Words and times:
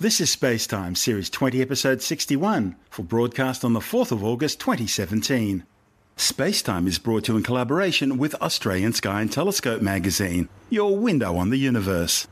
This 0.00 0.20
is 0.20 0.34
Spacetime, 0.34 0.96
Series 0.96 1.30
20, 1.30 1.62
Episode 1.62 2.02
61, 2.02 2.74
for 2.90 3.04
broadcast 3.04 3.64
on 3.64 3.74
the 3.74 3.80
4th 3.80 4.10
of 4.10 4.24
August 4.24 4.58
2017. 4.58 5.62
Spacetime 6.16 6.88
is 6.88 6.98
brought 6.98 7.24
to 7.24 7.32
you 7.32 7.38
in 7.38 7.44
collaboration 7.44 8.18
with 8.18 8.34
Australian 8.42 8.92
Sky 8.92 9.20
and 9.20 9.30
Telescope 9.30 9.82
magazine, 9.82 10.48
your 10.68 10.96
window 10.96 11.36
on 11.36 11.50
the 11.50 11.58
universe. 11.58 12.26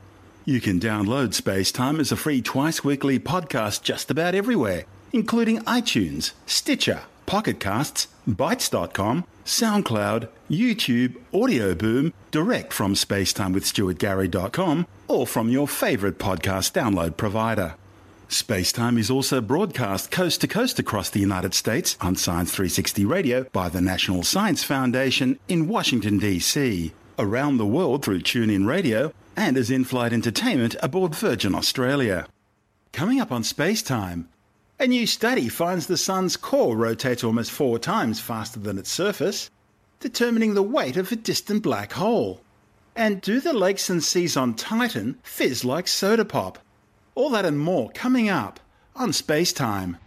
You 0.45 0.61
can 0.61 0.80
download 0.80 1.40
Spacetime 1.40 2.01
as 2.01 2.11
a 2.11 2.17
free 2.17 2.43
twice 2.43 2.83
weekly 2.83 3.21
podcast 3.21 3.83
just 3.83 4.11
about 4.11 4.35
everywhere, 4.35 4.85
including 5.13 5.61
iTunes, 5.61 6.33
Stitcher, 6.47 7.03
Pocket 7.27 7.61
Casts, 7.61 8.09
Bitesz.com, 8.29 9.25
SoundCloud, 9.45 10.29
YouTube, 10.50 11.16
Audio 11.34 11.74
Boom, 11.74 12.12
direct 12.30 12.72
from 12.72 12.95
spacetimewithstuartgary.com, 12.95 14.86
or 15.09 15.27
from 15.27 15.48
your 15.48 15.68
favorite 15.68 16.18
podcast 16.18 16.72
download 16.72 17.16
provider. 17.16 17.74
Spacetime 18.28 18.98
is 18.98 19.10
also 19.10 19.42
broadcast 19.42 20.10
coast 20.10 20.41
to 20.41 20.48
coast 20.48 20.78
across 20.78 21.10
the 21.10 21.20
United 21.20 21.52
States 21.52 21.98
on 22.00 22.16
Science 22.16 22.50
360 22.50 23.05
Radio 23.05 23.45
by 23.52 23.69
the 23.69 23.83
National 23.83 24.23
Science 24.23 24.64
Foundation 24.64 25.38
in 25.48 25.69
Washington, 25.69 26.19
D.C., 26.19 26.92
around 27.19 27.59
the 27.59 27.66
world 27.66 28.02
through 28.02 28.20
TuneIn 28.20 28.66
Radio, 28.66 29.12
and 29.36 29.59
as 29.59 29.70
in 29.70 29.84
flight 29.84 30.14
entertainment 30.14 30.77
aboard 30.83 31.14
Virgin 31.14 31.55
Australia. 31.55 32.27
Coming 32.92 33.20
up 33.20 33.30
on 33.30 33.42
Spacetime, 33.42 34.27
a 34.79 34.87
new 34.87 35.07
study 35.07 35.49
finds 35.49 35.87
the 35.87 35.97
Sun's 35.97 36.37
core 36.37 36.77
rotates 36.77 37.23
almost 37.23 37.51
four 37.51 37.79
times 37.79 38.21
faster 38.21 38.59
than 38.59 38.79
its 38.79 38.91
surface, 38.91 39.51
determining 40.01 40.55
the 40.55 40.62
weight 40.62 40.97
of 40.97 41.12
a 41.12 41.17
distant 41.17 41.62
black 41.62 41.93
hole. 41.93 42.41
And 42.97 43.21
do 43.21 43.41
the 43.41 43.53
lakes 43.53 43.89
and 43.89 44.03
seas 44.03 44.37
on 44.37 44.55
Titan 44.55 45.19
fizz 45.23 45.65
like 45.65 45.89
soda 45.89 46.25
pop? 46.25 46.59
All 47.15 47.31
that 47.31 47.45
and 47.45 47.59
more 47.59 47.91
coming 47.91 48.29
up 48.29 48.61
on 48.97 49.12
Space 49.12 49.53
Time. 49.53 49.98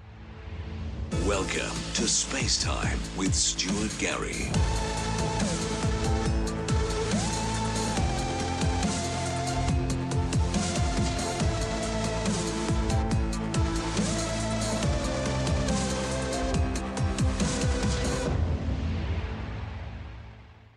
Welcome 1.26 1.76
to 1.94 2.08
Space 2.08 2.62
Time 2.62 3.00
with 3.18 3.34
Stuart 3.34 3.96
Gary. 3.98 4.50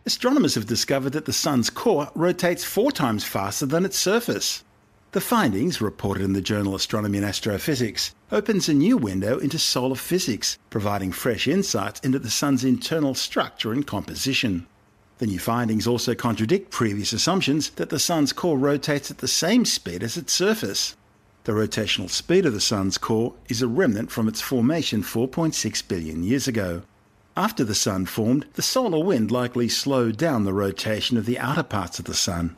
Astronomers 0.08 0.54
have 0.54 0.64
discovered 0.64 1.12
that 1.12 1.26
the 1.26 1.34
Sun's 1.34 1.68
core 1.68 2.10
rotates 2.14 2.64
four 2.64 2.90
times 2.90 3.24
faster 3.24 3.66
than 3.66 3.84
its 3.84 3.98
surface. 3.98 4.64
The 5.12 5.20
findings, 5.20 5.82
reported 5.82 6.22
in 6.22 6.32
the 6.32 6.40
journal 6.40 6.74
Astronomy 6.74 7.18
and 7.18 7.26
Astrophysics, 7.26 8.14
opens 8.32 8.70
a 8.70 8.72
new 8.72 8.96
window 8.96 9.36
into 9.36 9.58
solar 9.58 9.96
physics, 9.96 10.56
providing 10.70 11.12
fresh 11.12 11.46
insights 11.46 12.00
into 12.00 12.18
the 12.18 12.30
Sun's 12.30 12.64
internal 12.64 13.14
structure 13.14 13.70
and 13.70 13.86
composition. 13.86 14.66
The 15.18 15.26
new 15.26 15.38
findings 15.38 15.86
also 15.86 16.14
contradict 16.14 16.70
previous 16.70 17.12
assumptions 17.12 17.68
that 17.72 17.90
the 17.90 17.98
Sun's 17.98 18.32
core 18.32 18.56
rotates 18.56 19.10
at 19.10 19.18
the 19.18 19.28
same 19.28 19.66
speed 19.66 20.02
as 20.02 20.16
its 20.16 20.32
surface. 20.32 20.96
The 21.44 21.52
rotational 21.52 22.08
speed 22.08 22.46
of 22.46 22.54
the 22.54 22.62
Sun's 22.62 22.96
core 22.96 23.34
is 23.50 23.60
a 23.60 23.68
remnant 23.68 24.10
from 24.10 24.26
its 24.26 24.40
formation 24.40 25.02
4.6 25.02 25.86
billion 25.86 26.22
years 26.22 26.48
ago. 26.48 26.80
After 27.38 27.62
the 27.62 27.72
Sun 27.72 28.06
formed, 28.06 28.46
the 28.54 28.62
solar 28.62 28.98
wind 28.98 29.30
likely 29.30 29.68
slowed 29.68 30.16
down 30.16 30.42
the 30.42 30.52
rotation 30.52 31.16
of 31.16 31.24
the 31.24 31.38
outer 31.38 31.62
parts 31.62 32.00
of 32.00 32.06
the 32.06 32.12
Sun. 32.12 32.56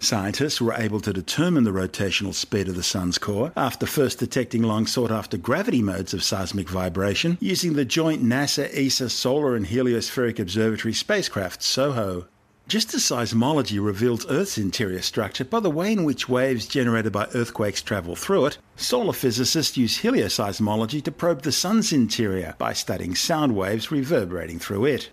Scientists 0.00 0.60
were 0.60 0.74
able 0.74 0.98
to 1.02 1.12
determine 1.12 1.62
the 1.62 1.70
rotational 1.70 2.34
speed 2.34 2.66
of 2.66 2.74
the 2.74 2.82
Sun's 2.82 3.18
core 3.18 3.52
after 3.54 3.86
first 3.86 4.18
detecting 4.18 4.64
long 4.64 4.88
sought 4.88 5.12
after 5.12 5.36
gravity 5.36 5.80
modes 5.80 6.12
of 6.12 6.24
seismic 6.24 6.68
vibration 6.68 7.38
using 7.40 7.74
the 7.74 7.84
joint 7.84 8.20
NASA 8.20 8.68
ESA 8.74 9.10
Solar 9.10 9.54
and 9.54 9.66
Heliospheric 9.66 10.40
Observatory 10.40 10.92
spacecraft 10.92 11.62
SOHO. 11.62 12.26
Just 12.68 12.92
as 12.94 13.02
seismology 13.02 13.78
reveals 13.80 14.26
Earth's 14.28 14.58
interior 14.58 15.00
structure 15.00 15.44
by 15.44 15.60
the 15.60 15.70
way 15.70 15.92
in 15.92 16.02
which 16.02 16.28
waves 16.28 16.66
generated 16.66 17.12
by 17.12 17.28
earthquakes 17.32 17.80
travel 17.80 18.16
through 18.16 18.46
it, 18.46 18.58
solar 18.74 19.12
physicists 19.12 19.76
use 19.76 19.98
helioseismology 19.98 21.00
to 21.04 21.12
probe 21.12 21.42
the 21.42 21.52
Sun's 21.52 21.92
interior 21.92 22.56
by 22.58 22.72
studying 22.72 23.14
sound 23.14 23.54
waves 23.54 23.92
reverberating 23.92 24.58
through 24.58 24.86
it. 24.86 25.10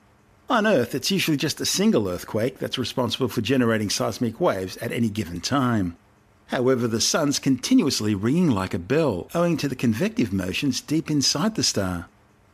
On 0.50 0.66
Earth, 0.66 0.96
it's 0.96 1.12
usually 1.12 1.38
just 1.38 1.62
a 1.62 1.66
single 1.66 2.10
earthquake 2.10 2.58
that's 2.58 2.80
responsible 2.80 3.28
for 3.28 3.42
generating 3.42 3.92
seismic 3.92 4.40
waves 4.40 4.76
at 4.78 4.92
any 4.92 5.10
given 5.10 5.40
time. 5.40 5.96
However, 6.48 6.88
the 6.88 7.00
Sun's 7.00 7.38
continuously 7.38 8.16
ringing 8.16 8.50
like 8.50 8.74
a 8.74 8.80
bell 8.80 9.30
owing 9.36 9.58
to 9.58 9.68
the 9.68 9.76
convective 9.76 10.34
motions 10.34 10.82
deep 10.82 11.12
inside 11.12 11.54
the 11.54 11.62
star. 11.62 12.08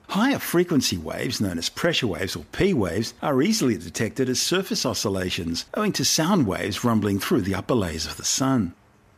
Higher 0.10 0.40
frequency 0.40 0.98
waves, 0.98 1.40
known 1.40 1.60
as 1.60 1.70
pressure 1.70 2.08
waves 2.08 2.36
or 2.36 2.44
P 2.52 2.74
waves, 2.74 3.14
are 3.22 3.44
easily 3.44 3.78
detected 3.78 4.28
as 4.28 4.42
surface 4.42 4.84
oscillations, 4.84 5.66
owing 5.76 5.92
to 5.94 6.04
sound 6.04 6.48
waves 6.48 6.84
rumbling 6.84 7.20
through 7.20 7.42
the 7.42 7.54
upper 7.54 7.76
layers 7.76 8.08
of 8.08 8.18
the 8.18 8.26
Sun. 8.26 8.74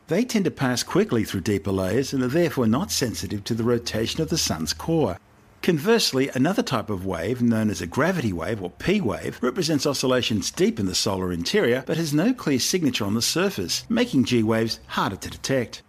They 0.08 0.22
tend 0.22 0.44
to 0.44 0.50
pass 0.50 0.82
quickly 0.82 1.24
through 1.24 1.40
deeper 1.40 1.72
layers 1.72 2.12
and 2.12 2.22
are 2.22 2.28
therefore 2.28 2.66
not 2.66 2.90
sensitive 2.90 3.42
to 3.44 3.54
the 3.54 3.64
rotation 3.64 4.20
of 4.20 4.28
the 4.28 4.36
Sun's 4.36 4.74
core. 4.74 5.16
Conversely, 5.62 6.28
another 6.34 6.62
type 6.62 6.90
of 6.90 7.06
wave, 7.06 7.40
known 7.40 7.70
as 7.70 7.80
a 7.80 7.86
gravity 7.86 8.34
wave 8.34 8.62
or 8.62 8.68
P 8.68 9.00
wave, 9.00 9.38
represents 9.40 9.86
oscillations 9.86 10.50
deep 10.50 10.78
in 10.78 10.84
the 10.84 10.94
solar 10.94 11.32
interior 11.32 11.84
but 11.86 11.96
has 11.96 12.12
no 12.12 12.34
clear 12.34 12.58
signature 12.58 13.06
on 13.06 13.14
the 13.14 13.22
surface, 13.22 13.86
making 13.88 14.24
G 14.24 14.42
waves 14.42 14.78
harder 14.88 15.16
to 15.16 15.30
detect. 15.30 15.82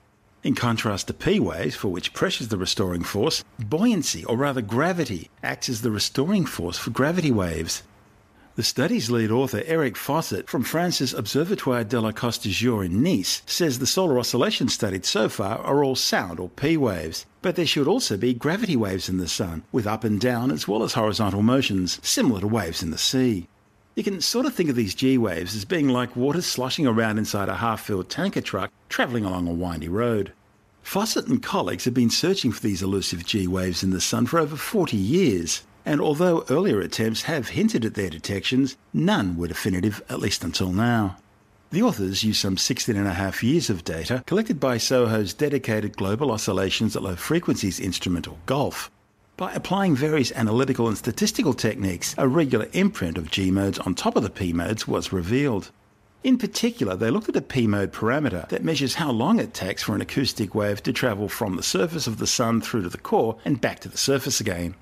In 0.43 0.55
contrast 0.55 1.07
to 1.07 1.13
P 1.13 1.39
waves, 1.39 1.73
for 1.73 1.87
which 1.87 2.11
pressure 2.11 2.43
is 2.43 2.49
the 2.49 2.57
restoring 2.57 3.03
force, 3.03 3.45
buoyancy, 3.59 4.25
or 4.25 4.35
rather 4.35 4.61
gravity, 4.61 5.29
acts 5.41 5.69
as 5.69 5.81
the 5.81 5.89
restoring 5.89 6.45
force 6.45 6.77
for 6.77 6.89
gravity 6.89 7.31
waves. 7.31 7.83
The 8.55 8.63
study's 8.63 9.09
lead 9.09 9.31
author, 9.31 9.63
Eric 9.65 9.95
Fossat, 9.95 10.49
from 10.49 10.63
France's 10.63 11.13
Observatoire 11.13 11.85
de 11.85 12.01
la 12.01 12.11
Côte 12.11 12.43
d'Azur 12.43 12.83
in 12.83 13.01
Nice, 13.01 13.41
says 13.45 13.79
the 13.79 13.87
solar 13.87 14.19
oscillations 14.19 14.73
studied 14.73 15.05
so 15.05 15.29
far 15.29 15.59
are 15.59 15.81
all 15.81 15.95
sound 15.95 16.41
or 16.41 16.49
P 16.49 16.75
waves, 16.75 17.25
but 17.41 17.55
there 17.55 17.65
should 17.65 17.87
also 17.87 18.17
be 18.17 18.33
gravity 18.33 18.75
waves 18.75 19.07
in 19.07 19.19
the 19.19 19.29
Sun, 19.29 19.63
with 19.71 19.87
up 19.87 20.03
and 20.03 20.19
down 20.19 20.51
as 20.51 20.67
well 20.67 20.83
as 20.83 20.91
horizontal 20.91 21.41
motions, 21.41 21.99
similar 22.03 22.41
to 22.41 22.47
waves 22.47 22.83
in 22.83 22.91
the 22.91 22.97
sea. 22.97 23.47
You 23.95 24.03
can 24.03 24.21
sort 24.21 24.47
of 24.47 24.55
think 24.55 24.71
of 24.71 24.75
these 24.75 24.95
G 24.95 25.19
waves 25.19 25.55
as 25.55 25.65
being 25.65 25.87
like 25.87 26.15
water 26.15 26.41
sloshing 26.41 26.87
around 26.87 27.19
inside 27.19 27.47
a 27.47 27.57
half 27.57 27.81
filled 27.81 28.09
tanker 28.09 28.41
truck 28.41 28.71
travelling 28.89 29.23
along 29.23 29.47
a 29.47 29.53
windy 29.53 29.87
road. 29.87 30.33
Fossat 30.83 31.27
and 31.27 31.43
colleagues 31.43 31.85
have 31.85 31.93
been 31.93 32.09
searching 32.09 32.51
for 32.51 32.61
these 32.61 32.81
elusive 32.81 33.23
G 33.23 33.45
waves 33.45 33.83
in 33.83 33.91
the 33.91 34.01
Sun 34.01 34.25
for 34.25 34.39
over 34.39 34.55
40 34.55 34.97
years, 34.97 35.61
and 35.85 36.01
although 36.01 36.43
earlier 36.49 36.79
attempts 36.79 37.23
have 37.23 37.49
hinted 37.49 37.85
at 37.85 37.93
their 37.93 38.09
detections, 38.09 38.77
none 38.93 39.37
were 39.37 39.47
definitive, 39.47 40.01
at 40.09 40.19
least 40.19 40.43
until 40.43 40.71
now. 40.71 41.17
The 41.69 41.83
authors 41.83 42.23
used 42.23 42.39
some 42.39 42.57
16 42.57 42.95
and 42.95 43.07
a 43.07 43.13
half 43.13 43.43
years 43.43 43.69
of 43.69 43.83
data 43.83 44.23
collected 44.25 44.59
by 44.59 44.77
SOHO's 44.77 45.35
dedicated 45.35 45.97
Global 45.97 46.31
Oscillations 46.31 46.95
at 46.95 47.03
Low 47.03 47.15
Frequencies 47.15 47.79
instrument, 47.79 48.27
or 48.27 48.37
GOLF, 48.47 48.89
by 49.35 49.51
applying 49.53 49.95
various 49.95 50.31
analytical 50.33 50.87
and 50.87 50.97
statistical 50.97 51.53
techniques, 51.53 52.13
a 52.17 52.27
regular 52.27 52.67
imprint 52.73 53.17
of 53.17 53.31
G 53.31 53.49
modes 53.49 53.79
on 53.79 53.95
top 53.95 54.15
of 54.15 54.23
the 54.23 54.29
P 54.29 54.53
modes 54.53 54.87
was 54.87 55.11
revealed. 55.11 55.71
In 56.23 56.37
particular, 56.37 56.95
they 56.95 57.09
looked 57.09 57.29
at 57.29 57.35
a 57.35 57.41
P 57.41 57.65
mode 57.65 57.91
parameter 57.91 58.47
that 58.49 58.63
measures 58.63 58.95
how 58.95 59.11
long 59.11 59.39
it 59.39 59.53
takes 59.53 59.83
for 59.83 59.95
an 59.95 60.01
acoustic 60.01 60.53
wave 60.53 60.83
to 60.83 60.93
travel 60.93 61.27
from 61.27 61.55
the 61.55 61.63
surface 61.63 62.05
of 62.05 62.17
the 62.17 62.27
Sun 62.27 62.61
through 62.61 62.83
to 62.83 62.89
the 62.89 62.97
core 62.97 63.37
and 63.43 63.59
back 63.59 63.79
to 63.79 63.89
the 63.89 63.97
surface 63.97 64.39
again. 64.39 64.75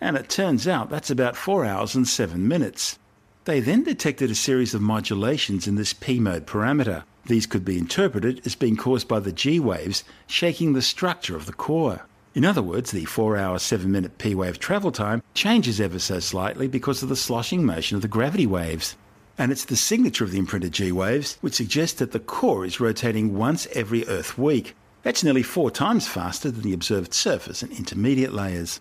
And 0.00 0.16
it 0.16 0.28
turns 0.28 0.68
out 0.68 0.88
that's 0.88 1.10
about 1.10 1.36
4 1.36 1.64
hours 1.64 1.94
and 1.94 2.06
7 2.06 2.46
minutes. 2.46 2.98
They 3.44 3.60
then 3.60 3.82
detected 3.82 4.30
a 4.30 4.34
series 4.34 4.72
of 4.72 4.80
modulations 4.80 5.66
in 5.66 5.74
this 5.74 5.92
P 5.92 6.20
mode 6.20 6.46
parameter. 6.46 7.02
These 7.26 7.46
could 7.46 7.64
be 7.64 7.76
interpreted 7.76 8.40
as 8.46 8.54
being 8.54 8.76
caused 8.76 9.08
by 9.08 9.20
the 9.20 9.32
G 9.32 9.58
waves 9.58 10.04
shaking 10.28 10.72
the 10.72 10.82
structure 10.82 11.36
of 11.36 11.46
the 11.46 11.52
core. 11.52 12.06
In 12.36 12.44
other 12.44 12.60
words, 12.60 12.90
the 12.90 13.06
4 13.06 13.38
hour 13.38 13.58
7 13.58 13.90
minute 13.90 14.18
P 14.18 14.34
wave 14.34 14.58
travel 14.58 14.92
time 14.92 15.22
changes 15.32 15.80
ever 15.80 15.98
so 15.98 16.20
slightly 16.20 16.68
because 16.68 17.02
of 17.02 17.08
the 17.08 17.16
sloshing 17.16 17.64
motion 17.64 17.96
of 17.96 18.02
the 18.02 18.08
gravity 18.08 18.46
waves. 18.46 18.94
And 19.38 19.50
it's 19.50 19.64
the 19.64 19.74
signature 19.74 20.22
of 20.22 20.32
the 20.32 20.38
imprinted 20.38 20.72
G 20.72 20.92
waves 20.92 21.38
which 21.40 21.54
suggests 21.54 21.98
that 21.98 22.12
the 22.12 22.20
core 22.20 22.66
is 22.66 22.78
rotating 22.78 23.38
once 23.38 23.66
every 23.72 24.06
Earth 24.06 24.36
week. 24.36 24.76
That's 25.02 25.24
nearly 25.24 25.42
four 25.42 25.70
times 25.70 26.08
faster 26.08 26.50
than 26.50 26.60
the 26.60 26.74
observed 26.74 27.14
surface 27.14 27.62
and 27.62 27.72
intermediate 27.72 28.34
layers. 28.34 28.80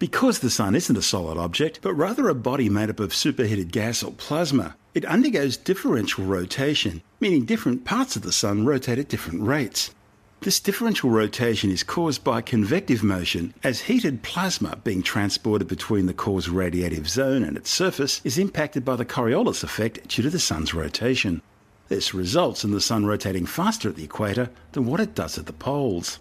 Because 0.00 0.40
the 0.40 0.50
Sun 0.50 0.74
isn't 0.74 0.98
a 0.98 1.00
solid 1.00 1.38
object, 1.38 1.78
but 1.82 1.94
rather 1.94 2.28
a 2.28 2.34
body 2.34 2.68
made 2.68 2.90
up 2.90 2.98
of 2.98 3.14
superheated 3.14 3.70
gas 3.70 4.02
or 4.02 4.10
plasma, 4.14 4.74
it 4.94 5.04
undergoes 5.04 5.56
differential 5.56 6.24
rotation, 6.24 7.02
meaning 7.20 7.44
different 7.44 7.84
parts 7.84 8.16
of 8.16 8.22
the 8.22 8.32
Sun 8.32 8.66
rotate 8.66 8.98
at 8.98 9.08
different 9.08 9.42
rates. 9.44 9.92
This 10.40 10.60
differential 10.60 11.10
rotation 11.10 11.70
is 11.70 11.82
caused 11.82 12.22
by 12.22 12.40
convective 12.40 13.02
motion 13.02 13.54
as 13.64 13.82
heated 13.82 14.22
plasma 14.22 14.76
being 14.84 15.02
transported 15.02 15.66
between 15.66 16.06
the 16.06 16.14
core's 16.14 16.46
radiative 16.46 17.08
zone 17.08 17.42
and 17.42 17.56
its 17.56 17.70
surface 17.70 18.20
is 18.22 18.38
impacted 18.38 18.84
by 18.84 18.96
the 18.96 19.04
Coriolis 19.04 19.64
effect 19.64 20.06
due 20.08 20.22
to 20.22 20.30
the 20.30 20.38
Sun's 20.38 20.72
rotation. 20.72 21.42
This 21.88 22.14
results 22.14 22.64
in 22.64 22.70
the 22.70 22.80
Sun 22.80 23.06
rotating 23.06 23.46
faster 23.46 23.88
at 23.88 23.96
the 23.96 24.04
equator 24.04 24.50
than 24.72 24.86
what 24.86 25.00
it 25.00 25.14
does 25.14 25.38
at 25.38 25.46
the 25.46 25.52
poles. 25.52 26.18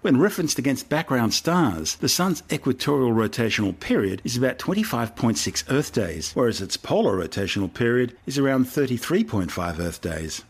When 0.00 0.18
referenced 0.18 0.58
against 0.58 0.88
background 0.88 1.34
stars, 1.34 1.96
the 1.96 2.08
Sun's 2.08 2.42
equatorial 2.50 3.12
rotational 3.12 3.78
period 3.78 4.22
is 4.24 4.36
about 4.36 4.58
25.6 4.58 5.64
Earth 5.70 5.92
days, 5.92 6.32
whereas 6.34 6.60
its 6.60 6.76
polar 6.76 7.16
rotational 7.16 7.72
period 7.72 8.16
is 8.24 8.38
around 8.38 8.66
33.5 8.66 9.78
Earth 9.78 10.00
days. 10.00 10.44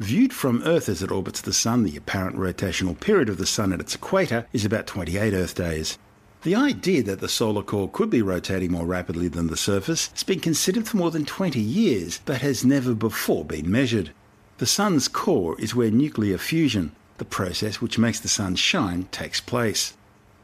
Viewed 0.00 0.32
from 0.32 0.62
Earth 0.64 0.88
as 0.88 1.02
it 1.02 1.10
orbits 1.10 1.42
the 1.42 1.52
Sun, 1.52 1.82
the 1.82 1.94
apparent 1.94 2.34
rotational 2.34 2.98
period 2.98 3.28
of 3.28 3.36
the 3.36 3.44
Sun 3.44 3.70
at 3.70 3.80
its 3.80 3.94
equator 3.94 4.46
is 4.50 4.64
about 4.64 4.86
28 4.86 5.34
Earth 5.34 5.54
days. 5.54 5.98
The 6.42 6.54
idea 6.54 7.02
that 7.02 7.20
the 7.20 7.28
solar 7.28 7.62
core 7.62 7.90
could 7.90 8.08
be 8.08 8.22
rotating 8.22 8.72
more 8.72 8.86
rapidly 8.86 9.28
than 9.28 9.48
the 9.48 9.58
surface 9.58 10.08
has 10.12 10.22
been 10.22 10.40
considered 10.40 10.88
for 10.88 10.96
more 10.96 11.10
than 11.10 11.26
20 11.26 11.60
years, 11.60 12.22
but 12.24 12.40
has 12.40 12.64
never 12.64 12.94
before 12.94 13.44
been 13.44 13.70
measured. 13.70 14.10
The 14.56 14.64
Sun's 14.64 15.06
core 15.06 15.54
is 15.60 15.74
where 15.74 15.90
nuclear 15.90 16.38
fusion, 16.38 16.92
the 17.18 17.26
process 17.26 17.82
which 17.82 17.98
makes 17.98 18.20
the 18.20 18.28
Sun 18.28 18.54
shine, 18.54 19.06
takes 19.12 19.42
place. 19.42 19.92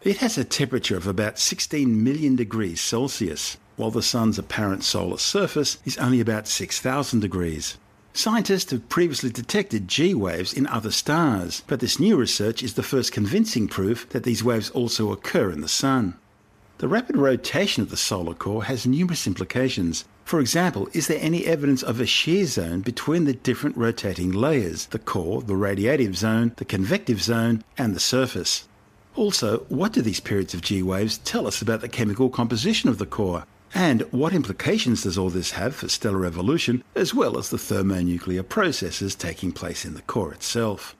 It 0.03 0.19
has 0.19 0.37
a 0.37 0.45
temperature 0.45 0.99
of 0.99 1.07
about 1.07 1.39
16 1.39 2.05
million 2.05 2.37
degrees 2.37 2.83
Celsius, 2.83 3.57
while 3.77 3.91
the 3.91 4.03
Sun's 4.03 4.39
apparent 4.39 4.85
solar 4.85 5.17
surface 5.17 5.79
is 5.87 5.97
only 5.97 6.21
about 6.21 6.47
6,000 6.47 7.21
degrees. 7.21 7.79
Scientists 8.17 8.71
have 8.71 8.89
previously 8.89 9.29
detected 9.29 9.89
G 9.89 10.15
waves 10.15 10.55
in 10.55 10.67
other 10.69 10.91
stars, 10.91 11.63
but 11.67 11.81
this 11.81 12.01
new 12.01 12.17
research 12.17 12.63
is 12.63 12.73
the 12.73 12.83
first 12.83 13.13
convincing 13.13 13.69
proof 13.69 14.09
that 14.09 14.23
these 14.23 14.43
waves 14.43 14.71
also 14.71 15.13
occur 15.13 15.51
in 15.51 15.61
the 15.61 15.69
Sun. 15.69 16.15
The 16.79 16.89
rapid 16.89 17.19
rotation 17.19 17.83
of 17.83 17.91
the 17.91 17.97
solar 17.99 18.33
core 18.33 18.65
has 18.65 18.87
numerous 18.87 19.27
implications. 19.27 20.07
For 20.25 20.41
example, 20.41 20.89
is 20.95 21.09
there 21.09 21.19
any 21.21 21.45
evidence 21.45 21.83
of 21.83 22.01
a 22.01 22.07
shear 22.07 22.47
zone 22.47 22.81
between 22.81 23.25
the 23.25 23.35
different 23.35 23.77
rotating 23.77 24.33
layers 24.33 24.87
the 24.87 24.99
core, 24.99 25.43
the 25.43 25.53
radiative 25.53 26.17
zone, 26.17 26.53
the 26.57 26.65
convective 26.65 27.21
zone, 27.23 27.65
and 27.77 27.95
the 27.95 28.01
surface? 28.01 28.67
Also, 29.15 29.67
what 29.69 29.93
do 29.93 30.01
these 30.01 30.21
periods 30.21 30.55
of 30.55 30.63
G 30.63 30.83
waves 30.83 31.19
tell 31.19 31.47
us 31.47 31.61
about 31.61 31.83
the 31.83 31.89
chemical 31.89 32.31
composition 32.31 32.89
of 32.89 32.97
the 32.97 33.05
core? 33.05 33.45
And 33.75 34.03
what 34.13 34.33
implications 34.33 35.03
does 35.03 35.19
all 35.19 35.31
this 35.31 35.53
have 35.53 35.75
for 35.75 35.89
stellar 35.89 36.25
evolution, 36.25 36.83
as 36.95 37.15
well 37.15 37.37
as 37.39 37.51
the 37.51 37.59
thermonuclear 37.59 38.43
processes 38.43 39.15
taking 39.15 39.53
place 39.53 39.85
in 39.85 39.95
the 39.95 40.03
core 40.03 40.33
itself? 40.33 40.97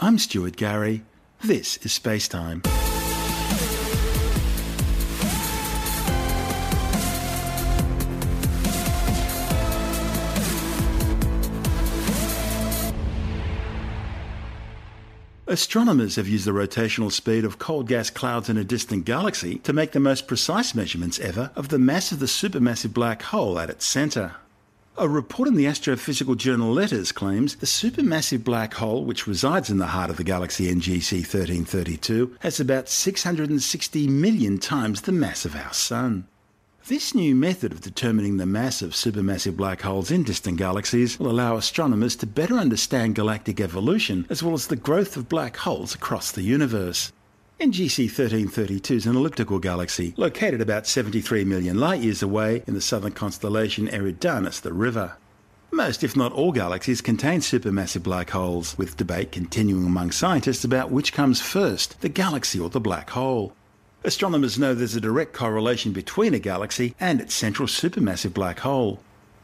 I'm 0.00 0.18
Stuart 0.18 0.56
Gary. 0.56 1.02
This 1.42 1.76
is 1.78 1.98
Spacetime. 1.98 2.66
Astronomers 15.48 16.16
have 16.16 16.26
used 16.26 16.44
the 16.44 16.50
rotational 16.50 17.12
speed 17.12 17.44
of 17.44 17.60
cold 17.60 17.86
gas 17.86 18.10
clouds 18.10 18.48
in 18.48 18.56
a 18.56 18.64
distant 18.64 19.04
galaxy 19.04 19.58
to 19.58 19.72
make 19.72 19.92
the 19.92 20.00
most 20.00 20.26
precise 20.26 20.74
measurements 20.74 21.20
ever 21.20 21.52
of 21.54 21.68
the 21.68 21.78
mass 21.78 22.10
of 22.10 22.18
the 22.18 22.26
supermassive 22.26 22.92
black 22.92 23.22
hole 23.22 23.56
at 23.60 23.70
its 23.70 23.86
centre. 23.86 24.34
A 24.98 25.08
report 25.08 25.48
in 25.48 25.54
the 25.54 25.66
Astrophysical 25.66 26.36
Journal 26.36 26.72
Letters 26.72 27.12
claims 27.12 27.54
the 27.54 27.66
supermassive 27.66 28.42
black 28.42 28.74
hole, 28.74 29.04
which 29.04 29.28
resides 29.28 29.70
in 29.70 29.78
the 29.78 29.86
heart 29.86 30.10
of 30.10 30.16
the 30.16 30.24
galaxy 30.24 30.66
NGC 30.66 31.18
1332, 31.18 32.38
has 32.40 32.58
about 32.58 32.88
660 32.88 34.08
million 34.08 34.58
times 34.58 35.02
the 35.02 35.12
mass 35.12 35.44
of 35.44 35.54
our 35.54 35.72
Sun. 35.72 36.26
This 36.88 37.16
new 37.16 37.34
method 37.34 37.72
of 37.72 37.80
determining 37.80 38.36
the 38.36 38.46
mass 38.46 38.80
of 38.80 38.92
supermassive 38.92 39.56
black 39.56 39.82
holes 39.82 40.12
in 40.12 40.22
distant 40.22 40.56
galaxies 40.56 41.18
will 41.18 41.28
allow 41.28 41.56
astronomers 41.56 42.14
to 42.14 42.28
better 42.28 42.54
understand 42.54 43.16
galactic 43.16 43.58
evolution 43.60 44.24
as 44.30 44.40
well 44.40 44.54
as 44.54 44.68
the 44.68 44.76
growth 44.76 45.16
of 45.16 45.28
black 45.28 45.56
holes 45.56 45.96
across 45.96 46.30
the 46.30 46.42
universe. 46.42 47.10
NGC 47.58 48.04
1332 48.04 48.94
is 48.94 49.06
an 49.06 49.16
elliptical 49.16 49.58
galaxy 49.58 50.14
located 50.16 50.60
about 50.60 50.86
73 50.86 51.44
million 51.44 51.80
light 51.80 52.02
years 52.02 52.22
away 52.22 52.62
in 52.68 52.74
the 52.74 52.80
southern 52.80 53.10
constellation 53.10 53.88
Eridanus, 53.88 54.60
the 54.60 54.72
River. 54.72 55.16
Most, 55.72 56.04
if 56.04 56.14
not 56.14 56.30
all, 56.30 56.52
galaxies 56.52 57.00
contain 57.00 57.40
supermassive 57.40 58.04
black 58.04 58.30
holes, 58.30 58.78
with 58.78 58.96
debate 58.96 59.32
continuing 59.32 59.86
among 59.86 60.12
scientists 60.12 60.62
about 60.62 60.92
which 60.92 61.12
comes 61.12 61.40
first, 61.40 62.00
the 62.00 62.08
galaxy 62.08 62.60
or 62.60 62.70
the 62.70 62.78
black 62.78 63.10
hole. 63.10 63.56
Astronomers 64.06 64.56
know 64.56 64.72
there's 64.72 64.94
a 64.94 65.00
direct 65.00 65.32
correlation 65.32 65.90
between 65.90 66.32
a 66.32 66.38
galaxy 66.38 66.94
and 67.00 67.20
its 67.20 67.34
central 67.34 67.66
supermassive 67.66 68.32
black 68.32 68.60
hole. 68.60 69.00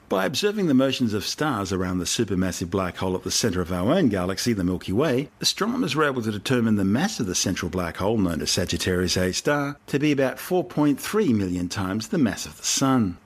By 0.09 0.25
observing 0.25 0.69
the 0.69 0.73
motions 0.73 1.14
of 1.14 1.26
stars 1.26 1.73
around 1.73 1.99
the 1.99 2.05
supermassive 2.05 2.70
black 2.70 2.99
hole 2.99 3.17
at 3.17 3.25
the 3.25 3.32
centre 3.32 3.61
of 3.61 3.73
our 3.73 3.91
own 3.91 4.09
galaxy, 4.09 4.53
the 4.53 4.62
Milky 4.62 4.93
Way, 4.93 5.31
astronomers 5.41 5.97
were 5.97 6.05
able 6.05 6.23
to 6.23 6.31
determine 6.31 6.76
the 6.76 6.85
mass 6.85 7.19
of 7.19 7.26
the 7.26 7.35
central 7.35 7.70
black 7.70 7.97
hole, 7.97 8.17
known 8.17 8.41
as 8.41 8.53
Sagittarius 8.53 9.17
A 9.17 9.32
star, 9.32 9.79
to 9.88 9.99
be 9.99 10.12
about 10.12 10.37
4.3 10.37 11.35
million 11.35 11.69
times 11.69 12.06
the 12.06 12.17
mass 12.19 12.47
of 12.47 12.56
the 12.56 12.64
Sun. 12.64 13.19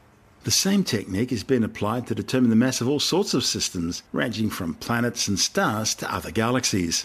The 0.44 0.50
same 0.50 0.84
technique 0.84 1.32
has 1.32 1.44
been 1.44 1.64
applied 1.64 2.06
to 2.06 2.14
determine 2.14 2.48
the 2.48 2.56
mass 2.56 2.80
of 2.80 2.88
all 2.88 2.98
sorts 2.98 3.34
of 3.34 3.44
systems, 3.44 4.02
ranging 4.10 4.48
from 4.48 4.72
planets 4.72 5.28
and 5.28 5.38
stars 5.38 5.94
to 5.96 6.10
other 6.10 6.30
galaxies 6.30 7.04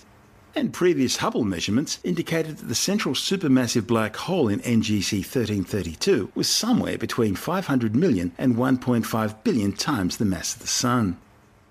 and 0.55 0.73
previous 0.73 1.17
Hubble 1.17 1.43
measurements 1.43 1.99
indicated 2.03 2.57
that 2.57 2.67
the 2.67 2.75
central 2.75 3.15
supermassive 3.15 3.87
black 3.87 4.15
hole 4.15 4.47
in 4.47 4.59
NGC 4.59 5.19
1332 5.19 6.31
was 6.35 6.49
somewhere 6.49 6.97
between 6.97 7.35
500 7.35 7.95
million 7.95 8.33
and 8.37 8.55
1.5 8.55 9.43
billion 9.43 9.73
times 9.73 10.17
the 10.17 10.25
mass 10.25 10.53
of 10.53 10.61
the 10.61 10.67
Sun. 10.67 11.17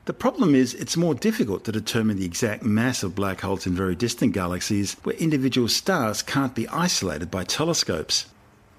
The 0.07 0.15
problem 0.15 0.55
is 0.55 0.75
it's 0.75 0.97
more 0.97 1.15
difficult 1.15 1.65
to 1.65 1.73
determine 1.73 2.19
the 2.19 2.25
exact 2.25 2.63
mass 2.65 3.03
of 3.03 3.15
black 3.15 3.43
holes 3.43 3.67
in 3.67 3.75
very 3.75 3.95
distant 3.95 4.33
galaxies 4.33 4.97
where 5.03 5.15
individual 5.17 5.69
stars 5.69 6.23
can't 6.23 6.55
be 6.55 6.67
isolated 6.69 7.31
by 7.31 7.45
telescopes. 7.45 8.27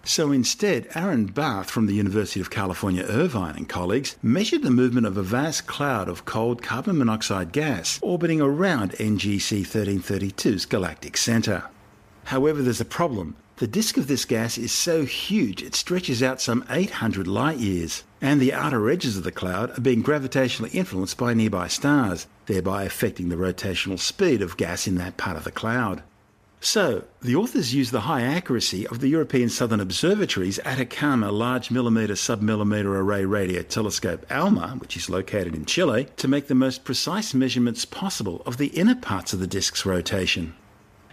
So 0.03 0.31
instead, 0.31 0.87
Aaron 0.95 1.25
Barth 1.27 1.69
from 1.69 1.85
the 1.85 1.93
University 1.93 2.41
of 2.41 2.49
California, 2.49 3.05
Irvine 3.07 3.55
and 3.55 3.69
colleagues 3.69 4.15
measured 4.23 4.63
the 4.63 4.71
movement 4.71 5.05
of 5.05 5.15
a 5.15 5.23
vast 5.23 5.67
cloud 5.67 6.09
of 6.09 6.25
cold 6.25 6.63
carbon 6.63 6.97
monoxide 6.97 7.51
gas 7.51 7.99
orbiting 8.01 8.41
around 8.41 8.93
NGC 8.93 9.61
1332's 9.61 10.65
galactic 10.65 11.17
center. 11.17 11.65
However, 12.25 12.61
there's 12.61 12.81
a 12.81 12.85
problem. 12.85 13.35
The 13.57 13.67
disk 13.67 13.97
of 13.97 14.07
this 14.07 14.25
gas 14.25 14.57
is 14.57 14.71
so 14.71 15.05
huge 15.05 15.61
it 15.61 15.75
stretches 15.75 16.23
out 16.23 16.41
some 16.41 16.65
800 16.67 17.27
light 17.27 17.59
years, 17.59 18.03
and 18.19 18.41
the 18.41 18.53
outer 18.53 18.89
edges 18.89 19.17
of 19.17 19.23
the 19.23 19.31
cloud 19.31 19.77
are 19.77 19.81
being 19.81 20.03
gravitationally 20.03 20.73
influenced 20.73 21.17
by 21.19 21.35
nearby 21.35 21.67
stars, 21.67 22.25
thereby 22.47 22.85
affecting 22.85 23.29
the 23.29 23.35
rotational 23.35 23.99
speed 23.99 24.41
of 24.41 24.57
gas 24.57 24.87
in 24.87 24.95
that 24.95 25.17
part 25.17 25.37
of 25.37 25.43
the 25.43 25.51
cloud. 25.51 26.01
So, 26.63 27.05
the 27.23 27.35
authors 27.35 27.73
use 27.73 27.89
the 27.89 28.01
high 28.01 28.21
accuracy 28.21 28.85
of 28.85 28.99
the 28.99 29.07
European 29.07 29.49
Southern 29.49 29.79
Observatory's 29.79 30.59
Atacama 30.59 31.31
Large 31.31 31.71
Millimeter 31.71 32.13
Submillimeter 32.13 32.85
Array 32.85 33.25
Radio 33.25 33.63
Telescope 33.63 34.27
ALMA, 34.29 34.75
which 34.77 34.95
is 34.95 35.09
located 35.09 35.55
in 35.55 35.65
Chile, 35.65 36.07
to 36.17 36.27
make 36.27 36.45
the 36.45 36.53
most 36.53 36.83
precise 36.83 37.33
measurements 37.33 37.83
possible 37.83 38.43
of 38.45 38.57
the 38.57 38.67
inner 38.67 38.93
parts 38.93 39.33
of 39.33 39.39
the 39.39 39.47
disk's 39.47 39.87
rotation. 39.87 40.53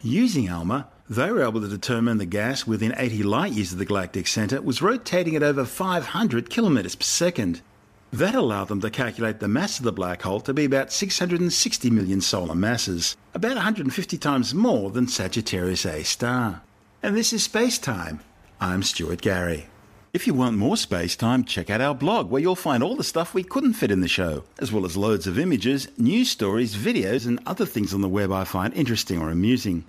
Using 0.03 0.51
ALMA, 0.51 0.87
they 1.09 1.31
were 1.31 1.43
able 1.43 1.63
to 1.63 1.69
determine 1.69 2.19
the 2.19 2.27
gas 2.27 2.67
within 2.67 2.95
80 2.99 3.23
light 3.23 3.53
years 3.53 3.73
of 3.73 3.79
the 3.79 3.87
galactic 3.87 4.27
center 4.27 4.61
was 4.61 4.83
rotating 4.83 5.35
at 5.35 5.43
over 5.43 5.65
500 5.65 6.51
kilometers 6.51 6.95
per 6.95 7.05
second, 7.05 7.63
that 8.13 8.35
allowed 8.35 8.69
them 8.69 8.81
to 8.81 8.91
calculate 8.91 9.41
the 9.41 9.49
mass 9.49 9.79
of 9.79 9.85
the 9.85 9.93
black 9.93 10.23
hole 10.23 10.41
to 10.41 10.55
be 10.55 10.65
about 10.65 10.93
660 10.93 11.91
million 11.91 12.21
solar 12.21 12.55
masses, 12.55 13.17
about 13.35 13.55
150 13.55 14.19
times 14.19 14.55
more 14.55 14.91
than 14.91 15.07
Sagittarius 15.07 15.85
A 15.85 16.03
star. 16.03 16.63
And 17.03 17.17
this 17.17 17.33
is 17.33 17.43
Space 17.43 17.79
Time. 17.79 18.21
I'm 18.61 18.83
Stuart 18.83 19.21
Gary. 19.21 19.67
If 20.13 20.27
you 20.27 20.35
want 20.35 20.57
more 20.57 20.77
space 20.79 21.15
time, 21.15 21.45
check 21.45 21.69
out 21.69 21.83
our 21.83 21.95
blog 21.95 22.31
where 22.31 22.41
you'll 22.41 22.57
find 22.57 22.83
all 22.83 22.97
the 22.97 23.05
stuff 23.05 23.35
we 23.35 23.45
couldn't 23.45 23.75
fit 23.75 23.91
in 23.91 24.01
the 24.01 24.09
show, 24.09 24.45
as 24.59 24.73
well 24.73 24.87
as 24.87 24.97
loads 24.97 25.27
of 25.27 25.39
images, 25.39 25.89
news 25.99 26.31
stories, 26.31 26.75
videos, 26.75 27.27
and 27.27 27.39
other 27.45 27.67
things 27.67 27.93
on 27.93 28.01
the 28.01 28.09
web 28.09 28.33
I 28.33 28.45
find 28.45 28.73
interesting 28.73 29.21
or 29.21 29.31
amusing. 29.31 29.85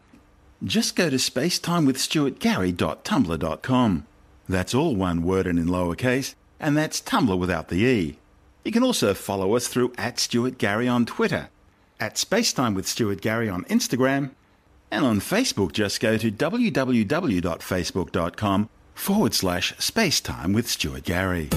Just 0.61 0.97
go 0.97 1.09
to 1.09 1.15
spacetimewithstuartgary.tumblr.com. 1.15 4.05
That's 4.49 4.75
all 4.75 4.95
one 4.95 5.23
word 5.23 5.47
and 5.47 5.57
in 5.57 5.67
lowercase, 5.67 6.35
and 6.59 6.77
that's 6.77 7.01
Tumblr 7.01 7.37
without 7.37 7.69
the 7.69 7.83
E. 7.83 8.17
You 8.63 8.71
can 8.71 8.83
also 8.83 9.13
follow 9.13 9.55
us 9.55 9.67
through 9.67 9.93
at 9.97 10.19
Stuart 10.19 10.57
Gary 10.57 10.87
on 10.87 11.05
Twitter, 11.05 11.49
at 11.99 12.15
Spacetime 12.15 12.75
with 12.75 12.87
Stuart 12.87 13.21
Gary 13.21 13.49
on 13.49 13.63
Instagram, 13.65 14.31
and 14.91 15.05
on 15.05 15.19
Facebook 15.19 15.71
just 15.71 15.99
go 15.99 16.17
to 16.17 16.31
www.facebook.com 16.31 18.69
forward 18.93 19.33
slash 19.33 19.73
spacetime 19.75 20.53
with 20.53 20.67
Stuart 20.67 21.03
Gary. 21.03 21.49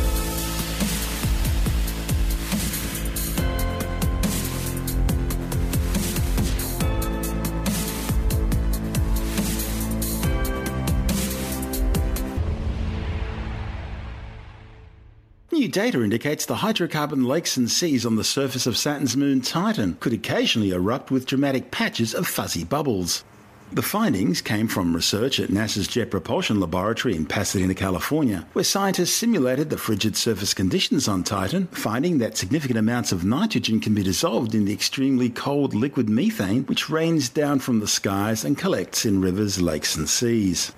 Data 15.72 16.04
indicates 16.04 16.44
the 16.44 16.56
hydrocarbon 16.56 17.26
lakes 17.26 17.56
and 17.56 17.70
seas 17.70 18.04
on 18.04 18.16
the 18.16 18.24
surface 18.24 18.66
of 18.66 18.76
Saturn's 18.76 19.16
moon 19.16 19.40
Titan 19.40 19.96
could 20.00 20.12
occasionally 20.12 20.70
erupt 20.70 21.10
with 21.10 21.26
dramatic 21.26 21.70
patches 21.70 22.14
of 22.14 22.26
fuzzy 22.28 22.62
bubbles. 22.62 23.24
The 23.72 23.80
findings 23.80 24.42
came 24.42 24.68
from 24.68 24.94
research 24.94 25.40
at 25.40 25.48
NASA's 25.48 25.88
Jet 25.88 26.10
Propulsion 26.10 26.60
Laboratory 26.60 27.16
in 27.16 27.24
Pasadena, 27.24 27.72
California, 27.74 28.46
where 28.52 28.64
scientists 28.64 29.14
simulated 29.14 29.70
the 29.70 29.78
frigid 29.78 30.14
surface 30.14 30.52
conditions 30.52 31.08
on 31.08 31.24
Titan, 31.24 31.68
finding 31.68 32.18
that 32.18 32.36
significant 32.36 32.78
amounts 32.78 33.10
of 33.10 33.24
nitrogen 33.24 33.80
can 33.80 33.94
be 33.94 34.02
dissolved 34.02 34.54
in 34.54 34.66
the 34.66 34.74
extremely 34.74 35.30
cold 35.30 35.72
liquid 35.72 36.10
methane 36.10 36.64
which 36.64 36.90
rains 36.90 37.30
down 37.30 37.60
from 37.60 37.80
the 37.80 37.88
skies 37.88 38.44
and 38.44 38.58
collects 38.58 39.06
in 39.06 39.22
rivers, 39.22 39.62
lakes, 39.62 39.96
and 39.96 40.06
seas. 40.06 40.74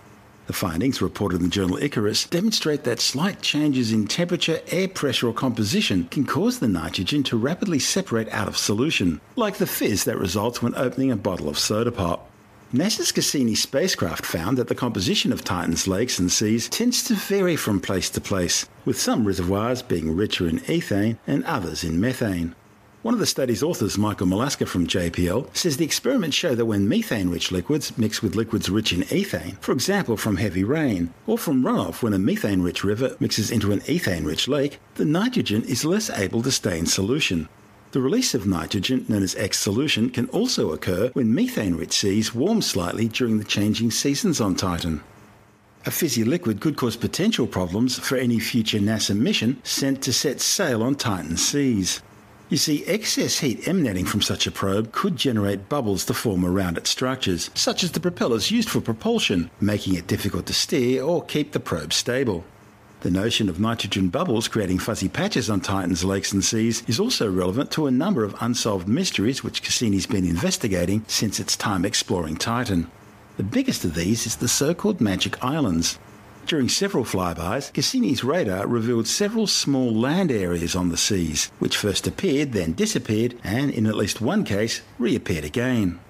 The 0.46 0.52
findings, 0.52 1.00
reported 1.00 1.36
in 1.36 1.44
the 1.44 1.48
journal 1.48 1.78
Icarus, 1.82 2.26
demonstrate 2.26 2.84
that 2.84 3.00
slight 3.00 3.40
changes 3.40 3.92
in 3.92 4.06
temperature, 4.06 4.60
air 4.68 4.88
pressure, 4.88 5.28
or 5.28 5.32
composition 5.32 6.06
can 6.10 6.26
cause 6.26 6.58
the 6.58 6.68
nitrogen 6.68 7.22
to 7.24 7.36
rapidly 7.38 7.78
separate 7.78 8.28
out 8.28 8.46
of 8.46 8.56
solution, 8.58 9.22
like 9.36 9.56
the 9.56 9.66
fizz 9.66 10.04
that 10.04 10.18
results 10.18 10.60
when 10.60 10.74
opening 10.74 11.10
a 11.10 11.16
bottle 11.16 11.48
of 11.48 11.58
soda 11.58 11.90
pop. 11.90 12.30
NASA's 12.74 13.12
Cassini 13.12 13.54
spacecraft 13.54 14.26
found 14.26 14.58
that 14.58 14.68
the 14.68 14.74
composition 14.74 15.32
of 15.32 15.44
Titan's 15.44 15.86
lakes 15.86 16.18
and 16.18 16.30
seas 16.30 16.68
tends 16.68 17.04
to 17.04 17.14
vary 17.14 17.56
from 17.56 17.80
place 17.80 18.10
to 18.10 18.20
place, 18.20 18.68
with 18.84 19.00
some 19.00 19.24
reservoirs 19.24 19.80
being 19.80 20.14
richer 20.14 20.48
in 20.48 20.58
ethane 20.60 21.16
and 21.26 21.44
others 21.44 21.84
in 21.84 22.00
methane. 22.00 22.54
One 23.04 23.12
of 23.12 23.20
the 23.20 23.26
study's 23.26 23.62
authors, 23.62 23.98
Michael 23.98 24.28
Malaska 24.28 24.66
from 24.66 24.86
JPL, 24.86 25.54
says 25.54 25.76
the 25.76 25.84
experiments 25.84 26.38
show 26.38 26.54
that 26.54 26.64
when 26.64 26.88
methane 26.88 27.28
rich 27.28 27.52
liquids 27.52 27.98
mix 27.98 28.22
with 28.22 28.34
liquids 28.34 28.70
rich 28.70 28.94
in 28.94 29.02
ethane, 29.02 29.60
for 29.60 29.72
example 29.72 30.16
from 30.16 30.38
heavy 30.38 30.64
rain, 30.64 31.12
or 31.26 31.36
from 31.36 31.62
runoff 31.62 32.02
when 32.02 32.14
a 32.14 32.18
methane 32.18 32.62
rich 32.62 32.82
river 32.82 33.14
mixes 33.20 33.50
into 33.50 33.72
an 33.72 33.80
ethane 33.80 34.24
rich 34.24 34.48
lake, 34.48 34.78
the 34.94 35.04
nitrogen 35.04 35.62
is 35.64 35.84
less 35.84 36.08
able 36.08 36.40
to 36.40 36.50
stay 36.50 36.78
in 36.78 36.86
solution. 36.86 37.46
The 37.92 38.00
release 38.00 38.32
of 38.32 38.46
nitrogen, 38.46 39.04
known 39.06 39.22
as 39.22 39.36
exsolution, 39.36 40.08
can 40.08 40.26
also 40.30 40.72
occur 40.72 41.10
when 41.12 41.34
methane 41.34 41.76
rich 41.76 41.92
seas 41.92 42.34
warm 42.34 42.62
slightly 42.62 43.08
during 43.08 43.36
the 43.36 43.44
changing 43.44 43.90
seasons 43.90 44.40
on 44.40 44.54
Titan. 44.54 45.02
A 45.84 45.90
fizzy 45.90 46.24
liquid 46.24 46.62
could 46.62 46.78
cause 46.78 46.96
potential 46.96 47.46
problems 47.46 47.98
for 47.98 48.16
any 48.16 48.38
future 48.38 48.78
NASA 48.78 49.14
mission 49.14 49.60
sent 49.62 50.00
to 50.04 50.12
set 50.14 50.40
sail 50.40 50.82
on 50.82 50.94
Titan 50.94 51.36
seas. 51.36 52.00
You 52.50 52.58
see, 52.58 52.84
excess 52.84 53.38
heat 53.38 53.66
emanating 53.66 54.04
from 54.04 54.20
such 54.20 54.46
a 54.46 54.50
probe 54.50 54.92
could 54.92 55.16
generate 55.16 55.68
bubbles 55.68 56.04
to 56.04 56.14
form 56.14 56.44
around 56.44 56.76
its 56.76 56.90
structures, 56.90 57.50
such 57.54 57.82
as 57.82 57.92
the 57.92 58.00
propellers 58.00 58.50
used 58.50 58.68
for 58.68 58.82
propulsion, 58.82 59.50
making 59.60 59.94
it 59.94 60.06
difficult 60.06 60.44
to 60.46 60.52
steer 60.52 61.02
or 61.02 61.24
keep 61.24 61.52
the 61.52 61.60
probe 61.60 61.92
stable. 61.92 62.44
The 63.00 63.10
notion 63.10 63.48
of 63.48 63.60
nitrogen 63.60 64.08
bubbles 64.08 64.48
creating 64.48 64.78
fuzzy 64.78 65.08
patches 65.08 65.50
on 65.50 65.60
Titan's 65.60 66.04
lakes 66.04 66.32
and 66.32 66.44
seas 66.44 66.82
is 66.86 67.00
also 67.00 67.30
relevant 67.30 67.70
to 67.72 67.86
a 67.86 67.90
number 67.90 68.24
of 68.24 68.34
unsolved 68.40 68.88
mysteries 68.88 69.42
which 69.42 69.62
Cassini's 69.62 70.06
been 70.06 70.24
investigating 70.24 71.04
since 71.06 71.40
its 71.40 71.56
time 71.56 71.84
exploring 71.84 72.36
Titan. 72.36 72.90
The 73.36 73.42
biggest 73.42 73.84
of 73.84 73.94
these 73.94 74.26
is 74.26 74.36
the 74.36 74.48
so 74.48 74.74
called 74.74 75.00
Magic 75.00 75.42
Islands. 75.42 75.98
During 76.46 76.68
several 76.68 77.04
flybys, 77.04 77.72
Cassini's 77.72 78.22
radar 78.22 78.66
revealed 78.66 79.06
several 79.06 79.46
small 79.46 79.94
land 79.94 80.30
areas 80.30 80.76
on 80.76 80.90
the 80.90 80.96
seas, 80.98 81.50
which 81.58 81.78
first 81.78 82.06
appeared, 82.06 82.52
then 82.52 82.74
disappeared, 82.74 83.34
and 83.42 83.70
in 83.70 83.86
at 83.86 83.96
least 83.96 84.20
one 84.20 84.44
case, 84.44 84.82
reappeared 84.98 85.44
again. 85.44 86.00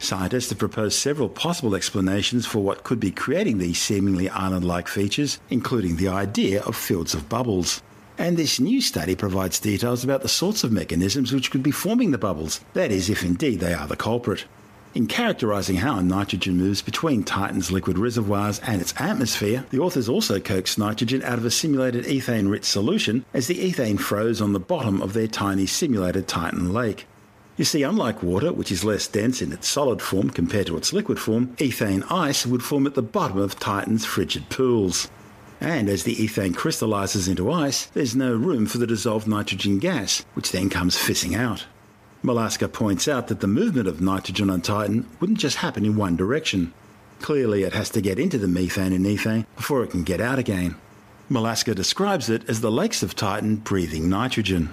Scientists 0.00 0.48
have 0.48 0.58
proposed 0.58 0.98
several 0.98 1.28
possible 1.28 1.76
explanations 1.76 2.44
for 2.44 2.58
what 2.58 2.82
could 2.82 2.98
be 2.98 3.12
creating 3.12 3.58
these 3.58 3.80
seemingly 3.80 4.28
island 4.28 4.64
like 4.64 4.88
features, 4.88 5.38
including 5.48 5.94
the 5.94 6.08
idea 6.08 6.60
of 6.62 6.74
fields 6.74 7.14
of 7.14 7.28
bubbles. 7.28 7.80
And 8.18 8.36
this 8.36 8.58
new 8.58 8.80
study 8.80 9.14
provides 9.14 9.60
details 9.60 10.02
about 10.02 10.22
the 10.22 10.28
sorts 10.28 10.64
of 10.64 10.72
mechanisms 10.72 11.32
which 11.32 11.52
could 11.52 11.62
be 11.62 11.70
forming 11.70 12.10
the 12.10 12.18
bubbles, 12.18 12.60
that 12.72 12.90
is, 12.90 13.08
if 13.08 13.24
indeed 13.24 13.60
they 13.60 13.74
are 13.74 13.86
the 13.86 13.96
culprit. 13.96 14.44
In 14.94 15.08
characterizing 15.08 15.78
how 15.78 15.98
nitrogen 15.98 16.56
moves 16.56 16.80
between 16.80 17.24
Titan's 17.24 17.72
liquid 17.72 17.98
reservoirs 17.98 18.60
and 18.60 18.80
its 18.80 18.94
atmosphere, 18.96 19.64
the 19.70 19.80
authors 19.80 20.08
also 20.08 20.38
coaxed 20.38 20.78
nitrogen 20.78 21.20
out 21.24 21.36
of 21.36 21.44
a 21.44 21.50
simulated 21.50 22.04
ethane 22.04 22.48
rich 22.48 22.64
solution 22.64 23.24
as 23.34 23.48
the 23.48 23.58
ethane 23.58 23.98
froze 23.98 24.40
on 24.40 24.52
the 24.52 24.60
bottom 24.60 25.02
of 25.02 25.12
their 25.12 25.26
tiny 25.26 25.66
simulated 25.66 26.28
Titan 26.28 26.72
lake. 26.72 27.06
You 27.56 27.64
see, 27.64 27.82
unlike 27.82 28.22
water, 28.22 28.52
which 28.52 28.70
is 28.70 28.84
less 28.84 29.08
dense 29.08 29.42
in 29.42 29.52
its 29.52 29.66
solid 29.66 30.00
form 30.00 30.30
compared 30.30 30.68
to 30.68 30.76
its 30.76 30.92
liquid 30.92 31.18
form, 31.18 31.56
ethane 31.56 32.04
ice 32.08 32.46
would 32.46 32.62
form 32.62 32.86
at 32.86 32.94
the 32.94 33.02
bottom 33.02 33.38
of 33.38 33.58
Titan's 33.58 34.04
frigid 34.04 34.48
pools. 34.48 35.10
And 35.60 35.88
as 35.88 36.04
the 36.04 36.14
ethane 36.14 36.54
crystallizes 36.54 37.26
into 37.26 37.50
ice, 37.50 37.86
there's 37.86 38.14
no 38.14 38.32
room 38.32 38.66
for 38.66 38.78
the 38.78 38.86
dissolved 38.86 39.26
nitrogen 39.26 39.80
gas, 39.80 40.24
which 40.34 40.52
then 40.52 40.70
comes 40.70 40.96
fizzing 40.96 41.34
out. 41.34 41.66
Malaska 42.24 42.72
points 42.72 43.06
out 43.06 43.28
that 43.28 43.40
the 43.40 43.46
movement 43.46 43.86
of 43.86 44.00
nitrogen 44.00 44.48
on 44.48 44.62
Titan 44.62 45.06
wouldn't 45.20 45.38
just 45.38 45.58
happen 45.58 45.84
in 45.84 45.94
one 45.94 46.16
direction. 46.16 46.72
Clearly, 47.20 47.64
it 47.64 47.74
has 47.74 47.90
to 47.90 48.00
get 48.00 48.18
into 48.18 48.38
the 48.38 48.48
methane 48.48 48.94
and 48.94 49.04
ethane 49.04 49.44
before 49.56 49.84
it 49.84 49.90
can 49.90 50.04
get 50.04 50.22
out 50.22 50.38
again. 50.38 50.74
Malaska 51.30 51.74
describes 51.74 52.30
it 52.30 52.48
as 52.48 52.62
the 52.62 52.72
lakes 52.72 53.02
of 53.02 53.14
Titan 53.14 53.56
breathing 53.56 54.08
nitrogen. 54.08 54.70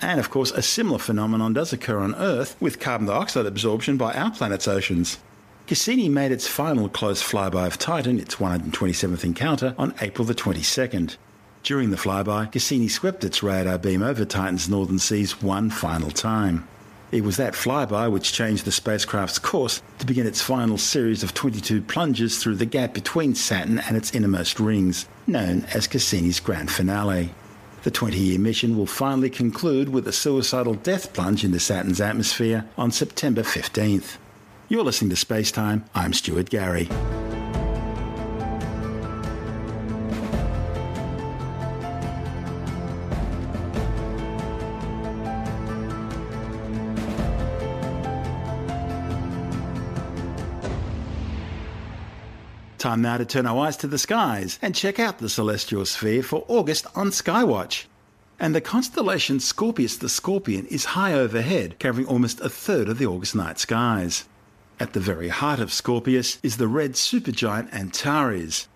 And 0.00 0.20
of 0.20 0.30
course, 0.30 0.52
a 0.52 0.62
similar 0.62 1.00
phenomenon 1.00 1.52
does 1.52 1.72
occur 1.72 1.98
on 1.98 2.14
Earth 2.14 2.56
with 2.60 2.78
carbon 2.78 3.08
dioxide 3.08 3.46
absorption 3.46 3.96
by 3.96 4.12
our 4.14 4.30
planet's 4.30 4.68
oceans. 4.68 5.18
Cassini 5.66 6.08
made 6.08 6.30
its 6.30 6.46
final 6.46 6.88
close 6.88 7.24
flyby 7.24 7.66
of 7.66 7.76
Titan, 7.76 8.20
its 8.20 8.36
127th 8.36 9.24
encounter, 9.24 9.74
on 9.76 9.94
April 10.00 10.24
the 10.24 10.34
22nd. 10.34 11.16
During 11.64 11.90
the 11.90 11.96
flyby, 11.96 12.52
Cassini 12.52 12.86
swept 12.86 13.24
its 13.24 13.42
radar 13.42 13.78
beam 13.78 14.04
over 14.04 14.24
Titan's 14.24 14.68
northern 14.68 15.00
seas 15.00 15.42
one 15.42 15.70
final 15.70 16.12
time. 16.12 16.68
It 17.14 17.22
was 17.22 17.36
that 17.36 17.54
flyby 17.54 18.10
which 18.10 18.32
changed 18.32 18.64
the 18.64 18.72
spacecraft's 18.72 19.38
course 19.38 19.80
to 20.00 20.04
begin 20.04 20.26
its 20.26 20.42
final 20.42 20.76
series 20.76 21.22
of 21.22 21.32
22 21.32 21.80
plunges 21.82 22.42
through 22.42 22.56
the 22.56 22.66
gap 22.66 22.92
between 22.92 23.36
Saturn 23.36 23.78
and 23.78 23.96
its 23.96 24.12
innermost 24.12 24.58
rings, 24.58 25.06
known 25.24 25.64
as 25.72 25.86
Cassini's 25.86 26.40
grand 26.40 26.72
finale. 26.72 27.32
The 27.84 27.92
20 27.92 28.18
year 28.18 28.40
mission 28.40 28.76
will 28.76 28.86
finally 28.86 29.30
conclude 29.30 29.90
with 29.90 30.08
a 30.08 30.12
suicidal 30.12 30.74
death 30.74 31.12
plunge 31.12 31.44
into 31.44 31.60
Saturn's 31.60 32.00
atmosphere 32.00 32.64
on 32.76 32.90
September 32.90 33.42
15th. 33.42 34.16
You're 34.68 34.82
listening 34.82 35.10
to 35.10 35.16
Space 35.16 35.52
Time. 35.52 35.84
I'm 35.94 36.14
Stuart 36.14 36.50
Gary. 36.50 36.88
Time 52.84 53.00
now 53.00 53.16
to 53.16 53.24
turn 53.24 53.46
our 53.46 53.64
eyes 53.64 53.78
to 53.78 53.86
the 53.86 53.96
skies 53.96 54.58
and 54.60 54.74
check 54.74 54.98
out 54.98 55.16
the 55.16 55.30
celestial 55.30 55.86
sphere 55.86 56.22
for 56.22 56.44
August 56.48 56.86
on 56.94 57.08
Skywatch. 57.08 57.84
And 58.38 58.54
the 58.54 58.60
constellation 58.60 59.40
Scorpius 59.40 59.96
the 59.96 60.10
Scorpion 60.10 60.66
is 60.66 60.84
high 60.92 61.14
overhead, 61.14 61.80
covering 61.80 62.06
almost 62.06 62.42
a 62.42 62.50
third 62.50 62.90
of 62.90 62.98
the 62.98 63.06
August 63.06 63.34
night 63.34 63.58
skies. 63.58 64.28
At 64.78 64.92
the 64.92 65.00
very 65.00 65.28
heart 65.28 65.60
of 65.60 65.72
Scorpius 65.72 66.38
is 66.42 66.58
the 66.58 66.68
red 66.68 66.92
supergiant 66.92 67.72
Antares. 67.72 68.68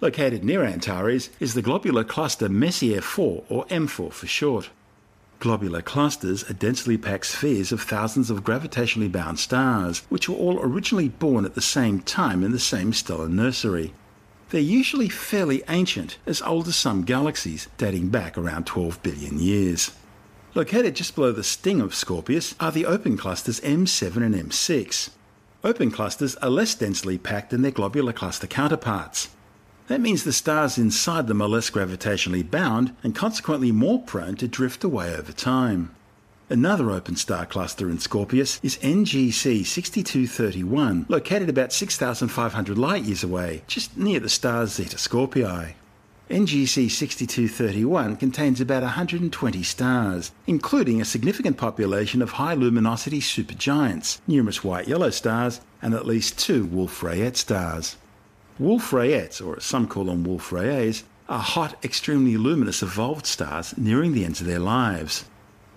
Located 0.00 0.44
near 0.44 0.62
Antares 0.62 1.28
is 1.40 1.54
the 1.54 1.60
globular 1.60 2.04
cluster 2.04 2.48
Messier 2.48 3.00
4, 3.00 3.42
or 3.48 3.66
M4 3.66 4.12
for 4.12 4.26
short. 4.28 4.70
Globular 5.40 5.82
clusters 5.82 6.42
are 6.50 6.54
densely 6.54 6.98
packed 6.98 7.26
spheres 7.26 7.70
of 7.70 7.80
thousands 7.80 8.28
of 8.28 8.42
gravitationally 8.42 9.10
bound 9.10 9.38
stars, 9.38 10.02
which 10.08 10.28
were 10.28 10.34
all 10.34 10.58
originally 10.60 11.08
born 11.08 11.44
at 11.44 11.54
the 11.54 11.60
same 11.60 12.00
time 12.00 12.42
in 12.42 12.50
the 12.50 12.58
same 12.58 12.92
stellar 12.92 13.28
nursery. 13.28 13.92
They're 14.50 14.60
usually 14.60 15.08
fairly 15.08 15.62
ancient, 15.68 16.18
as 16.26 16.42
old 16.42 16.66
as 16.66 16.74
some 16.74 17.02
galaxies, 17.04 17.68
dating 17.76 18.08
back 18.08 18.36
around 18.36 18.66
12 18.66 19.00
billion 19.04 19.38
years. 19.38 19.92
Located 20.56 20.96
just 20.96 21.14
below 21.14 21.30
the 21.30 21.44
sting 21.44 21.80
of 21.80 21.94
Scorpius 21.94 22.56
are 22.58 22.72
the 22.72 22.86
open 22.86 23.16
clusters 23.16 23.60
M7 23.60 24.16
and 24.16 24.34
M6. 24.34 25.10
Open 25.62 25.92
clusters 25.92 26.34
are 26.36 26.50
less 26.50 26.74
densely 26.74 27.16
packed 27.16 27.50
than 27.50 27.62
their 27.62 27.70
globular 27.70 28.12
cluster 28.12 28.48
counterparts. 28.48 29.28
That 29.88 30.02
means 30.02 30.22
the 30.22 30.34
stars 30.34 30.76
inside 30.76 31.26
them 31.28 31.40
are 31.40 31.48
less 31.48 31.70
gravitationally 31.70 32.48
bound 32.48 32.94
and 33.02 33.14
consequently 33.14 33.72
more 33.72 34.00
prone 34.02 34.36
to 34.36 34.46
drift 34.46 34.84
away 34.84 35.14
over 35.14 35.32
time. 35.32 35.94
Another 36.50 36.90
open 36.90 37.16
star 37.16 37.46
cluster 37.46 37.88
in 37.88 37.98
Scorpius 37.98 38.60
is 38.62 38.76
NGC 38.78 39.64
6231, 39.64 41.06
located 41.08 41.48
about 41.48 41.72
6,500 41.72 42.76
light 42.76 43.04
years 43.04 43.24
away, 43.24 43.62
just 43.66 43.96
near 43.96 44.20
the 44.20 44.28
star 44.28 44.66
Zeta 44.66 44.96
Scorpii. 44.96 45.72
NGC 46.28 46.90
6231 46.90 48.16
contains 48.16 48.60
about 48.60 48.82
120 48.82 49.62
stars, 49.62 50.32
including 50.46 51.00
a 51.00 51.06
significant 51.06 51.56
population 51.56 52.20
of 52.20 52.32
high 52.32 52.52
luminosity 52.52 53.20
supergiants, 53.20 54.20
numerous 54.26 54.62
white 54.62 54.86
yellow 54.86 55.08
stars, 55.08 55.62
and 55.80 55.94
at 55.94 56.06
least 56.06 56.38
two 56.38 56.66
Wolf 56.66 57.00
Rayet 57.00 57.36
stars. 57.36 57.96
Wolf 58.58 58.90
Rayettes, 58.90 59.44
or 59.44 59.56
as 59.56 59.64
some 59.64 59.86
call 59.86 60.04
them 60.04 60.24
Wolf 60.24 60.50
Rayets, 60.50 61.04
are 61.28 61.38
hot, 61.38 61.82
extremely 61.84 62.36
luminous 62.36 62.82
evolved 62.82 63.24
stars 63.26 63.76
nearing 63.76 64.12
the 64.12 64.24
ends 64.24 64.40
of 64.40 64.46
their 64.46 64.58
lives. 64.58 65.24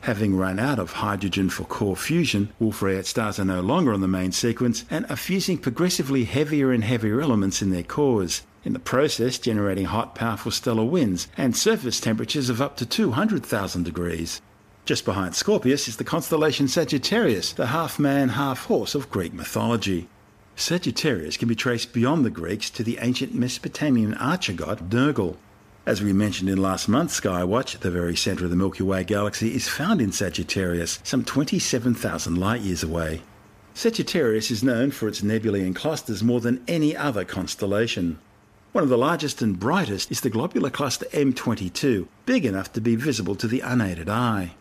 Having 0.02 0.36
run 0.36 0.58
out 0.58 0.80
of 0.80 0.94
hydrogen 0.94 1.52
for 1.52 1.64
core 1.66 1.96
fusion, 1.96 2.52
Wolf-Rayet 2.60 3.06
stars 3.06 3.40
are 3.40 3.46
no 3.46 3.62
longer 3.62 3.94
on 3.94 4.02
the 4.02 4.08
main 4.08 4.32
sequence 4.32 4.84
and 4.90 5.06
are 5.12 5.16
fusing 5.16 5.60
progressively 5.60 6.24
heavier 6.24 6.72
and 6.72 6.84
heavier 6.84 7.22
elements 7.22 7.62
in 7.62 7.70
their 7.70 7.84
cores, 7.84 8.42
in 8.64 8.74
the 8.74 8.80
process 8.80 9.38
generating 9.38 9.86
hot, 9.86 10.16
powerful 10.16 10.52
stellar 10.52 10.86
winds 10.86 11.28
and 11.38 11.56
surface 11.56 12.00
temperatures 12.00 12.50
of 12.50 12.64
up 12.64 12.78
to 12.78 12.86
200,000 12.88 13.84
degrees. 13.84 14.42
Just 14.86 15.06
behind 15.06 15.36
Scorpius 15.36 15.88
is 15.88 15.98
the 15.98 16.04
constellation 16.04 16.68
Sagittarius, 16.68 17.54
the 17.54 17.68
half 17.68 18.00
man, 18.00 18.30
half 18.30 18.66
horse 18.66 18.96
of 18.96 19.12
Greek 19.12 19.34
mythology. 19.34 20.08
Sagittarius 20.55 21.38
can 21.38 21.48
be 21.48 21.55
traced 21.55 21.93
beyond 21.93 22.25
the 22.25 22.29
Greeks 22.29 22.70
to 22.72 22.84
the 22.84 23.00
ancient 23.01 23.34
Mesopotamian 23.34 24.13
archer 24.15 24.53
god 24.53 24.89
Nergal. 24.89 25.38
As 25.86 26.01
we 26.01 26.13
mentioned 26.13 26.50
in 26.50 26.62
last 26.62 26.88
month's 26.88 27.20
Skywatch, 27.20 27.79
the 27.79 27.89
very 27.89 28.15
centre 28.15 28.43
of 28.43 28.51
the 28.51 28.55
Milky 28.55 28.84
Way 28.84 29.03
galaxy 29.03 29.55
is 29.55 29.67
found 29.67 30.00
in 30.00 30.12
Sagittarius, 30.12 31.00
some 31.03 31.25
27,000 31.25 32.36
light 32.36 32.62
years 32.62 32.84
away. 32.84 33.22
Sagittarius 33.74 34.51
is 34.51 34.63
known 34.63 34.91
for 34.91 35.08
its 35.08 35.24
nebulae 35.24 35.62
and 35.62 35.75
clusters 35.75 36.24
more 36.24 36.39
than 36.39 36.63
any 36.67 36.96
other 36.96 37.25
constellation. 37.25 38.20
One 38.74 38.84
of 38.84 38.89
the 38.89 38.98
largest 38.98 39.41
and 39.41 39.60
brightest 39.60 40.12
is 40.12 40.22
the 40.22 40.29
globular 40.29 40.70
cluster 40.70 41.05
M22, 41.08 42.08
big 42.25 42.46
enough 42.46 42.72
to 42.74 42.81
be 42.81 42.96
visible 42.96 43.36
to 43.36 43.48
the 43.48 43.62
unaided 43.62 44.08
eye. 44.08 44.53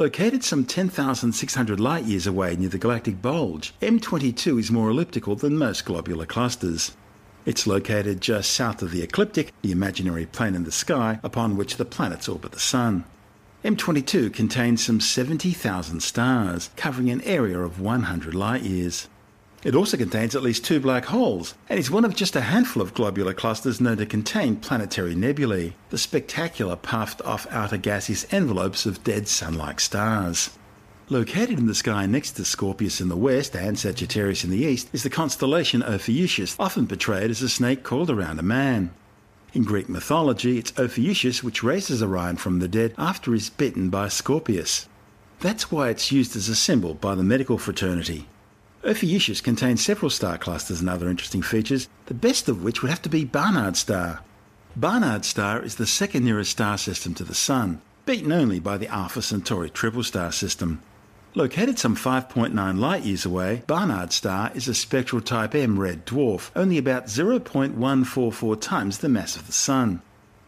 Located 0.00 0.42
some 0.42 0.64
10,600 0.64 1.78
light 1.78 2.04
years 2.04 2.26
away 2.26 2.56
near 2.56 2.70
the 2.70 2.78
galactic 2.78 3.20
bulge, 3.20 3.74
M22 3.82 4.58
is 4.58 4.70
more 4.70 4.88
elliptical 4.88 5.36
than 5.36 5.58
most 5.58 5.84
globular 5.84 6.24
clusters. 6.24 6.92
It's 7.44 7.66
located 7.66 8.22
just 8.22 8.50
south 8.50 8.80
of 8.80 8.92
the 8.92 9.02
ecliptic, 9.02 9.52
the 9.60 9.72
imaginary 9.72 10.24
plane 10.24 10.54
in 10.54 10.64
the 10.64 10.72
sky 10.72 11.20
upon 11.22 11.58
which 11.58 11.76
the 11.76 11.84
planets 11.84 12.30
orbit 12.30 12.52
the 12.52 12.58
Sun. 12.58 13.04
M22 13.62 14.32
contains 14.32 14.82
some 14.82 15.00
70,000 15.00 16.00
stars, 16.02 16.70
covering 16.76 17.10
an 17.10 17.20
area 17.20 17.58
of 17.58 17.78
100 17.78 18.34
light 18.34 18.62
years. 18.62 19.06
It 19.62 19.74
also 19.74 19.98
contains 19.98 20.34
at 20.34 20.42
least 20.42 20.64
two 20.64 20.80
black 20.80 21.04
holes, 21.04 21.54
and 21.68 21.78
is 21.78 21.90
one 21.90 22.06
of 22.06 22.16
just 22.16 22.34
a 22.34 22.40
handful 22.40 22.82
of 22.82 22.94
globular 22.94 23.34
clusters 23.34 23.78
known 23.78 23.98
to 23.98 24.06
contain 24.06 24.56
planetary 24.56 25.14
nebulae, 25.14 25.74
the 25.90 25.98
spectacular 25.98 26.76
puffed 26.76 27.20
off 27.22 27.46
outer 27.50 27.76
gaseous 27.76 28.24
envelopes 28.32 28.86
of 28.86 29.04
dead 29.04 29.28
sun 29.28 29.58
like 29.58 29.78
stars. 29.78 30.50
Located 31.10 31.58
in 31.58 31.66
the 31.66 31.74
sky 31.74 32.06
next 32.06 32.32
to 32.32 32.44
Scorpius 32.44 33.02
in 33.02 33.08
the 33.08 33.16
west 33.16 33.54
and 33.54 33.78
Sagittarius 33.78 34.44
in 34.44 34.50
the 34.50 34.64
east 34.64 34.88
is 34.94 35.02
the 35.02 35.10
constellation 35.10 35.82
Ophiuchus, 35.82 36.56
often 36.58 36.86
portrayed 36.86 37.30
as 37.30 37.42
a 37.42 37.48
snake 37.48 37.82
coiled 37.82 38.10
around 38.10 38.38
a 38.38 38.44
man. 38.44 38.92
In 39.52 39.64
Greek 39.64 39.90
mythology, 39.90 40.56
it's 40.56 40.72
Ophiuchus 40.78 41.42
which 41.42 41.62
raises 41.62 42.02
Orion 42.02 42.36
from 42.36 42.60
the 42.60 42.68
dead 42.68 42.94
after 42.96 43.34
he's 43.34 43.50
bitten 43.50 43.90
by 43.90 44.08
Scorpius. 44.08 44.88
That's 45.40 45.70
why 45.70 45.90
it's 45.90 46.12
used 46.12 46.34
as 46.34 46.48
a 46.48 46.56
symbol 46.56 46.94
by 46.94 47.14
the 47.14 47.24
medical 47.24 47.58
fraternity. 47.58 48.26
Ophiuchus 48.82 49.42
contains 49.42 49.84
several 49.84 50.08
star 50.08 50.38
clusters 50.38 50.80
and 50.80 50.88
other 50.88 51.10
interesting 51.10 51.42
features, 51.42 51.88
the 52.06 52.14
best 52.14 52.48
of 52.48 52.64
which 52.64 52.80
would 52.80 52.90
have 52.90 53.02
to 53.02 53.10
be 53.10 53.24
Barnard 53.26 53.76
star. 53.76 54.20
Barnard 54.74 55.24
star 55.26 55.62
is 55.62 55.74
the 55.74 55.86
second 55.86 56.24
nearest 56.24 56.52
star 56.52 56.78
system 56.78 57.12
to 57.14 57.24
the 57.24 57.34
Sun, 57.34 57.82
beaten 58.06 58.32
only 58.32 58.58
by 58.58 58.78
the 58.78 58.88
Alpha 58.88 59.20
Centauri 59.20 59.68
triple 59.68 60.02
star 60.02 60.32
system. 60.32 60.80
Located 61.34 61.78
some 61.78 61.94
5.9 61.94 62.78
light 62.78 63.04
years 63.04 63.26
away, 63.26 63.62
Barnard 63.66 64.12
star 64.12 64.50
is 64.54 64.66
a 64.66 64.74
spectral 64.74 65.20
type 65.20 65.54
M 65.54 65.78
red 65.78 66.06
dwarf, 66.06 66.50
only 66.56 66.78
about 66.78 67.06
0.144 67.06 68.60
times 68.60 68.98
the 68.98 69.08
mass 69.10 69.36
of 69.36 69.46
the 69.46 69.52
Sun. 69.52 70.00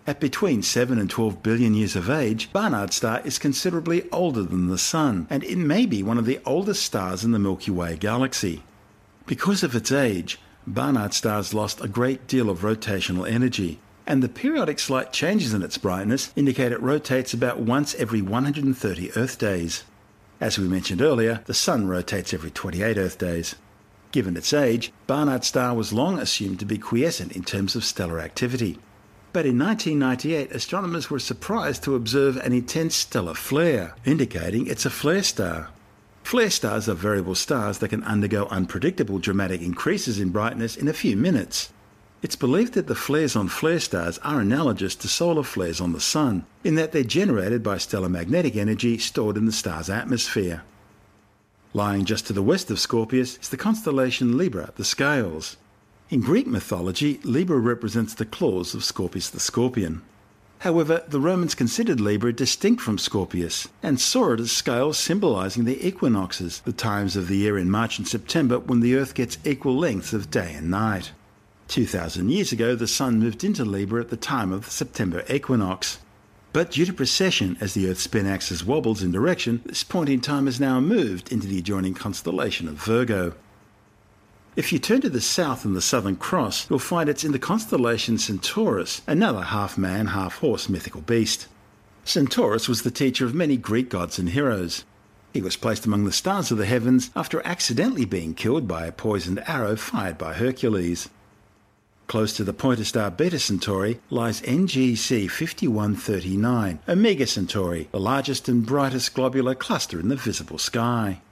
At 0.05 0.19
between 0.19 0.63
7 0.63 0.99
and 0.99 1.09
12 1.09 1.45
billion 1.45 1.75
years 1.75 1.95
of 1.95 2.11
age, 2.11 2.53
Barnard 2.53 2.93
star 2.93 3.21
is 3.25 3.39
considerably 3.39 4.11
older 4.11 4.43
than 4.43 4.67
the 4.67 4.77
Sun, 4.77 5.29
and 5.31 5.45
it 5.45 5.57
may 5.57 5.87
be 5.87 6.03
one 6.03 6.19
of 6.19 6.27
the 6.27 6.41
oldest 6.45 6.83
stars 6.83 7.23
in 7.23 7.31
the 7.31 7.39
Milky 7.39 7.71
Way 7.71 7.95
galaxy. 7.95 8.65
Because 9.27 9.63
of 9.63 9.77
its 9.77 9.93
age, 9.93 10.41
Barnard 10.67 11.15
star's 11.15 11.55
lost 11.55 11.81
a 11.81 11.87
great 11.87 12.27
deal 12.27 12.51
of 12.51 12.63
rotational 12.63 13.31
energy, 13.31 13.79
and 14.05 14.25
the 14.25 14.29
periodic 14.29 14.81
slight 14.81 15.13
changes 15.13 15.55
in 15.55 15.63
its 15.63 15.79
brightness 15.79 16.33
indicate 16.35 16.73
it 16.73 16.83
rotates 16.83 17.33
about 17.33 17.61
once 17.61 17.95
every 17.95 18.21
130 18.21 19.13
Earth 19.15 19.39
days. 19.39 19.85
As 20.41 20.59
we 20.59 20.67
mentioned 20.67 21.01
earlier, 21.01 21.43
the 21.47 21.55
Sun 21.55 21.87
rotates 21.87 22.35
every 22.35 22.51
28 22.51 22.99
Earth 22.99 23.19
days. 23.19 23.55
Given 24.11 24.37
its 24.37 24.53
age, 24.53 24.93
Barnard 25.07 25.45
star 25.45 25.77
was 25.77 25.93
long 25.93 26.19
assumed 26.19 26.59
to 26.59 26.67
be 26.67 26.77
quiescent 26.77 27.37
in 27.37 27.45
terms 27.45 27.77
of 27.77 27.85
stellar 27.85 28.19
activity. 28.19 28.81
But 29.33 29.47
in 29.47 29.59
1998, 29.59 30.53
astronomers 30.53 31.09
were 31.09 31.19
surprised 31.19 31.83
to 31.85 31.95
observe 31.95 32.37
an 32.37 32.53
intense 32.53 32.95
stellar 32.95 33.35
flare, 33.35 33.95
indicating 34.05 34.67
it's 34.67 34.85
a 34.85 34.91
flare 34.91 35.23
star. 35.23 35.71
Flare 36.23 36.51
stars 36.51 36.89
are 36.89 36.95
variable 36.95 37.35
stars 37.35 37.79
that 37.79 37.89
can 37.89 38.05
undergo 38.05 38.47
unpredictable 38.51 39.19
dramatic 39.19 39.63
increases 39.63 40.21
in 40.21 40.31
brightness 40.31 40.77
in 40.77 40.87
a 40.87 40.93
few 40.93 41.17
minutes. 41.17 41.73
It's 42.21 42.37
believed 42.37 42.75
that 42.75 42.87
the 42.87 42.95
flares 42.95 43.35
on 43.35 43.49
flare 43.49 43.81
stars 43.81 44.19
are 44.19 44.41
analogous 44.41 44.95
to 44.97 45.09
solar 45.09 45.43
flares 45.43 45.81
on 45.81 45.93
the 45.93 46.01
Sun, 46.01 46.45
in 46.63 46.75
that 46.77 46.93
they're 46.93 47.03
generated 47.03 47.63
by 47.63 47.79
stellar 47.79 48.09
magnetic 48.11 48.55
energy 48.55 48.99
stored 48.99 49.37
in 49.37 49.47
the 49.47 49.53
star's 49.53 49.91
atmosphere. 49.91 50.63
Lying 51.75 52.05
just 52.05 52.27
to 52.27 52.35
the 52.35 52.43
west 52.43 52.71
of 52.71 52.79
Scorpius 52.79 53.39
is 53.39 53.49
the 53.49 53.57
constellation 53.57 54.37
Libra, 54.37 54.73
the 54.77 54.85
Scales. 54.85 55.57
In 56.11 56.21
Greek 56.21 56.47
mythology, 56.47 57.21
Libra 57.25 57.59
represents 57.59 58.15
the 58.15 58.27
claws 58.27 58.75
of 58.75 58.85
Scorpius 58.85 59.31
the 59.31 59.41
scorpion. 59.41 60.03
However, 60.59 61.03
the 61.09 61.19
Romans 61.19 61.57
considered 61.57 62.01
Libra 62.01 62.33
distinct 62.33 62.83
from 62.83 62.97
Scorpius 62.97 63.67
and 63.83 64.01
saw 64.01 64.33
it 64.33 64.41
as 64.41 64.53
scales 64.53 64.97
symbolizing 64.97 65.65
the 65.65 65.85
equinoxes, 65.85 66.61
the 66.61 66.73
times 66.73 67.17
of 67.17 67.27
the 67.27 67.39
year 67.39 67.59
in 67.59 67.71
March 67.71 67.99
and 67.99 68.07
September 68.07 68.61
when 68.61 68.81
the 68.81 68.95
Earth 68.95 69.15
gets 69.15 69.39
equal 69.45 69.77
lengths 69.77 70.13
of 70.13 70.31
day 70.31 70.55
and 70.55 70.71
night. 70.71 71.11
2,000 71.67 72.29
years 72.29 72.53
ago, 72.53 72.77
the 72.77 72.87
Sun 72.87 73.19
moved 73.19 73.43
into 73.43 73.65
Libra 73.65 74.03
at 74.03 74.11
the 74.11 74.17
time 74.17 74.53
of 74.53 74.67
the 74.67 74.71
September 74.71 75.25
equinox. 75.29 75.99
But 76.53 76.71
due 76.71 76.85
to 76.85 76.93
precession, 76.93 77.57
as 77.61 77.75
the 77.75 77.89
Earth's 77.89 78.03
spin 78.03 78.27
axis 78.27 78.65
wobbles 78.65 79.03
in 79.03 79.11
direction, 79.11 79.63
this 79.65 79.83
point 79.83 80.11
in 80.11 80.21
time 80.21 80.45
has 80.47 80.61
now 80.61 80.79
moved 80.79 81.33
into 81.33 81.47
the 81.47 81.59
adjoining 81.59 81.95
constellation 81.95 82.69
of 82.69 82.75
Virgo. 82.75 83.35
If 84.55 84.71
you 84.71 84.79
turn 84.79 85.01
to 85.01 85.09
the 85.09 85.23
south 85.23 85.65
in 85.65 85.73
the 85.73 85.81
Southern 85.81 86.17
Cross, 86.17 86.69
you'll 86.69 86.79
find 86.79 87.09
it's 87.09 87.25
in 87.25 87.33
the 87.33 87.39
constellation 87.39 88.19
Centaurus, 88.19 89.01
another 89.07 89.41
half 89.41 89.79
man, 89.79 90.09
half 90.09 90.41
horse 90.41 90.69
mythical 90.69 91.01
beast. 91.01 91.49
Centaurus 92.05 92.69
was 92.69 92.83
the 92.83 92.91
teacher 92.91 93.25
of 93.25 93.35
many 93.35 93.57
Greek 93.57 93.89
gods 93.89 94.19
and 94.19 94.29
heroes. 94.29 94.85
He 95.33 95.41
was 95.41 95.57
placed 95.57 95.87
among 95.87 96.05
the 96.05 96.13
stars 96.13 96.51
of 96.51 96.59
the 96.59 96.67
heavens 96.67 97.11
after 97.17 97.41
accidentally 97.47 98.05
being 98.05 98.35
killed 98.35 98.69
by 98.69 98.85
a 98.85 98.93
poisoned 98.93 99.43
arrow 99.49 99.75
fired 99.75 100.19
by 100.19 100.35
Hercules. 100.35 101.09
Close 102.07 102.35
to 102.37 102.45
the 102.45 102.53
pointer 102.53 102.85
star 102.85 103.11
Beta 103.11 103.39
Centauri 103.39 104.01
lies 104.11 104.43
NGC 104.43 105.31
5139, 105.31 106.79
Omega 106.87 107.27
Centauri, 107.27 107.89
the 107.91 107.99
largest 107.99 108.51
and 108.51 108.67
brightest 108.67 109.15
globular 109.15 109.55
cluster 109.55 109.99
in 109.99 110.09
the 110.09 110.17
visible 110.17 110.59
sky. 110.59 111.23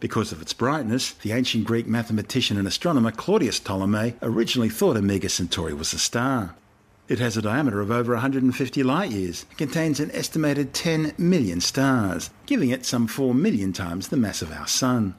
Because 0.00 0.32
of 0.32 0.40
its 0.40 0.54
brightness, 0.54 1.12
the 1.12 1.32
ancient 1.32 1.66
Greek 1.66 1.86
mathematician 1.86 2.56
and 2.56 2.66
astronomer 2.66 3.10
Claudius 3.10 3.60
Ptolemy 3.60 4.14
originally 4.22 4.70
thought 4.70 4.96
Omega 4.96 5.28
Centauri 5.28 5.74
was 5.74 5.92
a 5.92 5.98
star. 5.98 6.54
It 7.06 7.18
has 7.18 7.36
a 7.36 7.42
diameter 7.42 7.80
of 7.82 7.90
over 7.90 8.14
150 8.14 8.82
light 8.82 9.10
years 9.10 9.44
and 9.50 9.58
contains 9.58 10.00
an 10.00 10.10
estimated 10.12 10.72
10 10.72 11.12
million 11.18 11.60
stars, 11.60 12.30
giving 12.46 12.70
it 12.70 12.86
some 12.86 13.06
4 13.08 13.34
million 13.34 13.74
times 13.74 14.08
the 14.08 14.16
mass 14.16 14.40
of 14.40 14.52
our 14.52 14.66
Sun. 14.66 15.16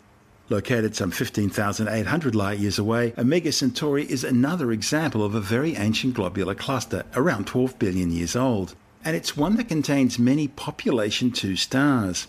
Located 0.50 0.96
some 0.96 1.12
15,800 1.12 2.34
light 2.34 2.58
years 2.58 2.80
away, 2.80 3.14
Omega 3.20 3.52
Centauri 3.52 4.10
is 4.12 4.24
another 4.24 4.72
example 4.72 5.24
of 5.24 5.36
a 5.36 5.42
very 5.42 5.76
ancient 5.76 6.16
globular 6.16 6.56
cluster, 6.56 7.04
around 7.16 7.46
12 7.46 7.78
billion 7.78 8.10
years 8.10 8.36
old, 8.36 8.74
and 9.06 9.16
it's 9.16 9.38
one 9.38 9.58
that 9.58 9.70
contains 9.70 10.18
many 10.18 10.48
population 10.48 11.30
2 11.30 11.56
stars. 11.56 12.28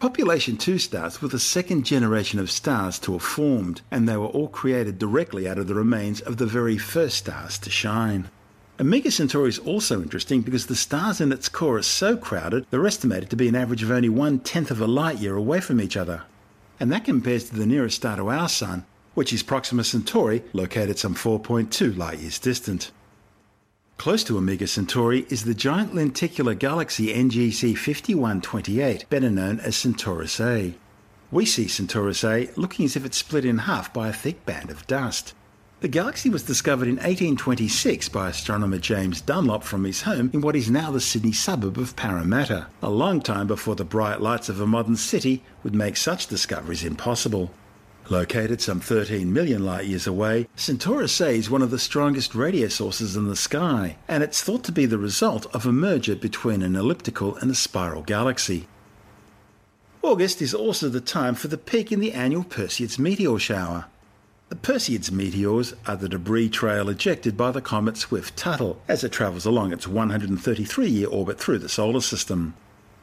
Population 0.00 0.56
2 0.56 0.78
stars 0.78 1.22
were 1.22 1.28
the 1.28 1.38
second 1.38 1.84
generation 1.84 2.40
of 2.40 2.50
stars 2.50 2.98
to 2.98 3.12
have 3.12 3.22
formed, 3.22 3.82
and 3.90 4.08
they 4.08 4.16
were 4.16 4.26
all 4.26 4.48
created 4.48 4.98
directly 4.98 5.46
out 5.46 5.58
of 5.58 5.68
the 5.68 5.74
remains 5.74 6.20
of 6.22 6.38
the 6.38 6.46
very 6.46 6.78
first 6.78 7.18
stars 7.18 7.58
to 7.58 7.70
shine. 7.70 8.28
Omega 8.80 9.10
Centauri 9.10 9.50
is 9.50 9.58
also 9.58 10.02
interesting 10.02 10.40
because 10.40 10.66
the 10.66 10.74
stars 10.74 11.20
in 11.20 11.30
its 11.30 11.50
core 11.50 11.76
are 11.76 11.82
so 11.82 12.16
crowded 12.16 12.64
they're 12.70 12.86
estimated 12.86 13.28
to 13.28 13.36
be 13.36 13.46
an 13.46 13.54
average 13.54 13.82
of 13.82 13.90
only 13.90 14.08
one 14.08 14.38
tenth 14.38 14.70
of 14.70 14.80
a 14.80 14.86
light 14.86 15.18
year 15.18 15.36
away 15.36 15.60
from 15.60 15.80
each 15.80 15.98
other 15.98 16.22
and 16.80 16.90
that 16.90 17.04
compares 17.04 17.44
to 17.44 17.54
the 17.54 17.66
nearest 17.66 17.96
star 17.96 18.16
to 18.16 18.30
our 18.30 18.48
Sun, 18.48 18.86
which 19.12 19.34
is 19.34 19.42
Proxima 19.42 19.84
Centauri, 19.84 20.42
located 20.54 20.98
some 20.98 21.14
4.2 21.14 21.94
light 21.94 22.20
years 22.20 22.38
distant. 22.38 22.90
Close 24.00 24.24
to 24.24 24.38
Omega 24.38 24.66
Centauri 24.66 25.26
is 25.28 25.44
the 25.44 25.52
giant 25.52 25.94
lenticular 25.94 26.54
galaxy 26.54 27.08
NGC 27.08 27.76
5128, 27.76 29.04
better 29.10 29.28
known 29.28 29.60
as 29.60 29.76
Centaurus 29.76 30.40
A. 30.40 30.74
We 31.30 31.44
see 31.44 31.68
Centaurus 31.68 32.24
A 32.24 32.48
looking 32.56 32.86
as 32.86 32.96
if 32.96 33.04
it's 33.04 33.18
split 33.18 33.44
in 33.44 33.58
half 33.58 33.92
by 33.92 34.08
a 34.08 34.14
thick 34.14 34.46
band 34.46 34.70
of 34.70 34.86
dust. 34.86 35.34
The 35.80 35.88
galaxy 35.88 36.30
was 36.30 36.42
discovered 36.42 36.88
in 36.88 36.94
1826 36.94 38.08
by 38.08 38.30
astronomer 38.30 38.78
James 38.78 39.20
Dunlop 39.20 39.64
from 39.64 39.84
his 39.84 40.00
home 40.00 40.30
in 40.32 40.40
what 40.40 40.56
is 40.56 40.70
now 40.70 40.90
the 40.90 40.98
Sydney 40.98 41.32
suburb 41.32 41.76
of 41.76 41.94
Parramatta, 41.94 42.68
a 42.80 42.88
long 42.88 43.20
time 43.20 43.46
before 43.46 43.76
the 43.76 43.84
bright 43.84 44.22
lights 44.22 44.48
of 44.48 44.62
a 44.62 44.66
modern 44.66 44.96
city 44.96 45.42
would 45.62 45.74
make 45.74 45.98
such 45.98 46.26
discoveries 46.26 46.84
impossible. 46.84 47.50
Located 48.10 48.60
some 48.60 48.80
13 48.80 49.32
million 49.32 49.64
light 49.64 49.86
years 49.86 50.08
away, 50.08 50.48
Centaurus 50.56 51.20
A 51.20 51.30
is 51.30 51.48
one 51.48 51.62
of 51.62 51.70
the 51.70 51.78
strongest 51.78 52.34
radio 52.34 52.66
sources 52.66 53.14
in 53.14 53.28
the 53.28 53.36
sky, 53.36 53.98
and 54.08 54.24
it's 54.24 54.42
thought 54.42 54.64
to 54.64 54.72
be 54.72 54.84
the 54.84 54.98
result 54.98 55.46
of 55.54 55.64
a 55.64 55.70
merger 55.70 56.16
between 56.16 56.60
an 56.62 56.74
elliptical 56.74 57.36
and 57.36 57.52
a 57.52 57.54
spiral 57.54 58.02
galaxy. 58.02 58.66
August 60.02 60.42
is 60.42 60.52
also 60.52 60.88
the 60.88 61.00
time 61.00 61.36
for 61.36 61.46
the 61.46 61.56
peak 61.56 61.92
in 61.92 62.00
the 62.00 62.12
annual 62.12 62.42
Perseids 62.42 62.98
meteor 62.98 63.38
shower. 63.38 63.84
The 64.48 64.56
Perseids 64.56 65.12
meteors 65.12 65.74
are 65.86 65.94
the 65.94 66.08
debris 66.08 66.48
trail 66.48 66.88
ejected 66.88 67.36
by 67.36 67.52
the 67.52 67.62
comet 67.62 67.96
Swift-Tuttle 67.96 68.82
as 68.88 69.04
it 69.04 69.12
travels 69.12 69.46
along 69.46 69.72
its 69.72 69.86
133-year 69.86 71.06
orbit 71.06 71.38
through 71.38 71.60
the 71.60 71.68
solar 71.68 72.00
system. 72.00 72.54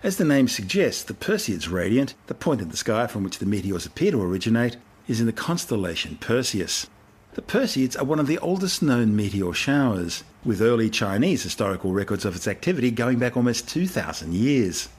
As 0.04 0.18
the 0.18 0.26
name 0.26 0.50
suggests, 0.50 1.02
the 1.02 1.14
Perseids 1.14 1.72
radiant, 1.72 2.14
the 2.28 2.34
point 2.34 2.60
in 2.60 2.68
the 2.68 2.76
sky 2.76 3.08
from 3.08 3.24
which 3.24 3.40
the 3.40 3.46
meteors 3.46 3.86
appear 3.86 4.12
to 4.12 4.22
originate, 4.22 4.76
is 5.08 5.20
in 5.20 5.26
the 5.26 5.34
constellation 5.34 6.18
Perseus. 6.18 6.88
The 7.34 7.42
Perseids 7.42 8.00
are 8.00 8.04
one 8.04 8.20
of 8.20 8.28
the 8.28 8.40
oldest 8.40 8.82
known 8.82 9.16
meteor 9.16 9.54
showers, 9.54 10.24
with 10.44 10.62
early 10.62 10.90
Chinese 10.90 11.44
historical 11.44 11.94
records 11.94 12.26
of 12.26 12.36
its 12.36 12.48
activity 12.48 12.92
going 12.92 13.20
back 13.20 13.38
almost 13.38 13.70
2,000 13.70 14.34
years. 14.34 14.90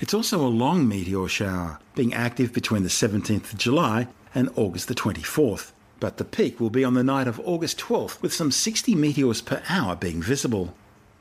It's 0.00 0.14
also 0.14 0.44
a 0.44 0.48
long 0.48 0.88
meteor 0.88 1.28
shower, 1.28 1.78
being 1.94 2.14
active 2.14 2.52
between 2.52 2.82
the 2.82 2.88
17th 2.88 3.52
of 3.52 3.58
July 3.58 4.08
and 4.34 4.50
August 4.56 4.88
the 4.88 4.94
24th 4.94 5.72
but 6.04 6.18
the 6.18 6.24
peak 6.24 6.60
will 6.60 6.68
be 6.68 6.84
on 6.84 6.92
the 6.92 7.02
night 7.02 7.26
of 7.26 7.40
August 7.40 7.78
12th, 7.78 8.20
with 8.20 8.30
some 8.30 8.50
60 8.50 8.94
meteors 8.94 9.40
per 9.40 9.62
hour 9.70 9.96
being 9.96 10.22
visible. 10.22 10.74